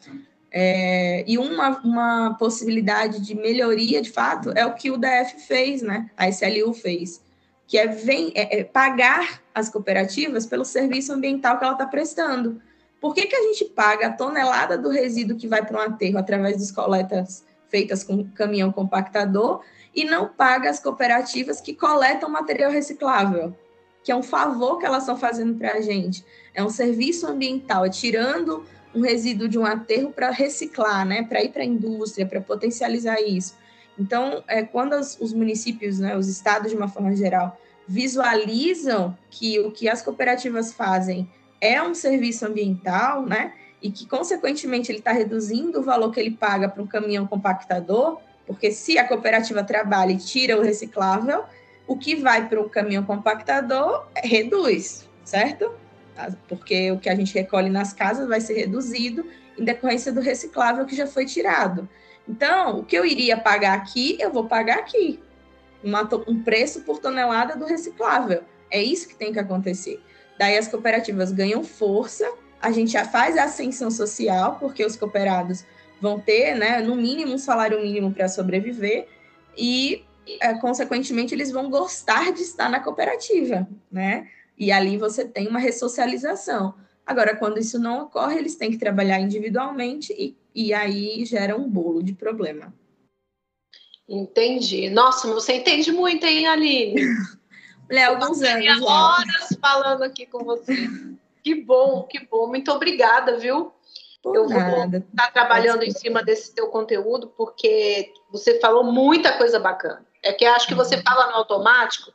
É, 0.55 1.25
e 1.27 1.39
uma, 1.39 1.81
uma 1.81 2.35
possibilidade 2.35 3.21
de 3.21 3.35
melhoria, 3.35 4.03
de 4.03 4.11
fato, 4.11 4.51
é 4.51 4.67
o 4.67 4.75
que 4.75 4.91
o 4.91 4.99
DF 4.99 5.41
fez, 5.47 5.81
né? 5.81 6.11
A 6.17 6.29
SLU 6.29 6.75
fez, 6.75 7.23
que 7.67 7.79
é, 7.79 7.87
vem, 7.87 8.33
é, 8.35 8.61
é 8.61 8.65
pagar 8.65 9.43
as 9.55 9.71
cooperativas 9.71 10.47
pelo 10.47 10.65
serviço 10.65 11.13
ambiental 11.13 11.59
que 11.59 11.65
ela 11.65 11.73
está 11.73 11.87
prestando. 11.87 12.61
Por 13.01 13.15
que, 13.15 13.27
que 13.27 13.35
a 13.35 13.43
gente 13.43 13.65
paga 13.65 14.09
a 14.09 14.13
tonelada 14.13 14.79
do 14.79 14.91
resíduo 14.91 15.37
que 15.37 15.49
vai 15.49 15.65
para 15.65 15.79
um 15.79 15.83
aterro 15.83 16.19
através 16.19 16.59
das 16.59 16.71
coletas 16.71 17.45
feitas 17.73 18.05
com 18.05 18.23
caminhão 18.33 18.71
compactador 18.71 19.63
e 19.97 20.05
não 20.05 20.29
paga 20.29 20.69
as 20.69 20.79
cooperativas 20.79 21.59
que 21.59 21.73
coletam 21.75 22.29
material 22.29 22.71
reciclável, 22.71 23.57
que 24.05 24.13
é 24.13 24.17
um 24.17 24.23
favor 24.23 24.79
que 24.79 24.85
elas 24.85 25.05
estão 25.05 25.17
fazendo 25.17 25.55
para 25.55 25.73
a 25.73 25.81
gente. 25.81 26.23
É 26.55 26.63
um 26.63 26.69
serviço 26.69 27.27
ambiental, 27.27 27.87
é 27.87 27.89
tirando 27.89 28.63
um 28.95 29.01
resíduo 29.01 29.49
de 29.49 29.59
um 29.59 29.65
aterro 29.65 30.13
para 30.13 30.31
reciclar, 30.31 31.07
né, 31.07 31.23
para 31.23 31.43
ir 31.43 31.49
para 31.49 31.63
a 31.63 31.67
indústria, 31.67 32.27
para 32.27 32.43
potencializar 32.43 33.23
isso. 33.23 33.57
Então, 33.99 34.45
é, 34.47 34.63
quando 34.63 34.93
os, 34.95 35.19
os 35.19 35.33
municípios, 35.33 35.99
né, 35.99 36.15
os 36.15 36.29
estados 36.29 36.71
de 36.71 36.77
uma 36.77 36.89
forma 36.89 37.17
geral, 37.17 37.59
visualizam 37.89 39.17
que 39.31 39.59
o 39.61 39.71
que 39.71 39.89
as 39.89 40.03
cooperativas 40.03 40.73
fazem 40.75 41.31
é 41.61 41.83
um 41.83 41.95
serviço 41.95 42.45
ambiental, 42.45 43.25
né, 43.25 43.55
e 43.83 43.91
que, 43.91 44.07
consequentemente, 44.07 44.93
ele 44.93 45.01
está 45.01 45.13
reduzindo 45.13 45.81
o 45.81 45.83
valor 45.83 46.13
que 46.13 46.21
ele 46.21 46.31
paga 46.31 46.69
para 46.69 46.83
um 46.83 46.87
caminhão 46.87 47.27
compactador, 47.27 48.21
porque 48.47 48.71
se 48.71 48.97
a 48.97 49.07
cooperativa 49.07 49.65
trabalha 49.65 50.13
e 50.13 50.19
tira 50.19 50.57
o 50.57 50.63
reciclável, 50.63 51.45
o 51.87 51.97
que 51.97 52.15
vai 52.15 52.49
para 52.49 52.61
o 52.61 52.71
caminhão 52.71 53.03
compactador 53.03 54.07
reduz, 54.17 55.09
certo? 55.25 55.73
Tá? 56.15 56.33
Porque 56.49 56.93
o 56.93 56.99
que 56.99 57.09
a 57.09 57.15
gente 57.15 57.35
recolhe 57.35 57.69
nas 57.69 57.93
casas 57.93 58.29
vai 58.29 58.41
ser 58.41 58.55
reduzido 58.55 59.27
em 59.59 59.65
decorrência 59.65 60.13
do 60.13 60.21
reciclável 60.21 60.87
que 60.87 60.95
já 60.95 61.07
foi 61.07 61.27
tirado. 61.27 61.89
Então, 62.29 62.79
o 62.79 62.85
que 62.85 62.97
eu 62.97 63.05
iria 63.05 63.37
pagar 63.37 63.75
aqui, 63.75 64.17
eu 64.21 64.33
vou 64.33 64.47
pagar 64.47 64.79
aqui. 64.79 65.21
Uma, 65.83 66.09
um 66.29 66.41
preço 66.43 66.83
por 66.83 67.01
tonelada 67.01 67.57
do 67.57 67.65
reciclável. 67.65 68.45
É 68.71 68.81
isso 68.81 69.09
que 69.09 69.17
tem 69.17 69.33
que 69.33 69.41
acontecer. 69.41 70.01
Daí 70.39 70.57
as 70.57 70.69
cooperativas 70.69 71.33
ganham 71.33 71.65
força 71.65 72.33
a 72.63 72.71
gente 72.71 72.93
já 72.93 73.05
faz 73.05 73.37
a 73.37 73.45
ascensão 73.45 73.91
social, 73.91 74.57
porque 74.61 74.87
os 74.87 74.95
cooperados 74.97 75.65
vão 76.01 76.21
ter, 76.21 76.55
né, 76.55 76.81
no 76.81 76.95
mínimo, 76.95 77.35
um 77.35 77.39
salário 77.39 77.81
mínimo 77.81 78.13
para 78.13 78.29
sobreviver, 78.29 79.09
e, 79.59 80.05
é, 80.41 80.55
consequentemente, 80.55 81.35
eles 81.35 81.51
vão 81.51 81.69
gostar 81.69 82.33
de 82.33 82.41
estar 82.41 82.71
na 82.71 82.79
cooperativa, 82.81 83.69
né? 83.91 84.29
E 84.57 84.71
ali 84.71 84.97
você 84.97 85.25
tem 85.25 85.49
uma 85.49 85.59
ressocialização. 85.59 86.75
Agora, 87.05 87.37
quando 87.37 87.59
isso 87.59 87.79
não 87.79 88.03
ocorre, 88.03 88.39
eles 88.39 88.55
têm 88.55 88.71
que 88.71 88.79
trabalhar 88.79 89.19
individualmente 89.19 90.15
e, 90.17 90.37
e 90.55 90.73
aí 90.73 91.25
gera 91.25 91.57
um 91.57 91.69
bolo 91.69 92.03
de 92.03 92.13
problema. 92.13 92.73
Entendi. 94.09 94.89
Nossa, 94.89 95.27
você 95.33 95.55
entende 95.55 95.91
muito, 95.91 96.25
hein, 96.25 96.47
Aline? 96.47 96.95
Olha, 97.91 98.09
alguns 98.09 98.41
anos. 98.43 98.83
horas 98.83 99.59
falando 99.61 100.03
aqui 100.03 100.27
com 100.27 100.45
você. 100.45 100.89
Que 101.43 101.55
bom, 101.55 102.05
que 102.05 102.27
bom. 102.27 102.47
Muito 102.47 102.71
obrigada, 102.71 103.37
viu? 103.37 103.73
Por 104.23 104.37
eu 104.37 104.49
nada. 104.49 105.01
vou 105.01 105.09
estar 105.11 105.33
trabalhando 105.33 105.83
em 105.83 105.91
cima 105.91 106.23
desse 106.23 106.55
teu 106.55 106.69
conteúdo, 106.69 107.33
porque 107.37 108.13
você 108.31 108.61
falou 108.61 108.85
muita 108.85 109.37
coisa 109.37 109.59
bacana. 109.59 110.07
É 110.23 110.33
que 110.33 110.45
acho 110.45 110.69
que 110.69 110.75
você 110.75 111.03
fala 111.03 111.29
no 111.29 111.37
automático 111.39 112.13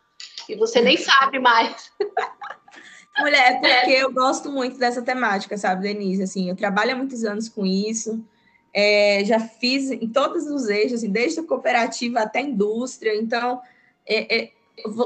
e 0.47 0.55
você 0.55 0.81
nem 0.81 0.95
sabe 0.95 1.39
mais. 1.39 1.91
Mulher, 3.19 3.59
é 3.63 3.79
porque 3.79 3.91
eu 3.91 4.13
gosto 4.13 4.49
muito 4.49 4.77
dessa 4.77 5.01
temática, 5.01 5.57
sabe, 5.57 5.81
Denise? 5.81 6.23
Assim, 6.23 6.49
eu 6.49 6.55
trabalho 6.55 6.93
há 6.93 6.95
muitos 6.95 7.25
anos 7.25 7.49
com 7.49 7.65
isso. 7.65 8.23
É, 8.73 9.23
já 9.25 9.39
fiz 9.39 9.89
em 9.89 10.07
todos 10.07 10.45
os 10.45 10.69
eixos, 10.69 10.99
assim, 10.99 11.09
desde 11.09 11.39
a 11.39 11.43
cooperativa 11.43 12.19
até 12.19 12.39
a 12.39 12.43
indústria. 12.43 13.15
Então, 13.15 13.59
é, 14.07 14.37
é, 14.37 14.51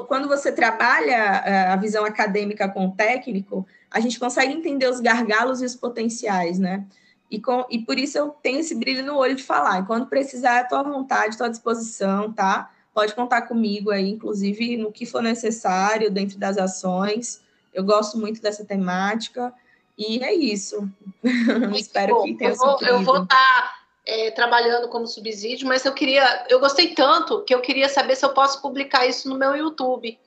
quando 0.07 0.27
você 0.27 0.51
trabalha 0.51 1.41
é, 1.45 1.67
a 1.67 1.75
visão 1.77 2.03
acadêmica 2.03 2.67
com 2.67 2.87
o 2.87 2.91
técnico, 2.91 3.65
a 3.91 3.99
gente 3.99 4.17
consegue 4.17 4.53
entender 4.53 4.89
os 4.89 5.01
gargalos 5.01 5.61
e 5.61 5.65
os 5.65 5.75
potenciais, 5.75 6.57
né? 6.57 6.85
E, 7.29 7.39
com, 7.39 7.65
e 7.69 7.79
por 7.79 7.99
isso 7.99 8.17
eu 8.17 8.29
tenho 8.29 8.59
esse 8.59 8.73
brilho 8.73 9.05
no 9.05 9.17
olho 9.17 9.35
de 9.35 9.43
falar. 9.43 9.81
E 9.81 9.85
quando 9.85 10.07
precisar, 10.07 10.63
estou 10.63 10.77
à 10.77 10.83
vontade, 10.83 11.41
à 11.41 11.47
disposição, 11.47 12.31
tá? 12.31 12.71
Pode 12.93 13.13
contar 13.13 13.43
comigo 13.43 13.91
aí, 13.91 14.09
inclusive 14.09 14.77
no 14.77 14.91
que 14.91 15.05
for 15.05 15.21
necessário, 15.21 16.11
dentro 16.11 16.37
das 16.37 16.57
ações. 16.57 17.41
Eu 17.73 17.83
gosto 17.83 18.17
muito 18.17 18.41
dessa 18.41 18.65
temática. 18.65 19.53
E 19.97 20.23
é 20.23 20.33
isso. 20.33 20.89
Espero 21.75 22.15
bom. 22.15 22.23
que 22.23 22.33
tenha 22.35 22.51
eu 22.51 22.55
vou, 22.55 22.79
eu 22.81 23.01
vou 23.01 23.23
estar 23.23 23.35
tá, 23.35 23.75
é, 24.05 24.31
trabalhando 24.31 24.89
como 24.89 25.07
subsídio, 25.07 25.67
mas 25.67 25.85
eu 25.85 25.93
queria, 25.93 26.45
eu 26.49 26.59
gostei 26.59 26.93
tanto 26.93 27.43
que 27.43 27.53
eu 27.53 27.61
queria 27.61 27.87
saber 27.87 28.15
se 28.15 28.25
eu 28.25 28.33
posso 28.33 28.61
publicar 28.61 29.05
isso 29.05 29.29
no 29.29 29.37
meu 29.37 29.55
YouTube. 29.55 30.17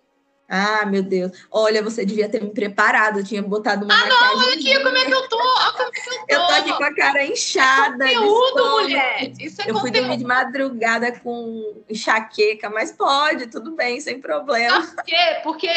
Ah, 0.49 0.85
meu 0.87 1.03
Deus. 1.03 1.33
Olha, 1.51 1.83
você 1.83 2.05
devia 2.05 2.29
ter 2.29 2.43
me 2.43 2.51
preparado. 2.51 3.21
Eu 3.21 3.25
tinha 3.25 3.43
botado 3.43 3.85
uma 3.85 3.95
ah, 3.95 4.07
não, 4.07 4.39
olha 4.39 4.55
aqui 4.55 4.79
como 4.83 4.97
é 4.97 5.05
que 5.05 5.11
eu 5.11 5.29
tô. 5.29 5.39
Olha 5.39 5.73
como 5.73 5.89
é 5.89 5.91
que 5.91 6.11
eu 6.11 6.27
tô. 6.27 6.35
Eu 6.35 6.47
tô 6.47 6.53
aqui 6.53 6.73
com 6.75 6.85
a 6.85 6.95
cara 6.95 7.25
inchada. 7.25 8.11
É 8.11 8.15
conteúdo, 8.15 8.71
mulher. 8.71 9.33
Isso 9.41 9.63
é 9.63 9.71
eu 9.71 9.75
conteúdo. 9.75 9.81
fui 9.81 9.91
dormir 9.91 10.17
de 10.19 10.25
madrugada 10.25 11.13
com 11.21 11.83
enxaqueca, 11.89 12.69
mas 12.69 12.93
pode, 12.93 13.47
tudo 13.47 13.73
bem, 13.73 14.01
sem 14.01 14.21
problema. 14.21 14.83
Por 14.83 15.05
quê? 15.05 15.41
Porque 15.43 15.69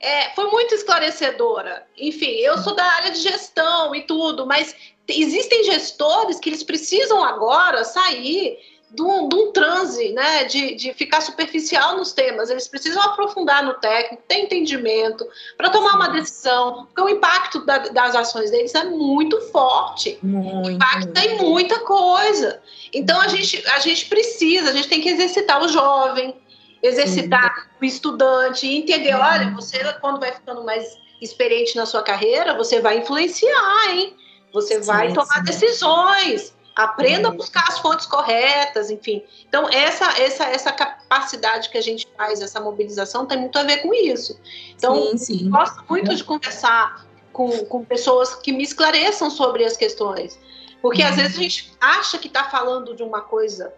é, 0.00 0.34
foi 0.34 0.50
muito 0.50 0.74
esclarecedora. 0.74 1.86
Enfim, 1.98 2.30
eu 2.38 2.58
sou 2.58 2.74
da 2.74 2.84
área 2.84 3.10
de 3.10 3.20
gestão 3.20 3.94
e 3.94 4.02
tudo, 4.02 4.46
mas 4.46 4.74
existem 5.08 5.64
gestores 5.64 6.40
que 6.40 6.48
eles 6.48 6.62
precisam 6.62 7.22
agora 7.22 7.84
sair 7.84 8.58
de 8.90 9.02
um, 9.02 9.28
de 9.28 9.34
um 9.34 9.52
transe, 9.52 10.12
né, 10.12 10.44
de, 10.44 10.74
de 10.74 10.94
ficar 10.94 11.20
superficial 11.20 11.96
nos 11.96 12.12
temas. 12.12 12.50
Eles 12.50 12.68
precisam 12.68 13.02
aprofundar 13.02 13.64
no 13.64 13.74
técnico, 13.74 14.22
ter 14.28 14.38
entendimento 14.38 15.26
para 15.56 15.70
tomar 15.70 15.96
uma 15.96 16.08
decisão, 16.08 16.86
porque 16.86 17.00
o 17.02 17.08
impacto 17.08 17.64
da, 17.66 17.78
das 17.78 18.14
ações 18.14 18.50
deles 18.50 18.74
é 18.74 18.84
muito 18.84 19.40
forte, 19.50 20.18
muito, 20.22 20.70
impacta 20.70 21.24
em 21.24 21.36
muita 21.38 21.80
coisa. 21.80 22.60
Então 22.92 23.20
a 23.20 23.28
gente, 23.28 23.66
a 23.68 23.80
gente 23.80 24.06
precisa, 24.06 24.70
a 24.70 24.72
gente 24.72 24.88
tem 24.88 25.00
que 25.00 25.08
exercitar 25.08 25.62
o 25.62 25.68
jovem, 25.68 26.34
exercitar 26.82 27.54
Sim. 27.54 27.68
o 27.82 27.84
estudante, 27.84 28.66
entender, 28.68 29.14
olha, 29.14 29.50
você 29.50 29.78
quando 30.00 30.20
vai 30.20 30.32
ficando 30.32 30.64
mais 30.64 30.96
experiente 31.20 31.76
na 31.76 31.86
sua 31.86 32.02
carreira, 32.02 32.54
você 32.54 32.80
vai 32.80 32.98
influenciar, 32.98 33.90
hein? 33.90 34.16
Você 34.52 34.80
sim, 34.80 34.86
vai 34.86 35.12
tomar 35.12 35.38
sim. 35.38 35.42
decisões. 35.42 36.55
Aprenda 36.76 37.28
a 37.28 37.30
buscar 37.30 37.64
as 37.68 37.78
fontes 37.78 38.04
corretas, 38.04 38.90
enfim. 38.90 39.24
Então, 39.48 39.66
essa, 39.70 40.20
essa, 40.20 40.44
essa 40.44 40.70
capacidade 40.70 41.70
que 41.70 41.78
a 41.78 41.80
gente 41.80 42.06
faz, 42.16 42.42
essa 42.42 42.60
mobilização, 42.60 43.24
tem 43.24 43.38
muito 43.38 43.58
a 43.58 43.62
ver 43.62 43.78
com 43.78 43.94
isso. 43.94 44.38
Então, 44.76 45.16
sim, 45.16 45.48
gosto 45.48 45.82
muito 45.88 46.14
de 46.14 46.22
conversar 46.22 47.06
com, 47.32 47.64
com 47.64 47.82
pessoas 47.82 48.34
que 48.34 48.52
me 48.52 48.62
esclareçam 48.62 49.30
sobre 49.30 49.64
as 49.64 49.74
questões. 49.74 50.38
Porque 50.82 51.02
às 51.02 51.16
vezes 51.16 51.38
a 51.38 51.40
gente 51.40 51.72
acha 51.80 52.18
que 52.18 52.28
está 52.28 52.44
falando 52.44 52.94
de 52.94 53.02
uma 53.02 53.22
coisa 53.22 53.72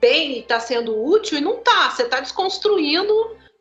bem 0.00 0.36
e 0.36 0.38
está 0.38 0.60
sendo 0.60 1.04
útil 1.04 1.38
e 1.38 1.40
não 1.40 1.58
está. 1.58 1.90
Você 1.90 2.04
está 2.04 2.20
desconstruindo 2.20 3.12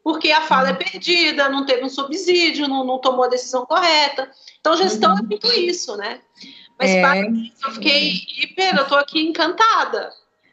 porque 0.04 0.32
a 0.32 0.42
fala 0.42 0.70
é 0.70 0.72
uhum. 0.72 0.78
perdida, 0.78 1.50
não 1.50 1.66
teve 1.66 1.84
um 1.84 1.90
subsídio, 1.90 2.68
não, 2.68 2.84
não 2.84 3.00
tomou 3.00 3.26
a 3.26 3.28
decisão 3.28 3.66
correta. 3.66 4.30
Então, 4.60 4.78
gestão 4.78 5.14
uhum. 5.14 5.20
é 5.20 5.24
muito 5.24 5.48
isso, 5.54 5.98
né? 5.98 6.22
Mas 6.78 6.92
é... 6.92 7.26
eu 7.28 7.72
fiquei 7.74 8.22
hiper, 8.38 8.76
eu 8.76 8.84
estou 8.84 8.98
aqui 8.98 9.22
encantada. 9.22 10.12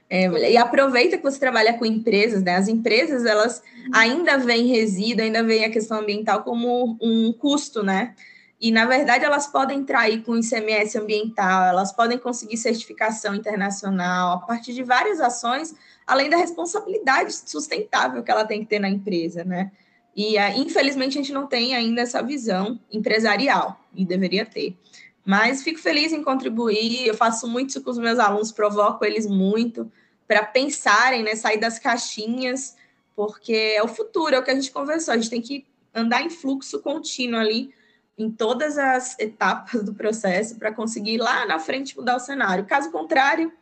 É, 0.08 0.26
e 0.50 0.58
aproveita 0.58 1.16
que 1.16 1.22
você 1.22 1.38
trabalha 1.38 1.72
com 1.78 1.86
empresas, 1.86 2.42
né? 2.42 2.56
As 2.56 2.68
empresas, 2.68 3.24
elas 3.24 3.62
ainda 3.94 4.36
veem 4.36 4.66
resíduo, 4.66 5.24
ainda 5.24 5.42
veem 5.42 5.64
a 5.64 5.70
questão 5.70 6.00
ambiental 6.00 6.42
como 6.42 6.98
um 7.00 7.32
custo, 7.32 7.82
né? 7.82 8.14
E, 8.60 8.70
na 8.70 8.84
verdade, 8.84 9.24
elas 9.24 9.46
podem 9.46 9.80
entrar 9.80 10.02
aí 10.02 10.22
com 10.22 10.36
ICMS 10.36 10.98
ambiental, 10.98 11.64
elas 11.64 11.92
podem 11.92 12.18
conseguir 12.18 12.58
certificação 12.58 13.34
internacional, 13.34 14.34
a 14.34 14.38
partir 14.38 14.74
de 14.74 14.84
várias 14.84 15.18
ações, 15.18 15.74
além 16.06 16.28
da 16.28 16.36
responsabilidade 16.36 17.32
sustentável 17.32 18.22
que 18.22 18.30
ela 18.30 18.44
tem 18.44 18.60
que 18.60 18.66
ter 18.66 18.78
na 18.78 18.88
empresa, 18.88 19.42
né? 19.42 19.72
E, 20.14 20.36
ah, 20.36 20.56
infelizmente, 20.56 21.18
a 21.18 21.22
gente 21.22 21.32
não 21.32 21.46
tem 21.46 21.74
ainda 21.74 22.02
essa 22.02 22.22
visão 22.22 22.78
empresarial, 22.92 23.80
e 23.94 24.04
deveria 24.04 24.44
ter. 24.44 24.76
Mas 25.24 25.62
fico 25.62 25.78
feliz 25.78 26.12
em 26.12 26.22
contribuir, 26.22 27.06
eu 27.06 27.14
faço 27.14 27.46
muito 27.46 27.70
isso 27.70 27.82
com 27.82 27.90
os 27.90 27.98
meus 27.98 28.18
alunos, 28.18 28.50
provoco 28.50 29.04
eles 29.04 29.26
muito 29.26 29.90
para 30.26 30.44
pensarem, 30.44 31.22
né, 31.22 31.36
sair 31.36 31.58
das 31.58 31.78
caixinhas, 31.78 32.76
porque 33.14 33.52
é 33.76 33.82
o 33.82 33.88
futuro, 33.88 34.34
é 34.34 34.38
o 34.38 34.42
que 34.42 34.50
a 34.50 34.54
gente 34.54 34.72
conversou, 34.72 35.14
a 35.14 35.16
gente 35.16 35.30
tem 35.30 35.40
que 35.40 35.64
andar 35.94 36.22
em 36.22 36.30
fluxo 36.30 36.80
contínuo 36.80 37.38
ali, 37.38 37.72
em 38.18 38.30
todas 38.30 38.78
as 38.78 39.18
etapas 39.18 39.82
do 39.84 39.94
processo 39.94 40.56
para 40.56 40.72
conseguir 40.72 41.18
lá 41.18 41.46
na 41.46 41.58
frente 41.58 41.96
mudar 41.96 42.16
o 42.16 42.20
cenário. 42.20 42.64
Caso 42.66 42.90
contrário, 42.90 43.52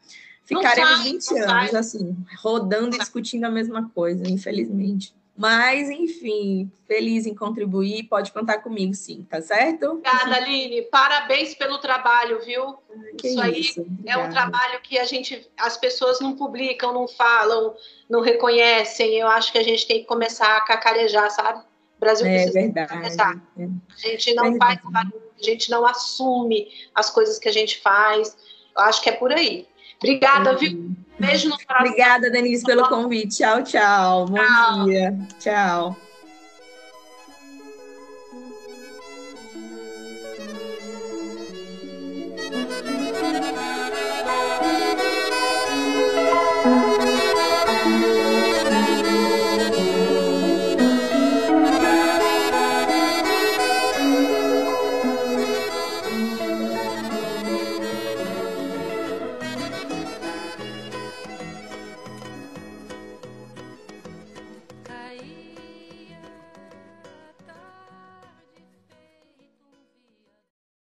ficaremos 0.45 0.99
sai, 0.99 1.05
20 1.05 1.39
anos 1.39 1.71
sai. 1.71 1.77
assim, 1.77 2.17
rodando 2.39 2.97
e 2.97 2.99
discutindo 2.99 3.45
a 3.45 3.51
mesma 3.51 3.89
coisa, 3.91 4.29
infelizmente. 4.29 5.15
Mas, 5.41 5.88
enfim, 5.88 6.70
feliz 6.86 7.24
em 7.24 7.34
contribuir, 7.34 8.03
pode 8.03 8.30
contar 8.30 8.59
comigo, 8.59 8.93
sim, 8.93 9.26
tá 9.28 9.41
certo? 9.41 9.93
Obrigada, 9.93 10.36
Aline. 10.36 10.82
Parabéns 10.82 11.55
pelo 11.55 11.78
trabalho, 11.78 12.45
viu? 12.45 12.76
Que 13.16 13.28
isso 13.28 13.41
aí 13.41 13.61
isso? 13.61 13.86
é 14.05 14.18
um 14.18 14.28
trabalho 14.28 14.82
que 14.82 14.99
a 14.99 15.05
gente, 15.07 15.51
as 15.57 15.78
pessoas 15.78 16.20
não 16.20 16.36
publicam, 16.36 16.93
não 16.93 17.09
falam, 17.09 17.74
não 18.07 18.20
reconhecem. 18.20 19.14
Eu 19.14 19.28
acho 19.28 19.51
que 19.51 19.57
a 19.57 19.64
gente 19.64 19.86
tem 19.86 20.01
que 20.01 20.05
começar 20.05 20.59
a 20.59 20.61
cacarejar, 20.61 21.30
sabe? 21.30 21.61
O 21.61 22.01
Brasil 22.01 22.26
é 22.26 22.34
precisa 22.34 22.61
verdade. 22.61 22.93
começar. 22.93 23.43
É. 23.59 23.64
A 23.64 24.09
gente 24.09 24.34
não 24.34 24.51
verdade. 24.51 24.82
faz 24.82 25.07
a 25.41 25.43
gente 25.43 25.70
não 25.70 25.86
assume 25.86 26.68
as 26.95 27.09
coisas 27.09 27.38
que 27.38 27.49
a 27.49 27.53
gente 27.53 27.80
faz. 27.80 28.36
Eu 28.76 28.82
acho 28.82 29.01
que 29.01 29.09
é 29.09 29.12
por 29.12 29.32
aí. 29.32 29.66
Obrigada, 29.97 30.55
viu? 30.55 30.95
Beijo 31.21 31.49
no 31.49 31.59
coração. 31.59 31.87
Obrigada, 31.87 32.31
Denise, 32.31 32.64
pelo 32.64 32.89
convite. 32.89 33.39
Tchau, 33.39 33.62
tchau. 33.62 34.27
Bom 34.27 34.39
tchau. 34.39 34.85
dia. 34.87 35.18
Tchau. 35.39 35.97